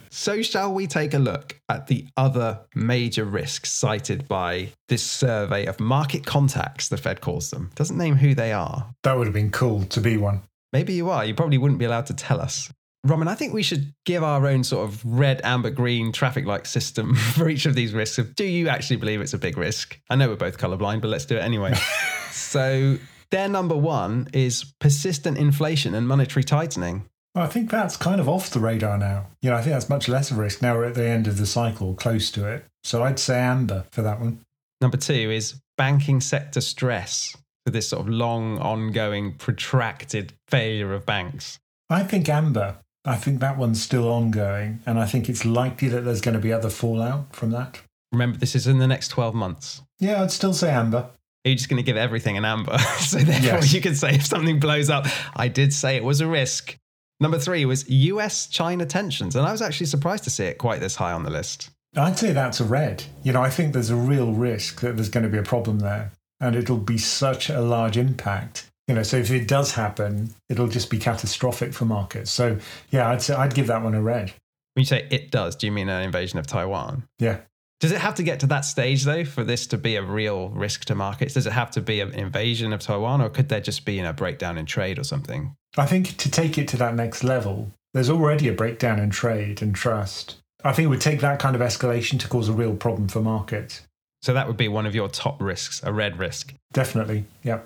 so, 0.09 0.41
shall 0.41 0.73
we 0.73 0.85
take 0.85 1.13
a 1.13 1.19
look 1.19 1.59
at 1.67 1.87
the 1.87 2.05
other 2.15 2.61
major 2.75 3.25
risks 3.25 3.71
cited 3.71 4.27
by 4.27 4.69
this 4.87 5.01
survey 5.01 5.65
of 5.65 5.79
market 5.79 6.25
contacts, 6.25 6.89
the 6.89 6.97
Fed 6.97 7.21
calls 7.21 7.49
them? 7.49 7.71
Doesn't 7.75 7.97
name 7.97 8.15
who 8.15 8.35
they 8.35 8.53
are. 8.53 8.93
That 9.03 9.17
would 9.17 9.25
have 9.27 9.33
been 9.33 9.51
cool 9.51 9.83
to 9.85 10.01
be 10.01 10.17
one. 10.17 10.43
Maybe 10.71 10.93
you 10.93 11.09
are. 11.09 11.25
You 11.25 11.33
probably 11.33 11.57
wouldn't 11.57 11.79
be 11.79 11.85
allowed 11.85 12.05
to 12.07 12.13
tell 12.13 12.39
us. 12.39 12.71
Ramin, 13.05 13.29
I 13.29 13.35
think 13.35 13.53
we 13.53 13.63
should 13.63 13.93
give 14.05 14.23
our 14.23 14.45
own 14.45 14.63
sort 14.63 14.87
of 14.87 15.03
red, 15.05 15.39
amber, 15.43 15.69
green 15.69 16.11
traffic 16.11 16.45
light 16.45 16.67
system 16.67 17.15
for 17.33 17.49
each 17.49 17.65
of 17.65 17.75
these 17.75 17.93
risks. 17.93 18.23
Do 18.35 18.45
you 18.45 18.67
actually 18.67 18.97
believe 18.97 19.21
it's 19.21 19.33
a 19.33 19.37
big 19.37 19.57
risk? 19.57 19.99
I 20.09 20.15
know 20.15 20.29
we're 20.29 20.35
both 20.35 20.57
colorblind, 20.57 21.01
but 21.01 21.07
let's 21.07 21.25
do 21.25 21.37
it 21.37 21.41
anyway. 21.41 21.75
so, 22.31 22.97
their 23.31 23.47
number 23.47 23.75
one 23.75 24.27
is 24.33 24.73
persistent 24.79 25.37
inflation 25.37 25.93
and 25.93 26.07
monetary 26.07 26.43
tightening. 26.43 27.05
Well, 27.35 27.45
I 27.45 27.47
think 27.47 27.69
that's 27.69 27.95
kind 27.95 28.19
of 28.19 28.27
off 28.27 28.49
the 28.49 28.59
radar 28.59 28.97
now. 28.97 29.27
You 29.41 29.51
know, 29.51 29.55
I 29.55 29.61
think 29.61 29.73
that's 29.73 29.89
much 29.89 30.07
less 30.09 30.31
of 30.31 30.37
a 30.37 30.41
risk. 30.41 30.61
Now 30.61 30.75
we're 30.75 30.85
at 30.85 30.95
the 30.95 31.07
end 31.07 31.27
of 31.27 31.37
the 31.37 31.45
cycle, 31.45 31.93
close 31.93 32.31
to 32.31 32.47
it. 32.47 32.65
So 32.83 33.03
I'd 33.03 33.19
say 33.19 33.39
amber 33.39 33.85
for 33.91 34.01
that 34.01 34.19
one. 34.19 34.39
Number 34.81 34.97
two 34.97 35.13
is 35.13 35.61
banking 35.77 36.21
sector 36.21 36.59
stress 36.59 37.37
for 37.65 37.71
this 37.71 37.89
sort 37.89 38.01
of 38.01 38.09
long, 38.09 38.57
ongoing, 38.59 39.35
protracted 39.35 40.33
failure 40.47 40.93
of 40.93 41.05
banks. 41.05 41.59
I 41.89 42.03
think 42.03 42.27
amber. 42.29 42.77
I 43.05 43.15
think 43.15 43.39
that 43.39 43.57
one's 43.57 43.81
still 43.81 44.09
ongoing, 44.09 44.79
and 44.85 44.99
I 44.99 45.05
think 45.05 45.29
it's 45.29 45.45
likely 45.45 45.87
that 45.89 46.01
there's 46.01 46.21
going 46.21 46.35
to 46.35 46.41
be 46.41 46.51
other 46.51 46.69
fallout 46.69 47.35
from 47.35 47.51
that. 47.51 47.79
Remember, 48.11 48.37
this 48.37 48.55
is 48.55 48.67
in 48.67 48.79
the 48.79 48.87
next 48.87 49.09
12 49.09 49.33
months. 49.33 49.81
Yeah, 49.99 50.21
I'd 50.21 50.31
still 50.31 50.53
say 50.53 50.71
amber. 50.71 51.09
Are 51.45 51.49
you 51.49 51.55
just 51.55 51.69
going 51.69 51.77
to 51.77 51.83
give 51.83 51.95
everything 51.95 52.37
an 52.37 52.43
amber? 52.43 52.77
so 52.99 53.19
therefore, 53.19 53.59
yes. 53.59 53.73
you 53.73 53.81
can 53.81 53.95
say 53.95 54.15
if 54.15 54.25
something 54.25 54.59
blows 54.59 54.89
up, 54.89 55.07
I 55.35 55.47
did 55.47 55.73
say 55.73 55.95
it 55.95 56.03
was 56.03 56.19
a 56.19 56.27
risk. 56.27 56.75
Number 57.21 57.37
three 57.39 57.65
was 57.65 57.89
US 57.89 58.47
China 58.47 58.85
tensions, 58.85 59.35
and 59.35 59.45
I 59.45 59.51
was 59.51 59.61
actually 59.61 59.87
surprised 59.87 60.23
to 60.25 60.29
see 60.29 60.45
it 60.45 60.57
quite 60.57 60.79
this 60.79 60.95
high 60.95 61.11
on 61.11 61.23
the 61.23 61.29
list. 61.29 61.69
I'd 61.95 62.19
say 62.19 62.33
that's 62.33 62.59
a 62.59 62.65
red. 62.65 63.03
You 63.23 63.33
know, 63.33 63.41
I 63.41 63.49
think 63.49 63.73
there's 63.73 63.89
a 63.89 63.95
real 63.95 64.31
risk 64.31 64.81
that 64.81 64.95
there's 64.95 65.09
going 65.09 65.23
to 65.23 65.29
be 65.29 65.37
a 65.37 65.43
problem 65.43 65.79
there, 65.79 66.11
and 66.39 66.55
it'll 66.55 66.77
be 66.77 66.97
such 66.97 67.49
a 67.49 67.61
large 67.61 67.97
impact 67.97 68.69
you 68.89 68.95
know, 68.95 69.03
so 69.03 69.17
if 69.17 69.29
it 69.29 69.47
does 69.47 69.71
happen, 69.71 70.33
it'll 70.49 70.67
just 70.67 70.89
be 70.89 70.97
catastrophic 70.97 71.73
for 71.73 71.85
markets. 71.85 72.31
So 72.31 72.57
yeah, 72.89 73.07
I'd 73.07 73.21
say 73.21 73.35
I'd 73.35 73.53
give 73.53 73.67
that 73.67 73.83
one 73.83 73.93
a 73.93 74.01
red. 74.01 74.33
When 74.73 74.81
you 74.81 74.85
say 74.85 75.07
it 75.11 75.29
does, 75.29 75.55
do 75.55 75.67
you 75.67 75.71
mean 75.71 75.89
an 75.89 76.01
invasion 76.01 76.39
of 76.39 76.47
Taiwan? 76.47 77.03
Yeah. 77.19 77.37
Does 77.79 77.91
it 77.91 78.01
have 78.01 78.15
to 78.15 78.23
get 78.23 78.39
to 78.39 78.47
that 78.47 78.65
stage 78.65 79.03
though 79.03 79.23
for 79.25 79.43
this 79.43 79.67
to 79.67 79.77
be 79.77 79.95
a 79.95 80.01
real 80.01 80.49
risk 80.49 80.85
to 80.85 80.95
markets? 80.95 81.35
Does 81.35 81.45
it 81.45 81.53
have 81.53 81.69
to 81.71 81.81
be 81.81 82.01
an 82.01 82.13
invasion 82.13 82.73
of 82.73 82.81
Taiwan, 82.81 83.21
or 83.21 83.29
could 83.29 83.47
there 83.47 83.61
just 83.61 83.85
be 83.85 83.99
a 83.99 84.11
breakdown 84.11 84.57
in 84.57 84.65
trade 84.65 84.97
or 84.97 85.03
something? 85.03 85.55
I 85.77 85.85
think 85.85 86.17
to 86.17 86.31
take 86.31 86.57
it 86.57 86.67
to 86.69 86.77
that 86.77 86.95
next 86.95 87.23
level, 87.23 87.71
there's 87.93 88.09
already 88.09 88.47
a 88.47 88.53
breakdown 88.53 88.99
in 88.99 89.11
trade 89.11 89.61
and 89.61 89.75
trust. 89.75 90.37
I 90.63 90.73
think 90.73 90.87
it 90.87 90.89
would 90.89 90.99
take 90.99 91.21
that 91.21 91.37
kind 91.37 91.55
of 91.55 91.61
escalation 91.61 92.19
to 92.21 92.27
cause 92.27 92.49
a 92.49 92.53
real 92.53 92.75
problem 92.75 93.07
for 93.07 93.21
markets. 93.21 93.83
So 94.23 94.33
that 94.33 94.47
would 94.47 94.57
be 94.57 94.67
one 94.67 94.87
of 94.87 94.95
your 94.95 95.09
top 95.09 95.39
risks, 95.39 95.79
a 95.83 95.93
red 95.93 96.17
risk. 96.17 96.55
Definitely, 96.73 97.25
yeah. 97.43 97.59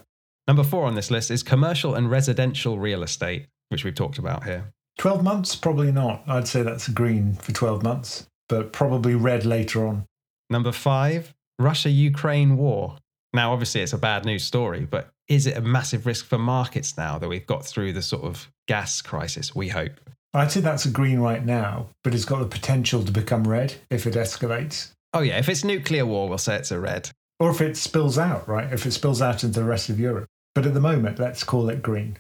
Number 0.48 0.64
four 0.64 0.86
on 0.86 0.96
this 0.96 1.10
list 1.10 1.32
is 1.32 1.42
commercial 1.42 1.96
and 1.96 2.12
residential 2.12 2.78
real 2.78 3.04
estate, 3.04 3.48
which 3.70 3.84
we've 3.84 3.96
talked 3.96 4.18
about 4.18 4.44
here. 4.44 4.74
12 4.98 5.24
months? 5.24 5.56
Probably 5.56 5.92
not. 5.92 6.24
I'd 6.28 6.48
say 6.48 6.62
that's 6.64 6.88
green 6.90 7.34
for 7.36 7.52
12 7.52 7.82
months, 7.82 8.28
but 8.50 8.74
probably 8.74 9.16
red 9.16 9.46
later 9.46 9.88
on. 9.88 10.06
Number 10.50 10.72
five, 10.72 11.34
Russia 11.58 11.90
Ukraine 11.90 12.58
war. 12.58 12.98
Now, 13.34 13.54
obviously, 13.54 13.82
it's 13.82 13.94
a 13.94 13.98
bad 13.98 14.26
news 14.26 14.44
story, 14.44 14.86
but 14.86 15.10
is 15.28 15.48
it 15.48 15.58
a 15.58 15.62
massive 15.62 16.06
risk 16.06 16.26
for 16.26 16.38
markets 16.38 16.98
now 16.98 17.18
that 17.18 17.30
we've 17.30 17.48
got 17.48 17.66
through 17.66 17.94
the 17.94 18.02
sort 18.02 18.24
of 18.24 18.52
gas 18.68 19.02
crisis? 19.02 19.56
We 19.56 19.70
hope. 19.70 20.00
I'd 20.34 20.52
say 20.52 20.60
that's 20.60 20.86
a 20.86 20.90
green 20.90 21.20
right 21.20 21.44
now, 21.44 21.88
but 22.04 22.14
it's 22.14 22.26
got 22.26 22.40
the 22.40 22.46
potential 22.46 23.04
to 23.04 23.12
become 23.12 23.48
red 23.48 23.76
if 23.90 24.06
it 24.06 24.16
escalates. 24.16 24.92
Oh, 25.14 25.22
yeah. 25.22 25.38
If 25.38 25.48
it's 25.48 25.64
nuclear 25.64 26.06
war, 26.06 26.28
we'll 26.28 26.38
say 26.38 26.56
it's 26.56 26.72
a 26.72 26.80
red. 26.80 27.12
Or 27.40 27.50
if 27.50 27.62
it 27.62 27.78
spills 27.78 28.18
out, 28.18 28.48
right? 28.48 28.72
If 28.72 28.86
it 28.86 28.92
spills 28.92 29.22
out 29.22 29.44
into 29.44 29.60
the 29.60 29.66
rest 29.66 29.90
of 29.90 30.00
Europe. 30.00 30.28
But 30.56 30.66
at 30.66 30.74
the 30.74 30.82
moment, 30.82 31.20
let's 31.20 31.44
call 31.44 31.70
it 31.70 31.82
green. 31.82 32.18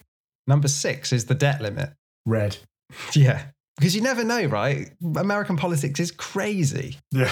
Number 0.47 0.67
six 0.67 1.13
is 1.13 1.25
the 1.25 1.35
debt 1.35 1.61
limit. 1.61 1.91
Red. 2.25 2.57
Yeah. 3.15 3.45
Because 3.77 3.95
you 3.95 4.01
never 4.01 4.23
know, 4.23 4.45
right? 4.45 4.91
American 5.15 5.57
politics 5.57 5.99
is 5.99 6.11
crazy. 6.11 6.97
Yeah. 7.11 7.31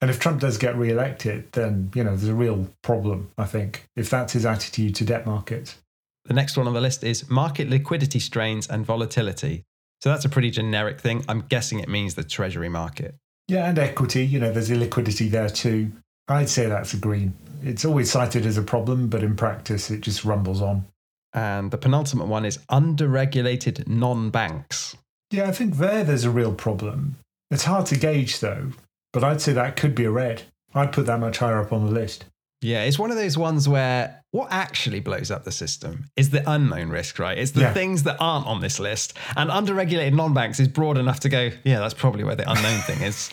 And 0.00 0.10
if 0.10 0.18
Trump 0.18 0.40
does 0.40 0.56
get 0.56 0.76
re-elected, 0.76 1.52
then 1.52 1.90
you 1.94 2.02
know 2.02 2.16
there's 2.16 2.28
a 2.28 2.34
real 2.34 2.68
problem. 2.82 3.30
I 3.36 3.44
think 3.44 3.84
if 3.96 4.08
that's 4.08 4.32
his 4.32 4.46
attitude 4.46 4.94
to 4.94 5.04
debt 5.04 5.26
markets. 5.26 5.76
The 6.24 6.34
next 6.34 6.56
one 6.56 6.66
on 6.66 6.72
the 6.72 6.80
list 6.80 7.04
is 7.04 7.28
market 7.28 7.68
liquidity 7.68 8.20
strains 8.20 8.66
and 8.68 8.86
volatility. 8.86 9.64
So 10.00 10.08
that's 10.08 10.24
a 10.24 10.30
pretty 10.30 10.50
generic 10.50 11.00
thing. 11.00 11.24
I'm 11.28 11.42
guessing 11.42 11.80
it 11.80 11.88
means 11.88 12.14
the 12.14 12.24
treasury 12.24 12.70
market. 12.70 13.16
Yeah, 13.48 13.68
and 13.68 13.78
equity. 13.78 14.24
You 14.24 14.38
know, 14.38 14.52
there's 14.52 14.70
illiquidity 14.70 15.30
there 15.30 15.50
too. 15.50 15.92
I'd 16.30 16.48
say 16.48 16.66
that's 16.66 16.94
a 16.94 16.96
green 16.96 17.34
it's 17.62 17.84
always 17.84 18.10
cited 18.10 18.46
as 18.46 18.56
a 18.56 18.62
problem, 18.62 19.08
but 19.08 19.22
in 19.22 19.36
practice, 19.36 19.90
it 19.90 20.00
just 20.00 20.24
rumbles 20.24 20.62
on. 20.62 20.86
And 21.32 21.70
the 21.70 21.78
penultimate 21.78 22.26
one 22.26 22.44
is 22.44 22.58
underregulated 22.70 23.86
non 23.86 24.30
banks. 24.30 24.96
Yeah, 25.30 25.48
I 25.48 25.52
think 25.52 25.76
there 25.76 26.02
there's 26.02 26.24
a 26.24 26.30
real 26.30 26.52
problem. 26.52 27.16
It's 27.50 27.64
hard 27.64 27.86
to 27.86 27.98
gauge 27.98 28.40
though, 28.40 28.70
but 29.12 29.22
I'd 29.22 29.40
say 29.40 29.52
that 29.52 29.76
could 29.76 29.94
be 29.94 30.04
a 30.04 30.10
red. 30.10 30.42
I'd 30.74 30.92
put 30.92 31.06
that 31.06 31.20
much 31.20 31.38
higher 31.38 31.60
up 31.60 31.72
on 31.72 31.86
the 31.86 31.92
list. 31.92 32.24
Yeah, 32.62 32.82
it's 32.82 32.98
one 32.98 33.10
of 33.10 33.16
those 33.16 33.38
ones 33.38 33.68
where 33.68 34.22
what 34.32 34.48
actually 34.50 35.00
blows 35.00 35.30
up 35.30 35.44
the 35.44 35.52
system 35.52 36.10
is 36.16 36.30
the 36.30 36.48
unknown 36.50 36.90
risk, 36.90 37.18
right? 37.18 37.38
It's 37.38 37.52
the 37.52 37.62
yeah. 37.62 37.72
things 37.72 38.02
that 38.02 38.16
aren't 38.20 38.46
on 38.46 38.60
this 38.60 38.78
list. 38.78 39.16
And 39.36 39.50
underregulated 39.50 40.14
non 40.14 40.34
banks 40.34 40.58
is 40.60 40.68
broad 40.68 40.98
enough 40.98 41.20
to 41.20 41.28
go, 41.28 41.50
yeah, 41.64 41.78
that's 41.78 41.94
probably 41.94 42.24
where 42.24 42.36
the 42.36 42.50
unknown 42.50 42.80
thing 42.80 43.02
is. 43.02 43.30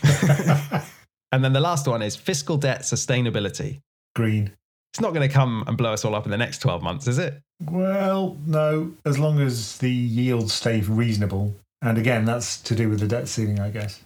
and 1.32 1.43
then 1.43 1.53
the 1.53 1.59
last 1.59 1.88
one 1.88 2.01
is 2.01 2.15
fiscal 2.15 2.57
debt 2.57 2.82
sustainability 2.82 3.82
green. 4.15 4.51
It's 4.93 5.01
not 5.01 5.13
going 5.13 5.28
to 5.28 5.34
come 5.34 5.63
and 5.67 5.78
blow 5.78 5.93
us 5.93 6.03
all 6.03 6.15
up 6.15 6.25
in 6.25 6.32
the 6.32 6.38
next 6.38 6.57
12 6.59 6.82
months, 6.82 7.07
is 7.07 7.19
it? 7.19 7.39
Well, 7.69 8.38
no, 8.47 8.93
as 9.05 9.19
long 9.19 9.39
as 9.39 9.78
the 9.78 9.91
yields 9.91 10.53
stay 10.53 10.82
reasonable. 10.82 11.55
And 11.84 11.99
again, 11.99 12.25
that's 12.25 12.59
to 12.61 12.73
do 12.73 12.89
with 12.89 12.99
the 12.99 13.07
debt 13.07 13.28
ceiling, 13.28 13.59
I 13.59 13.69
guess. 13.69 14.01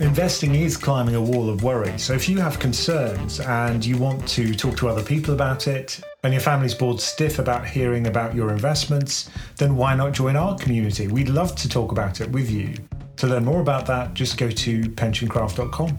Investing 0.00 0.56
is 0.56 0.76
climbing 0.76 1.14
a 1.14 1.22
wall 1.22 1.48
of 1.48 1.62
worry. 1.62 1.96
So 1.98 2.12
if 2.12 2.28
you 2.28 2.38
have 2.40 2.58
concerns 2.58 3.40
and 3.40 3.84
you 3.84 3.96
want 3.96 4.26
to 4.28 4.54
talk 4.54 4.76
to 4.78 4.88
other 4.88 5.02
people 5.02 5.32
about 5.32 5.68
it, 5.68 6.00
and 6.24 6.32
your 6.32 6.42
family's 6.42 6.74
bored 6.74 7.00
stiff 7.00 7.38
about 7.38 7.66
hearing 7.66 8.06
about 8.08 8.34
your 8.34 8.50
investments, 8.50 9.30
then 9.56 9.76
why 9.76 9.94
not 9.94 10.12
join 10.12 10.36
our 10.36 10.58
community? 10.58 11.06
We'd 11.06 11.28
love 11.28 11.54
to 11.56 11.68
talk 11.68 11.92
about 11.92 12.20
it 12.20 12.30
with 12.32 12.50
you. 12.50 12.74
To 13.24 13.30
learn 13.30 13.46
more 13.46 13.62
about 13.62 13.86
that, 13.86 14.12
just 14.12 14.36
go 14.36 14.50
to 14.50 14.82
pensioncraft.com. 14.82 15.98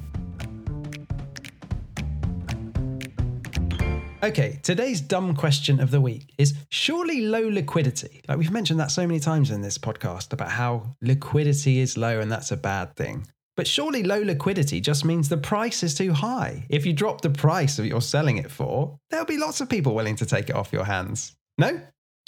Okay, 4.21 4.59
today's 4.61 5.01
dumb 5.01 5.35
question 5.35 5.79
of 5.79 5.89
the 5.89 5.99
week 5.99 6.35
is 6.37 6.53
surely 6.69 7.21
low 7.21 7.49
liquidity. 7.49 8.21
Like 8.27 8.37
we've 8.37 8.51
mentioned 8.51 8.79
that 8.79 8.91
so 8.91 9.07
many 9.07 9.19
times 9.19 9.49
in 9.49 9.63
this 9.63 9.79
podcast 9.79 10.33
about 10.33 10.51
how 10.51 10.95
liquidity 11.01 11.79
is 11.79 11.97
low 11.97 12.19
and 12.19 12.31
that's 12.31 12.51
a 12.51 12.57
bad 12.57 12.95
thing. 12.95 13.25
But 13.57 13.65
surely 13.65 14.03
low 14.03 14.21
liquidity 14.21 14.79
just 14.79 15.03
means 15.03 15.27
the 15.27 15.37
price 15.37 15.81
is 15.81 15.95
too 15.95 16.13
high. 16.13 16.67
If 16.69 16.85
you 16.85 16.93
drop 16.93 17.21
the 17.21 17.31
price 17.31 17.77
that 17.77 17.87
you're 17.87 18.01
selling 18.01 18.37
it 18.37 18.51
for, 18.51 18.99
there'll 19.09 19.25
be 19.25 19.39
lots 19.39 19.61
of 19.61 19.69
people 19.69 19.95
willing 19.95 20.17
to 20.17 20.27
take 20.27 20.51
it 20.51 20.55
off 20.55 20.71
your 20.71 20.85
hands. 20.85 21.35
No? 21.57 21.81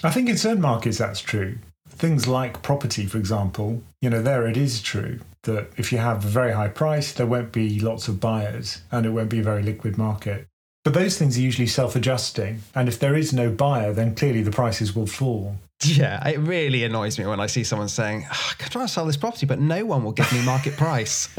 I 0.03 0.09
think 0.09 0.27
in 0.27 0.37
certain 0.37 0.61
markets 0.61 0.97
that's 0.97 1.21
true. 1.21 1.59
Things 1.97 2.27
like 2.27 2.61
property, 2.61 3.07
for 3.07 3.17
example, 3.17 3.81
you 4.01 4.09
know, 4.11 4.21
there 4.21 4.45
it 4.45 4.55
is 4.55 4.81
true 4.81 5.19
that 5.43 5.69
if 5.77 5.91
you 5.91 5.97
have 5.97 6.23
a 6.23 6.27
very 6.27 6.51
high 6.51 6.67
price, 6.67 7.11
there 7.11 7.25
won't 7.25 7.51
be 7.51 7.79
lots 7.79 8.07
of 8.07 8.19
buyers 8.19 8.81
and 8.91 9.05
it 9.05 9.09
won't 9.09 9.29
be 9.29 9.39
a 9.39 9.43
very 9.43 9.63
liquid 9.63 9.97
market. 9.97 10.45
But 10.83 10.93
those 10.93 11.17
things 11.17 11.37
are 11.37 11.41
usually 11.41 11.67
self 11.67 11.95
adjusting. 11.95 12.61
And 12.75 12.87
if 12.87 12.99
there 12.99 13.15
is 13.15 13.33
no 13.33 13.49
buyer, 13.49 13.93
then 13.93 14.13
clearly 14.15 14.43
the 14.43 14.51
prices 14.51 14.95
will 14.95 15.07
fall. 15.07 15.57
Yeah, 15.83 16.25
it 16.27 16.39
really 16.39 16.83
annoys 16.83 17.19
me 17.19 17.25
when 17.25 17.39
I 17.39 17.47
see 17.47 17.63
someone 17.63 17.89
saying, 17.89 18.25
ah, 18.29 18.31
oh, 18.31 18.53
I'm 18.63 18.69
trying 18.69 18.87
to 18.87 18.93
sell 18.93 19.05
this 19.05 19.17
property, 19.17 19.45
but 19.45 19.59
no 19.59 19.85
one 19.85 20.03
will 20.03 20.11
give 20.11 20.31
me 20.31 20.43
market 20.45 20.73
price. 20.77 21.29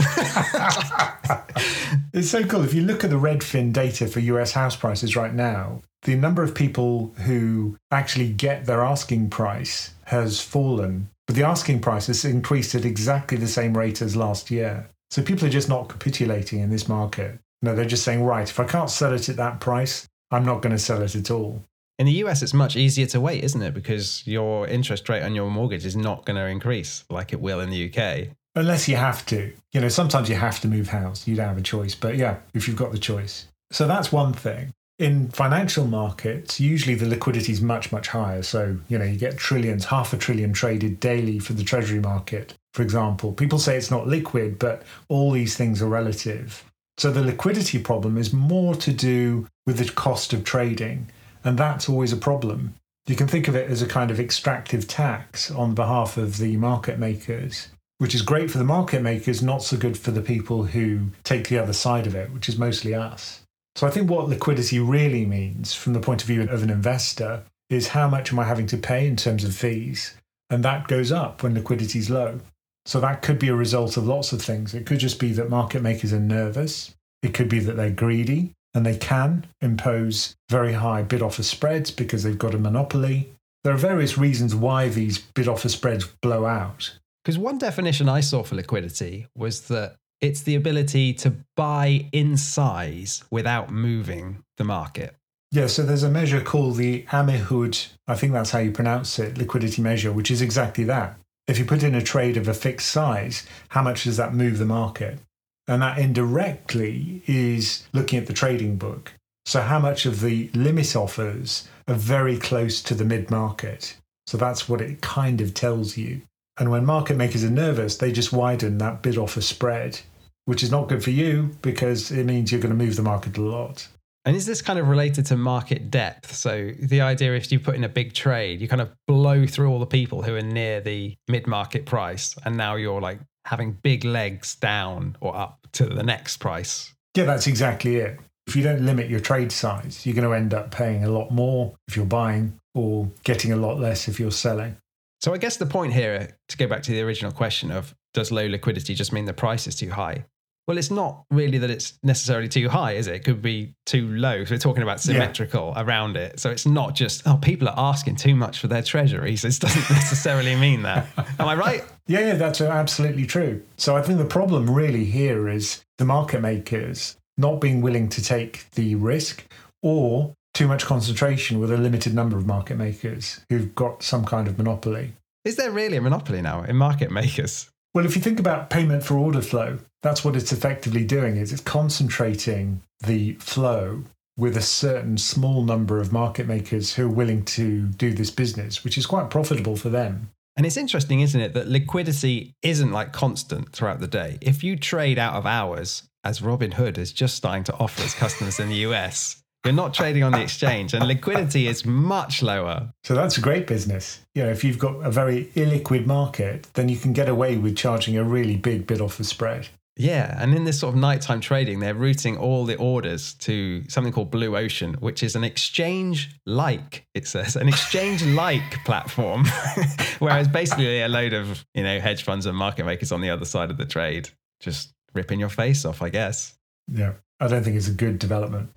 it's 2.12 2.30
so 2.30 2.44
cool. 2.44 2.64
If 2.64 2.74
you 2.74 2.82
look 2.82 3.04
at 3.04 3.10
the 3.10 3.16
Redfin 3.16 3.72
data 3.72 4.06
for 4.06 4.20
US 4.20 4.52
house 4.52 4.76
prices 4.76 5.16
right 5.16 5.32
now, 5.32 5.82
the 6.02 6.14
number 6.14 6.42
of 6.42 6.54
people 6.54 7.14
who 7.24 7.76
actually 7.90 8.28
get 8.28 8.66
their 8.66 8.82
asking 8.82 9.30
price 9.30 9.94
has 10.08 10.40
fallen 10.40 11.08
but 11.28 11.36
the 11.36 11.44
asking 11.44 11.80
price 11.80 12.06
has 12.06 12.24
increased 12.24 12.74
at 12.74 12.86
exactly 12.86 13.36
the 13.36 13.46
same 13.46 13.76
rate 13.76 14.00
as 14.00 14.16
last 14.16 14.50
year. 14.50 14.88
So 15.10 15.22
people 15.22 15.46
are 15.46 15.50
just 15.50 15.68
not 15.68 15.90
capitulating 15.90 16.60
in 16.60 16.70
this 16.70 16.88
market. 16.88 17.38
No, 17.60 17.74
they're 17.74 17.84
just 17.84 18.02
saying, 18.02 18.24
right, 18.24 18.48
if 18.48 18.58
I 18.58 18.64
can't 18.64 18.88
sell 18.88 19.12
it 19.12 19.28
at 19.28 19.36
that 19.36 19.60
price, 19.60 20.08
I'm 20.30 20.46
not 20.46 20.62
going 20.62 20.74
to 20.74 20.78
sell 20.78 21.02
it 21.02 21.14
at 21.14 21.30
all. 21.30 21.62
In 21.98 22.06
the 22.06 22.12
US, 22.24 22.40
it's 22.40 22.54
much 22.54 22.76
easier 22.76 23.04
to 23.06 23.20
wait, 23.20 23.44
isn't 23.44 23.60
it? 23.60 23.74
Because 23.74 24.26
your 24.26 24.66
interest 24.68 25.06
rate 25.10 25.22
on 25.22 25.34
your 25.34 25.50
mortgage 25.50 25.84
is 25.84 25.96
not 25.96 26.24
going 26.24 26.36
to 26.36 26.46
increase 26.46 27.04
like 27.10 27.34
it 27.34 27.42
will 27.42 27.60
in 27.60 27.68
the 27.68 27.92
UK. 27.92 28.28
Unless 28.54 28.88
you 28.88 28.96
have 28.96 29.26
to. 29.26 29.52
You 29.74 29.82
know, 29.82 29.88
sometimes 29.90 30.30
you 30.30 30.36
have 30.36 30.60
to 30.60 30.68
move 30.68 30.88
house. 30.88 31.28
You 31.28 31.36
don't 31.36 31.48
have 31.48 31.58
a 31.58 31.62
choice. 31.62 31.94
But 31.94 32.16
yeah, 32.16 32.38
if 32.54 32.66
you've 32.66 32.76
got 32.76 32.92
the 32.92 32.98
choice. 32.98 33.48
So 33.70 33.86
that's 33.86 34.10
one 34.10 34.32
thing. 34.32 34.72
In 34.98 35.28
financial 35.28 35.86
markets, 35.86 36.58
usually 36.58 36.96
the 36.96 37.06
liquidity 37.06 37.52
is 37.52 37.62
much, 37.62 37.92
much 37.92 38.08
higher. 38.08 38.42
So, 38.42 38.78
you 38.88 38.98
know, 38.98 39.04
you 39.04 39.16
get 39.16 39.38
trillions, 39.38 39.84
half 39.84 40.12
a 40.12 40.16
trillion 40.16 40.52
traded 40.52 40.98
daily 40.98 41.38
for 41.38 41.52
the 41.52 41.62
treasury 41.62 42.00
market, 42.00 42.54
for 42.74 42.82
example. 42.82 43.32
People 43.32 43.60
say 43.60 43.76
it's 43.76 43.92
not 43.92 44.08
liquid, 44.08 44.58
but 44.58 44.82
all 45.08 45.30
these 45.30 45.56
things 45.56 45.80
are 45.80 45.88
relative. 45.88 46.64
So 46.96 47.12
the 47.12 47.22
liquidity 47.22 47.78
problem 47.78 48.18
is 48.18 48.32
more 48.32 48.74
to 48.74 48.92
do 48.92 49.46
with 49.68 49.78
the 49.78 49.88
cost 49.92 50.32
of 50.32 50.42
trading. 50.42 51.08
And 51.44 51.56
that's 51.56 51.88
always 51.88 52.12
a 52.12 52.16
problem. 52.16 52.74
You 53.06 53.14
can 53.14 53.28
think 53.28 53.46
of 53.46 53.54
it 53.54 53.70
as 53.70 53.80
a 53.80 53.86
kind 53.86 54.10
of 54.10 54.18
extractive 54.18 54.88
tax 54.88 55.48
on 55.48 55.76
behalf 55.76 56.16
of 56.16 56.38
the 56.38 56.56
market 56.56 56.98
makers, 56.98 57.68
which 57.98 58.16
is 58.16 58.22
great 58.22 58.50
for 58.50 58.58
the 58.58 58.64
market 58.64 59.02
makers, 59.02 59.42
not 59.42 59.62
so 59.62 59.76
good 59.76 59.96
for 59.96 60.10
the 60.10 60.22
people 60.22 60.64
who 60.64 61.10
take 61.22 61.48
the 61.48 61.58
other 61.58 61.72
side 61.72 62.08
of 62.08 62.16
it, 62.16 62.32
which 62.32 62.48
is 62.48 62.58
mostly 62.58 62.96
us. 62.96 63.42
So 63.78 63.86
I 63.86 63.90
think 63.90 64.10
what 64.10 64.28
liquidity 64.28 64.80
really 64.80 65.24
means 65.24 65.72
from 65.72 65.92
the 65.92 66.00
point 66.00 66.22
of 66.22 66.26
view 66.26 66.42
of 66.42 66.64
an 66.64 66.68
investor 66.68 67.44
is 67.70 67.86
how 67.86 68.08
much 68.08 68.32
am 68.32 68.40
I 68.40 68.44
having 68.44 68.66
to 68.66 68.76
pay 68.76 69.06
in 69.06 69.14
terms 69.14 69.44
of 69.44 69.54
fees? 69.54 70.16
And 70.50 70.64
that 70.64 70.88
goes 70.88 71.12
up 71.12 71.44
when 71.44 71.54
liquidity 71.54 72.00
is 72.00 72.10
low. 72.10 72.40
So 72.86 72.98
that 72.98 73.22
could 73.22 73.38
be 73.38 73.46
a 73.46 73.54
result 73.54 73.96
of 73.96 74.04
lots 74.04 74.32
of 74.32 74.42
things. 74.42 74.74
It 74.74 74.84
could 74.84 74.98
just 74.98 75.20
be 75.20 75.32
that 75.34 75.48
market 75.48 75.80
makers 75.80 76.12
are 76.12 76.18
nervous. 76.18 76.92
It 77.22 77.34
could 77.34 77.48
be 77.48 77.60
that 77.60 77.76
they're 77.76 77.92
greedy 77.92 78.50
and 78.74 78.84
they 78.84 78.96
can 78.96 79.46
impose 79.60 80.34
very 80.50 80.72
high 80.72 81.02
bid 81.02 81.22
offer 81.22 81.44
spreads 81.44 81.92
because 81.92 82.24
they've 82.24 82.36
got 82.36 82.56
a 82.56 82.58
monopoly. 82.58 83.32
There 83.62 83.74
are 83.74 83.76
various 83.76 84.18
reasons 84.18 84.56
why 84.56 84.88
these 84.88 85.18
bid 85.18 85.46
offer 85.46 85.68
spreads 85.68 86.04
blow 86.20 86.46
out. 86.46 86.98
Because 87.22 87.38
one 87.38 87.58
definition 87.58 88.08
I 88.08 88.22
saw 88.22 88.42
for 88.42 88.56
liquidity 88.56 89.28
was 89.36 89.68
that 89.68 89.94
it's 90.20 90.42
the 90.42 90.54
ability 90.54 91.12
to 91.14 91.34
buy 91.56 92.08
in 92.12 92.36
size 92.36 93.24
without 93.30 93.70
moving 93.70 94.42
the 94.56 94.64
market. 94.64 95.14
Yeah, 95.50 95.66
so 95.66 95.82
there's 95.82 96.02
a 96.02 96.10
measure 96.10 96.42
called 96.42 96.76
the 96.76 97.04
Amihud, 97.04 97.88
I 98.06 98.14
think 98.14 98.32
that's 98.32 98.50
how 98.50 98.58
you 98.58 98.70
pronounce 98.70 99.18
it, 99.18 99.38
liquidity 99.38 99.80
measure, 99.80 100.12
which 100.12 100.30
is 100.30 100.42
exactly 100.42 100.84
that. 100.84 101.16
If 101.46 101.58
you 101.58 101.64
put 101.64 101.82
in 101.82 101.94
a 101.94 102.02
trade 102.02 102.36
of 102.36 102.48
a 102.48 102.54
fixed 102.54 102.90
size, 102.90 103.46
how 103.70 103.80
much 103.82 104.04
does 104.04 104.18
that 104.18 104.34
move 104.34 104.58
the 104.58 104.66
market? 104.66 105.20
And 105.66 105.80
that 105.80 105.98
indirectly 105.98 107.22
is 107.26 107.86
looking 107.94 108.18
at 108.18 108.26
the 108.26 108.34
trading 108.34 108.76
book. 108.76 109.14
So, 109.46 109.62
how 109.62 109.78
much 109.78 110.04
of 110.04 110.20
the 110.20 110.50
limit 110.52 110.94
offers 110.94 111.66
are 111.86 111.94
very 111.94 112.36
close 112.36 112.82
to 112.82 112.94
the 112.94 113.04
mid 113.04 113.30
market? 113.30 113.96
So, 114.26 114.36
that's 114.36 114.68
what 114.68 114.82
it 114.82 115.00
kind 115.00 115.40
of 115.40 115.54
tells 115.54 115.96
you. 115.96 116.20
And 116.58 116.70
when 116.70 116.84
market 116.84 117.16
makers 117.16 117.44
are 117.44 117.50
nervous, 117.50 117.96
they 117.96 118.12
just 118.12 118.32
widen 118.32 118.76
that 118.78 119.00
bid 119.00 119.16
offer 119.16 119.40
spread, 119.40 120.00
which 120.48 120.62
is 120.62 120.70
not 120.70 120.88
good 120.88 121.04
for 121.04 121.10
you 121.10 121.50
because 121.60 122.10
it 122.10 122.24
means 122.24 122.50
you're 122.50 122.58
going 122.58 122.76
to 122.76 122.84
move 122.84 122.96
the 122.96 123.02
market 123.02 123.36
a 123.36 123.40
lot. 123.42 123.86
And 124.24 124.34
is 124.34 124.46
this 124.46 124.62
kind 124.62 124.78
of 124.78 124.88
related 124.88 125.26
to 125.26 125.36
market 125.36 125.90
depth? 125.90 126.34
So 126.34 126.70
the 126.80 127.02
idea 127.02 127.34
if 127.34 127.52
you 127.52 127.60
put 127.60 127.74
in 127.74 127.84
a 127.84 127.88
big 127.88 128.14
trade, 128.14 128.62
you 128.62 128.66
kind 128.66 128.80
of 128.80 128.90
blow 129.06 129.46
through 129.46 129.68
all 129.68 129.78
the 129.78 129.84
people 129.84 130.22
who 130.22 130.34
are 130.36 130.40
near 130.40 130.80
the 130.80 131.14
mid-market 131.28 131.84
price, 131.84 132.34
and 132.46 132.56
now 132.56 132.76
you're 132.76 132.98
like 132.98 133.20
having 133.44 133.72
big 133.72 134.06
legs 134.06 134.54
down 134.56 135.18
or 135.20 135.36
up 135.36 135.58
to 135.72 135.84
the 135.84 136.02
next 136.02 136.38
price. 136.38 136.94
Yeah, 137.14 137.24
that's 137.24 137.46
exactly 137.46 137.96
it. 137.96 138.18
If 138.46 138.56
you 138.56 138.62
don't 138.62 138.80
limit 138.80 139.10
your 139.10 139.20
trade 139.20 139.52
size, 139.52 140.06
you're 140.06 140.14
going 140.14 140.26
to 140.26 140.34
end 140.34 140.54
up 140.54 140.70
paying 140.70 141.04
a 141.04 141.10
lot 141.10 141.30
more 141.30 141.74
if 141.88 141.94
you're 141.94 142.06
buying 142.06 142.58
or 142.74 143.10
getting 143.22 143.52
a 143.52 143.56
lot 143.56 143.78
less 143.78 144.08
if 144.08 144.18
you're 144.18 144.30
selling. 144.30 144.78
So 145.20 145.34
I 145.34 145.36
guess 145.36 145.58
the 145.58 145.66
point 145.66 145.92
here, 145.92 146.38
to 146.48 146.56
go 146.56 146.66
back 146.66 146.82
to 146.84 146.92
the 146.92 147.02
original 147.02 147.32
question 147.32 147.70
of 147.70 147.94
does 148.14 148.32
low 148.32 148.46
liquidity 148.46 148.94
just 148.94 149.12
mean 149.12 149.26
the 149.26 149.34
price 149.34 149.66
is 149.66 149.76
too 149.76 149.90
high? 149.90 150.24
Well, 150.68 150.76
it's 150.76 150.90
not 150.90 151.24
really 151.30 151.56
that 151.58 151.70
it's 151.70 151.98
necessarily 152.02 152.46
too 152.46 152.68
high, 152.68 152.92
is 152.92 153.06
it? 153.06 153.14
It 153.14 153.24
could 153.24 153.40
be 153.40 153.72
too 153.86 154.06
low. 154.06 154.44
So 154.44 154.54
we're 154.54 154.58
talking 154.58 154.82
about 154.82 155.00
symmetrical 155.00 155.72
yeah. 155.74 155.82
around 155.82 156.18
it. 156.18 156.38
So 156.38 156.50
it's 156.50 156.66
not 156.66 156.94
just, 156.94 157.26
oh, 157.26 157.38
people 157.38 157.68
are 157.70 157.74
asking 157.78 158.16
too 158.16 158.34
much 158.34 158.58
for 158.58 158.66
their 158.66 158.82
treasuries. 158.82 159.46
It 159.46 159.58
doesn't 159.58 159.90
necessarily 159.90 160.54
mean 160.56 160.82
that. 160.82 161.06
Am 161.38 161.48
I 161.48 161.54
right? 161.54 161.84
Yeah, 162.06 162.20
yeah, 162.20 162.34
that's 162.34 162.60
absolutely 162.60 163.24
true. 163.24 163.62
So 163.78 163.96
I 163.96 164.02
think 164.02 164.18
the 164.18 164.26
problem 164.26 164.68
really 164.68 165.06
here 165.06 165.48
is 165.48 165.82
the 165.96 166.04
market 166.04 166.42
makers 166.42 167.16
not 167.38 167.62
being 167.62 167.80
willing 167.80 168.10
to 168.10 168.22
take 168.22 168.70
the 168.72 168.94
risk 168.96 169.46
or 169.82 170.34
too 170.52 170.68
much 170.68 170.84
concentration 170.84 171.60
with 171.60 171.72
a 171.72 171.78
limited 171.78 172.14
number 172.14 172.36
of 172.36 172.46
market 172.46 172.76
makers 172.76 173.40
who've 173.48 173.74
got 173.74 174.02
some 174.02 174.26
kind 174.26 174.46
of 174.46 174.58
monopoly. 174.58 175.14
Is 175.46 175.56
there 175.56 175.70
really 175.70 175.96
a 175.96 176.02
monopoly 176.02 176.42
now 176.42 176.62
in 176.62 176.76
market 176.76 177.10
makers? 177.10 177.70
Well, 177.94 178.04
if 178.04 178.14
you 178.14 178.22
think 178.22 178.38
about 178.38 178.70
payment 178.70 179.02
for 179.02 179.16
order 179.16 179.40
flow, 179.40 179.78
that's 180.02 180.24
what 180.24 180.36
it's 180.36 180.52
effectively 180.52 181.04
doing 181.04 181.36
is 181.36 181.52
it's 181.52 181.62
concentrating 181.62 182.82
the 183.00 183.34
flow 183.34 184.04
with 184.36 184.56
a 184.56 184.62
certain 184.62 185.18
small 185.18 185.64
number 185.64 185.98
of 185.98 186.12
market 186.12 186.46
makers 186.46 186.94
who 186.94 187.06
are 187.06 187.12
willing 187.12 187.44
to 187.44 187.86
do 187.88 188.12
this 188.12 188.30
business, 188.30 188.84
which 188.84 188.96
is 188.96 189.04
quite 189.04 189.30
profitable 189.30 189.74
for 189.74 189.88
them. 189.88 190.30
And 190.56 190.64
it's 190.64 190.76
interesting, 190.76 191.20
isn't 191.20 191.40
it, 191.40 191.54
that 191.54 191.68
liquidity 191.68 192.54
isn't 192.62 192.92
like 192.92 193.12
constant 193.12 193.72
throughout 193.72 194.00
the 194.00 194.06
day. 194.06 194.38
If 194.40 194.62
you 194.62 194.76
trade 194.76 195.18
out 195.18 195.34
of 195.34 195.46
hours, 195.46 196.04
as 196.24 196.40
Robinhood 196.40 196.98
is 196.98 197.12
just 197.12 197.36
starting 197.36 197.64
to 197.64 197.74
offer 197.74 198.02
its 198.02 198.14
customers 198.14 198.60
in 198.60 198.68
the 198.68 198.86
US, 198.86 199.42
you're 199.64 199.74
not 199.74 199.92
trading 199.92 200.22
on 200.22 200.32
the 200.32 200.42
exchange, 200.42 200.94
and 200.94 201.06
liquidity 201.06 201.66
is 201.66 201.84
much 201.84 202.42
lower. 202.42 202.92
So 203.04 203.14
that's 203.14 203.38
a 203.38 203.40
great 203.40 203.66
business. 203.66 204.20
You 204.34 204.44
know, 204.44 204.50
if 204.50 204.62
you've 204.64 204.78
got 204.78 204.94
a 205.04 205.10
very 205.10 205.46
illiquid 205.54 206.06
market, 206.06 206.68
then 206.74 206.88
you 206.88 206.96
can 206.96 207.12
get 207.12 207.28
away 207.28 207.56
with 207.56 207.76
charging 207.76 208.16
a 208.16 208.24
really 208.24 208.56
big 208.56 208.86
bid 208.86 209.00
offer 209.00 209.24
spread. 209.24 209.68
Yeah, 209.98 210.40
and 210.40 210.54
in 210.54 210.62
this 210.62 210.78
sort 210.78 210.94
of 210.94 211.00
nighttime 211.00 211.40
trading, 211.40 211.80
they're 211.80 211.92
routing 211.92 212.36
all 212.36 212.64
the 212.64 212.76
orders 212.76 213.34
to 213.34 213.82
something 213.88 214.12
called 214.12 214.30
Blue 214.30 214.56
Ocean, 214.56 214.94
which 215.00 215.24
is 215.24 215.34
an 215.34 215.42
exchange 215.42 216.30
like, 216.46 217.04
it 217.14 217.26
says, 217.26 217.56
an 217.56 217.66
exchange 217.66 218.24
like 218.24 218.62
platform. 218.84 219.44
Whereas 220.20 220.46
basically 220.46 221.02
a 221.02 221.08
load 221.08 221.32
of, 221.32 221.66
you 221.74 221.82
know, 221.82 221.98
hedge 221.98 222.22
funds 222.22 222.46
and 222.46 222.56
market 222.56 222.86
makers 222.86 223.10
on 223.10 223.20
the 223.20 223.30
other 223.30 223.44
side 223.44 223.72
of 223.72 223.76
the 223.76 223.86
trade 223.86 224.30
just 224.60 224.92
ripping 225.14 225.40
your 225.40 225.48
face 225.48 225.84
off, 225.84 226.00
I 226.00 226.10
guess. 226.10 226.54
Yeah, 226.86 227.14
I 227.40 227.48
don't 227.48 227.64
think 227.64 227.76
it's 227.76 227.88
a 227.88 227.92
good 227.92 228.20
development. 228.20 228.70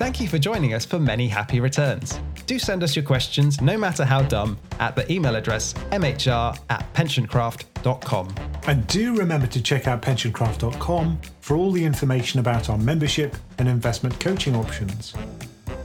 Thank 0.00 0.18
you 0.18 0.28
for 0.28 0.38
joining 0.38 0.72
us 0.72 0.86
for 0.86 0.98
many 0.98 1.28
happy 1.28 1.60
returns. 1.60 2.18
Do 2.46 2.58
send 2.58 2.82
us 2.82 2.96
your 2.96 3.04
questions, 3.04 3.60
no 3.60 3.76
matter 3.76 4.02
how 4.02 4.22
dumb, 4.22 4.56
at 4.78 4.96
the 4.96 5.04
email 5.12 5.36
address 5.36 5.74
mhr 5.92 6.58
at 6.70 6.94
pensioncraft.com. 6.94 8.34
And 8.66 8.86
do 8.86 9.14
remember 9.14 9.46
to 9.48 9.62
check 9.62 9.86
out 9.86 10.00
pensioncraft.com 10.00 11.20
for 11.42 11.54
all 11.54 11.70
the 11.70 11.84
information 11.84 12.40
about 12.40 12.70
our 12.70 12.78
membership 12.78 13.36
and 13.58 13.68
investment 13.68 14.18
coaching 14.18 14.56
options. 14.56 15.12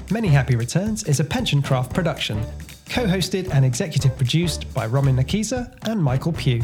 Many 0.10 0.30
Happy 0.30 0.56
Returns 0.56 1.04
is 1.04 1.20
a 1.20 1.26
Pensioncraft 1.26 1.94
production, 1.94 2.42
co 2.88 3.06
hosted 3.06 3.50
and 3.54 3.66
executive 3.66 4.16
produced 4.16 4.74
by 4.74 4.86
Ramin 4.86 5.18
Nakisa 5.18 5.76
and 5.90 6.02
Michael 6.02 6.32
Pugh. 6.32 6.64